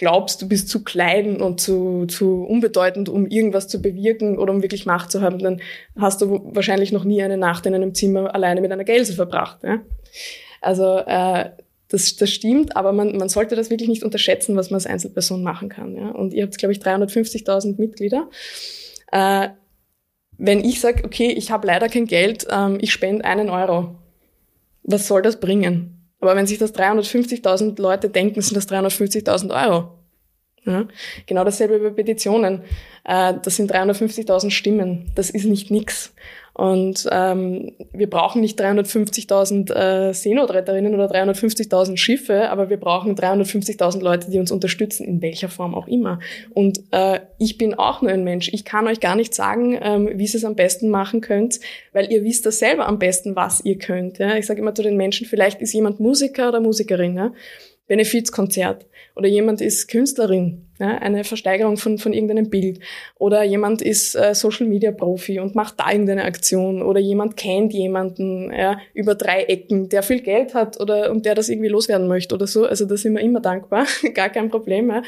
glaubst, 0.00 0.40
du 0.40 0.48
bist 0.48 0.70
zu 0.70 0.82
klein 0.82 1.42
und 1.42 1.60
zu, 1.60 2.06
zu 2.06 2.44
unbedeutend, 2.44 3.10
um 3.10 3.26
irgendwas 3.26 3.68
zu 3.68 3.82
bewirken 3.82 4.38
oder 4.38 4.50
um 4.50 4.62
wirklich 4.62 4.86
Macht 4.86 5.10
zu 5.10 5.20
haben, 5.20 5.38
dann 5.40 5.60
hast 5.98 6.22
du 6.22 6.40
wahrscheinlich 6.54 6.90
noch 6.90 7.04
nie 7.04 7.22
eine 7.22 7.36
Nacht 7.36 7.66
in 7.66 7.74
einem 7.74 7.92
Zimmer 7.92 8.34
alleine 8.34 8.62
mit 8.62 8.72
einer 8.72 8.84
Gelse 8.84 9.12
verbracht. 9.12 9.58
Ja? 9.62 9.82
Also 10.62 10.98
äh, 10.98 11.50
das, 11.88 12.16
das 12.16 12.30
stimmt, 12.30 12.76
aber 12.76 12.92
man, 12.92 13.18
man 13.18 13.28
sollte 13.28 13.56
das 13.56 13.68
wirklich 13.68 13.90
nicht 13.90 14.02
unterschätzen, 14.02 14.56
was 14.56 14.70
man 14.70 14.76
als 14.76 14.86
Einzelperson 14.86 15.42
machen 15.42 15.68
kann. 15.68 15.94
Ja? 15.94 16.08
Und 16.12 16.32
ihr 16.32 16.44
habt, 16.44 16.56
glaube 16.56 16.72
ich, 16.72 16.78
350.000 16.78 17.78
Mitglieder. 17.78 18.30
Äh, 19.12 19.50
wenn 20.38 20.64
ich 20.64 20.80
sage, 20.80 21.04
okay, 21.04 21.30
ich 21.30 21.50
habe 21.50 21.66
leider 21.66 21.88
kein 21.88 22.06
Geld, 22.06 22.46
ähm, 22.50 22.78
ich 22.80 22.92
spende 22.92 23.24
einen 23.24 23.50
Euro, 23.50 23.96
was 24.82 25.06
soll 25.06 25.22
das 25.22 25.38
bringen? 25.38 26.08
Aber 26.20 26.36
wenn 26.36 26.46
sich 26.46 26.58
das 26.58 26.74
350.000 26.74 27.80
Leute 27.80 28.08
denken, 28.10 28.40
sind 28.42 28.56
das 28.56 28.68
350.000 28.68 29.66
Euro. 29.66 29.99
Ja? 30.64 30.86
Genau 31.26 31.44
dasselbe 31.44 31.78
bei 31.78 31.90
Petitionen. 31.90 32.62
Äh, 33.04 33.34
das 33.42 33.56
sind 33.56 33.72
350.000 33.72 34.50
Stimmen. 34.50 35.10
Das 35.14 35.30
ist 35.30 35.44
nicht 35.44 35.70
nix. 35.70 36.12
Und 36.52 37.08
ähm, 37.10 37.72
wir 37.92 38.10
brauchen 38.10 38.42
nicht 38.42 38.60
350.000 38.60 39.72
äh, 39.72 40.12
Seenotretterinnen 40.12 40.94
oder 40.94 41.06
350.000 41.06 41.96
Schiffe, 41.96 42.50
aber 42.50 42.68
wir 42.68 42.76
brauchen 42.76 43.14
350.000 43.14 44.02
Leute, 44.02 44.30
die 44.30 44.38
uns 44.38 44.50
unterstützen, 44.50 45.06
in 45.06 45.22
welcher 45.22 45.48
Form 45.48 45.74
auch 45.74 45.86
immer. 45.86 46.18
Und 46.50 46.80
äh, 46.90 47.20
ich 47.38 47.56
bin 47.56 47.74
auch 47.74 48.02
nur 48.02 48.10
ein 48.10 48.24
Mensch. 48.24 48.50
Ich 48.52 48.66
kann 48.66 48.88
euch 48.88 49.00
gar 49.00 49.14
nicht 49.14 49.32
sagen, 49.32 49.78
ähm, 49.80 50.10
wie 50.12 50.24
ihr 50.24 50.34
es 50.34 50.44
am 50.44 50.56
besten 50.56 50.90
machen 50.90 51.20
könnt, 51.20 51.60
weil 51.92 52.12
ihr 52.12 52.24
wisst 52.24 52.44
das 52.44 52.58
selber 52.58 52.86
am 52.86 52.98
besten, 52.98 53.36
was 53.36 53.64
ihr 53.64 53.78
könnt. 53.78 54.18
Ja? 54.18 54.36
Ich 54.36 54.46
sage 54.46 54.60
immer 54.60 54.74
zu 54.74 54.82
den 54.82 54.96
Menschen, 54.96 55.26
vielleicht 55.26 55.62
ist 55.62 55.72
jemand 55.72 56.00
Musiker 56.00 56.48
oder 56.48 56.60
Musikerin. 56.60 57.16
Ja? 57.16 57.32
Benefizkonzert 57.90 58.86
oder 59.16 59.26
jemand 59.26 59.60
ist 59.60 59.88
Künstlerin, 59.88 60.64
ja, 60.78 60.98
eine 60.98 61.24
Versteigerung 61.24 61.76
von, 61.76 61.98
von 61.98 62.12
irgendeinem 62.12 62.48
Bild 62.48 62.78
oder 63.18 63.42
jemand 63.42 63.82
ist 63.82 64.14
äh, 64.14 64.32
Social 64.32 64.68
Media 64.68 64.92
Profi 64.92 65.40
und 65.40 65.56
macht 65.56 65.80
da 65.80 65.90
irgendeine 65.90 66.24
Aktion 66.24 66.82
oder 66.82 67.00
jemand 67.00 67.36
kennt 67.36 67.72
jemanden 67.72 68.52
ja, 68.52 68.78
über 68.94 69.16
drei 69.16 69.42
Ecken, 69.42 69.88
der 69.88 70.04
viel 70.04 70.20
Geld 70.20 70.54
hat 70.54 70.80
oder 70.80 71.10
und 71.10 71.26
der 71.26 71.34
das 71.34 71.48
irgendwie 71.48 71.68
loswerden 71.68 72.06
möchte 72.06 72.36
oder 72.36 72.46
so. 72.46 72.64
Also 72.64 72.86
da 72.86 72.96
sind 72.96 73.14
wir 73.14 73.22
immer 73.22 73.40
dankbar, 73.40 73.88
gar 74.14 74.28
kein 74.28 74.50
Problem. 74.50 74.88
Ja. 74.88 75.02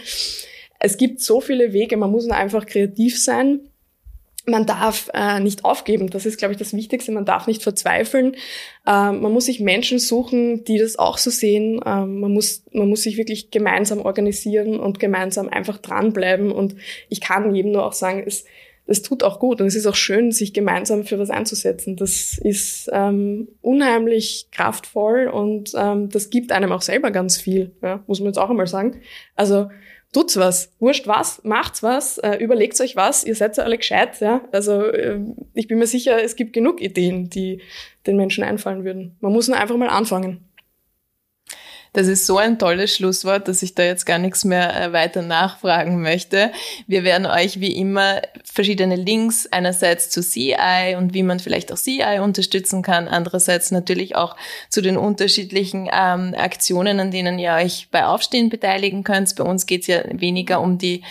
Es 0.81 0.97
gibt 0.97 1.21
so 1.21 1.40
viele 1.40 1.73
Wege, 1.73 1.97
man 1.97 2.11
muss 2.11 2.29
einfach 2.29 2.66
kreativ 2.66 3.16
sein 3.23 3.61
man 4.46 4.66
darf 4.66 5.09
äh, 5.14 5.40
nicht 5.40 5.64
aufgeben. 5.64 6.11
Das 6.11 6.26
ist, 6.26 6.38
glaube 6.38 6.52
ich, 6.52 6.59
das 6.59 6.74
Wichtigste. 6.74 7.12
Man 7.12 7.24
darf 7.24 7.46
nicht 7.46 7.62
verzweifeln. 7.62 8.35
Äh, 8.87 9.12
man 9.12 9.33
muss 9.33 9.46
sich 9.46 9.61
Menschen 9.61 9.98
suchen, 9.98 10.64
die 10.64 10.78
das 10.78 10.98
auch 10.98 11.18
so 11.18 11.31
sehen. 11.31 11.81
Äh, 11.85 12.07
man, 12.07 12.33
muss, 12.33 12.64
man 12.72 12.88
muss 12.88 13.02
sich 13.02 13.16
wirklich 13.16 13.50
gemeinsam 13.50 14.00
organisieren 14.00 14.81
und 14.81 14.98
gemeinsam 14.98 15.48
einfach 15.48 15.78
dranbleiben. 15.78 16.50
Und 16.50 16.74
ich 17.09 17.20
kann 17.20 17.55
jedem 17.55 17.72
nur 17.72 17.87
auch 17.87 17.92
sagen, 17.92 18.24
es, 18.26 18.44
es 18.87 19.02
tut 19.02 19.22
auch 19.22 19.38
gut 19.38 19.61
und 19.61 19.68
es 19.68 19.76
ist 19.76 19.87
auch 19.87 19.94
schön, 19.94 20.33
sich 20.33 20.52
gemeinsam 20.52 21.05
für 21.05 21.18
was 21.18 21.31
einzusetzen. 21.31 21.96
Das 21.96 22.37
ist 22.38 22.90
ähm, 22.92 23.48
unheimlich 23.61 24.48
kraftvoll 24.50 25.28
und 25.28 25.72
ähm, 25.76 26.09
das 26.09 26.31
gibt 26.31 26.50
einem 26.50 26.72
auch 26.72 26.83
selber 26.83 27.12
ganz 27.12 27.38
viel, 27.38 27.70
ja, 27.81 28.02
muss 28.09 28.18
man 28.18 28.26
jetzt 28.26 28.38
auch 28.38 28.50
einmal 28.50 28.66
sagen. 28.66 29.00
Also 29.37 29.68
tut's 30.12 30.37
was, 30.37 30.72
wurscht 30.79 31.07
was, 31.07 31.42
macht's 31.42 31.83
was, 31.83 32.18
äh, 32.18 32.37
überlegt 32.37 32.79
euch 32.81 32.96
was, 32.96 33.25
ihr 33.25 33.35
seid 33.35 33.57
ja 33.57 33.64
alle 33.64 33.79
gescheit, 33.79 34.20
ja. 34.20 34.42
Also 34.53 34.85
äh, 34.85 35.18
ich 35.55 35.68
bin 35.68 35.79
mir 35.79 35.87
sicher, 35.87 36.22
es 36.22 36.37
gibt 36.37 36.53
genug 36.53 36.81
Ideen, 36.81 37.31
die 37.31 37.61
den 38.07 38.16
Menschen 38.16 38.44
einfallen 38.44 38.85
würden. 38.85 39.16
Man 39.20 39.33
muss 39.33 39.48
nur 39.48 39.57
einfach 39.57 39.77
mal 39.77 39.88
anfangen. 39.88 40.44
Das 41.94 42.07
ist 42.07 42.26
so 42.26 42.38
ein 42.38 42.59
tolles 42.59 42.96
Schlusswort, 42.96 43.48
dass 43.48 43.62
ich 43.62 43.74
da 43.74 43.83
jetzt 43.83 44.07
gar 44.07 44.18
nichts 44.18 44.44
mehr 44.44 44.81
äh, 44.81 44.92
weiter 44.94 45.20
nachfragen 45.20 46.00
möchte. 46.00 46.50
Wir 46.87 47.05
werden 47.05 47.26
euch 47.26 47.61
wie 47.61 47.76
immer 47.76 48.22
verschiedene 48.44 48.96
Links 48.96 49.46
einerseits 49.50 50.09
zu 50.09 50.22
CI 50.22 50.96
und 50.96 51.12
wie 51.12 51.22
man 51.22 51.38
vielleicht 51.38 51.70
auch 51.70 51.76
CI 51.76 52.18
unterstützen 52.22 52.81
kann, 52.81 53.09
andererseits 53.09 53.72
natürlich 53.72 54.16
auch 54.16 54.37
zu 54.70 54.81
den 54.81 54.96
unterschiedlichen 54.96 55.90
ähm, 55.92 56.35
Aktionen, 56.35 56.98
an 56.98 57.11
denen 57.11 57.38
ihr 57.38 57.52
euch 57.52 57.88
bei 57.90 58.07
Aufstehen 58.07 58.48
beteiligen 58.48 59.05
könnt. 59.05 59.37
Bei 59.37 59.44
uns 59.44 59.66
geht 59.66 59.83
es 59.83 59.88
ja 59.88 60.02
weniger 60.12 60.62
um 60.62 60.78
die 60.78 61.02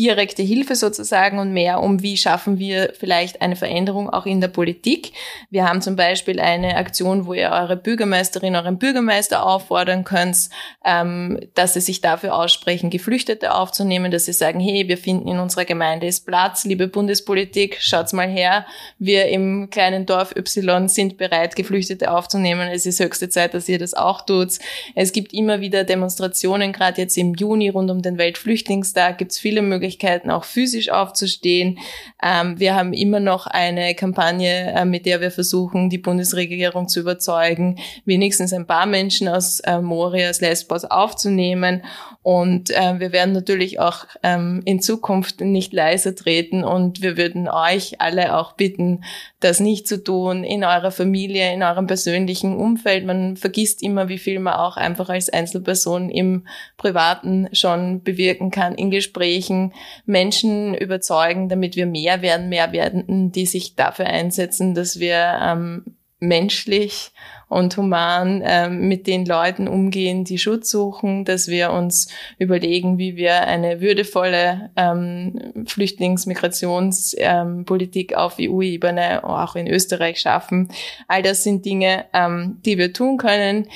direkte 0.00 0.42
Hilfe 0.42 0.76
sozusagen 0.76 1.38
und 1.38 1.52
mehr 1.52 1.82
um, 1.82 2.02
wie 2.02 2.16
schaffen 2.16 2.58
wir 2.58 2.94
vielleicht 2.98 3.42
eine 3.42 3.54
Veränderung 3.54 4.08
auch 4.08 4.24
in 4.24 4.40
der 4.40 4.48
Politik. 4.48 5.12
Wir 5.50 5.68
haben 5.68 5.82
zum 5.82 5.94
Beispiel 5.94 6.40
eine 6.40 6.76
Aktion, 6.76 7.26
wo 7.26 7.34
ihr 7.34 7.50
eure 7.50 7.76
Bürgermeisterin, 7.76 8.56
euren 8.56 8.78
Bürgermeister 8.78 9.44
auffordern 9.44 10.04
könnt, 10.04 10.48
ähm, 10.84 11.38
dass 11.54 11.74
sie 11.74 11.82
sich 11.82 12.00
dafür 12.00 12.34
aussprechen, 12.34 12.88
Geflüchtete 12.88 13.54
aufzunehmen, 13.54 14.10
dass 14.10 14.24
sie 14.24 14.32
sagen, 14.32 14.58
hey, 14.58 14.88
wir 14.88 14.96
finden 14.96 15.28
in 15.28 15.38
unserer 15.38 15.66
Gemeinde 15.66 16.06
ist 16.06 16.24
Platz, 16.24 16.64
liebe 16.64 16.88
Bundespolitik, 16.88 17.76
schaut's 17.80 18.14
mal 18.14 18.28
her, 18.28 18.64
wir 18.98 19.26
im 19.26 19.68
kleinen 19.68 20.06
Dorf 20.06 20.34
Y 20.34 20.88
sind 20.88 21.18
bereit, 21.18 21.56
Geflüchtete 21.56 22.10
aufzunehmen. 22.10 22.68
Es 22.68 22.86
ist 22.86 23.00
höchste 23.00 23.28
Zeit, 23.28 23.52
dass 23.52 23.68
ihr 23.68 23.78
das 23.78 23.92
auch 23.92 24.22
tut. 24.22 24.58
Es 24.94 25.12
gibt 25.12 25.34
immer 25.34 25.60
wieder 25.60 25.84
Demonstrationen, 25.84 26.72
gerade 26.72 27.02
jetzt 27.02 27.18
im 27.18 27.34
Juni 27.34 27.68
rund 27.68 27.90
um 27.90 28.00
den 28.00 28.16
Weltflüchtlingstag 28.16 29.18
gibt 29.18 29.32
es 29.32 29.38
viele 29.38 29.60
Möglichkeiten, 29.60 29.89
auch 30.30 30.44
physisch 30.44 30.90
aufzustehen. 30.90 31.78
Ähm, 32.22 32.58
wir 32.58 32.74
haben 32.74 32.92
immer 32.92 33.20
noch 33.20 33.46
eine 33.46 33.94
Kampagne, 33.94 34.72
äh, 34.72 34.84
mit 34.84 35.06
der 35.06 35.20
wir 35.20 35.30
versuchen, 35.30 35.90
die 35.90 35.98
Bundesregierung 35.98 36.88
zu 36.88 37.00
überzeugen, 37.00 37.78
wenigstens 38.04 38.52
ein 38.52 38.66
paar 38.66 38.86
Menschen 38.86 39.28
aus 39.28 39.60
äh, 39.60 39.80
Moria, 39.80 40.30
aus 40.30 40.40
Lesbos 40.40 40.84
aufzunehmen. 40.84 41.82
Und 42.22 42.70
äh, 42.70 43.00
wir 43.00 43.12
werden 43.12 43.32
natürlich 43.32 43.80
auch 43.80 44.04
ähm, 44.22 44.60
in 44.66 44.82
Zukunft 44.82 45.40
nicht 45.40 45.72
leiser 45.72 46.14
treten 46.14 46.64
und 46.64 47.00
wir 47.00 47.16
würden 47.16 47.48
euch 47.48 48.00
alle 48.00 48.36
auch 48.36 48.52
bitten, 48.52 49.04
das 49.40 49.58
nicht 49.58 49.88
zu 49.88 50.04
tun 50.04 50.44
in 50.44 50.62
eurer 50.62 50.90
Familie, 50.90 51.52
in 51.52 51.62
eurem 51.62 51.86
persönlichen 51.86 52.56
Umfeld. 52.56 53.06
Man 53.06 53.36
vergisst 53.36 53.82
immer, 53.82 54.08
wie 54.08 54.18
viel 54.18 54.38
man 54.38 54.54
auch 54.54 54.76
einfach 54.76 55.08
als 55.08 55.30
Einzelperson 55.30 56.10
im 56.10 56.46
Privaten 56.76 57.48
schon 57.52 58.02
bewirken 58.02 58.50
kann, 58.50 58.74
in 58.74 58.90
Gesprächen 58.90 59.69
Menschen 60.06 60.74
überzeugen, 60.74 61.48
damit 61.48 61.76
wir 61.76 61.86
mehr 61.86 62.22
werden, 62.22 62.48
mehr 62.48 62.72
werden, 62.72 63.32
die 63.32 63.46
sich 63.46 63.76
dafür 63.76 64.06
einsetzen, 64.06 64.74
dass 64.74 65.00
wir 65.00 65.38
ähm, 65.42 65.84
menschlich 66.20 67.10
und 67.48 67.76
human 67.76 68.42
ähm, 68.44 68.88
mit 68.88 69.08
den 69.08 69.26
Leuten 69.26 69.66
umgehen, 69.66 70.22
die 70.24 70.38
Schutz 70.38 70.70
suchen, 70.70 71.24
dass 71.24 71.48
wir 71.48 71.72
uns 71.72 72.06
überlegen, 72.38 72.98
wie 72.98 73.16
wir 73.16 73.48
eine 73.48 73.80
würdevolle 73.80 74.70
ähm, 74.76 75.64
Flüchtlingsmigrationspolitik 75.66 78.12
ähm, 78.12 78.18
auf 78.18 78.36
EU-Ebene 78.38 79.24
auch 79.24 79.56
in 79.56 79.66
Österreich 79.66 80.20
schaffen. 80.20 80.68
All 81.08 81.22
das 81.22 81.42
sind 81.42 81.66
Dinge, 81.66 82.04
ähm, 82.12 82.60
die 82.64 82.78
wir 82.78 82.92
tun 82.92 83.16
können. 83.16 83.66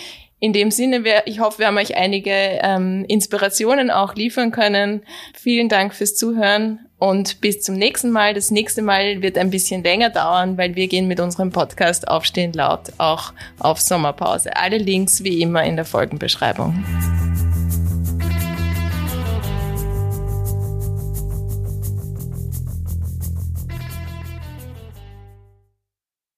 In 0.41 0.53
dem 0.53 0.71
Sinne, 0.71 1.03
ich 1.27 1.41
hoffe, 1.41 1.61
wir 1.61 1.69
haben 1.69 1.79
euch 1.79 1.97
einige 1.97 2.31
ähm, 2.33 3.05
Inspirationen 3.09 3.91
auch 3.91 4.15
liefern 4.15 4.51
können. 4.51 5.03
Vielen 5.33 5.69
Dank 5.69 5.95
fürs 5.95 6.17
Zuhören 6.17 6.81
und 6.99 7.41
bis 7.41 7.63
zum 7.63 7.77
nächsten 7.77 8.11
Mal. 8.11 8.35
Das 8.35 8.51
nächste 8.51 8.83
Mal 8.83 9.23
wird 9.23 9.39
ein 9.39 9.51
bisschen 9.51 9.83
länger 9.83 10.11
dauern, 10.11 10.59
weil 10.59 10.75
wir 10.75 10.89
gehen 10.89 11.09
mit 11.09 11.21
unserem 11.21 11.51
Podcast 11.51 12.09
Aufstehen 12.09 12.53
laut 12.53 12.93
auch 12.99 13.33
auf 13.59 13.81
Sommerpause. 13.81 14.57
Alle 14.57 14.79
Links 14.79 15.25
wie 15.25 15.41
immer 15.41 15.65
in 15.65 15.77
der 15.77 15.85
Folgenbeschreibung. 15.85 16.85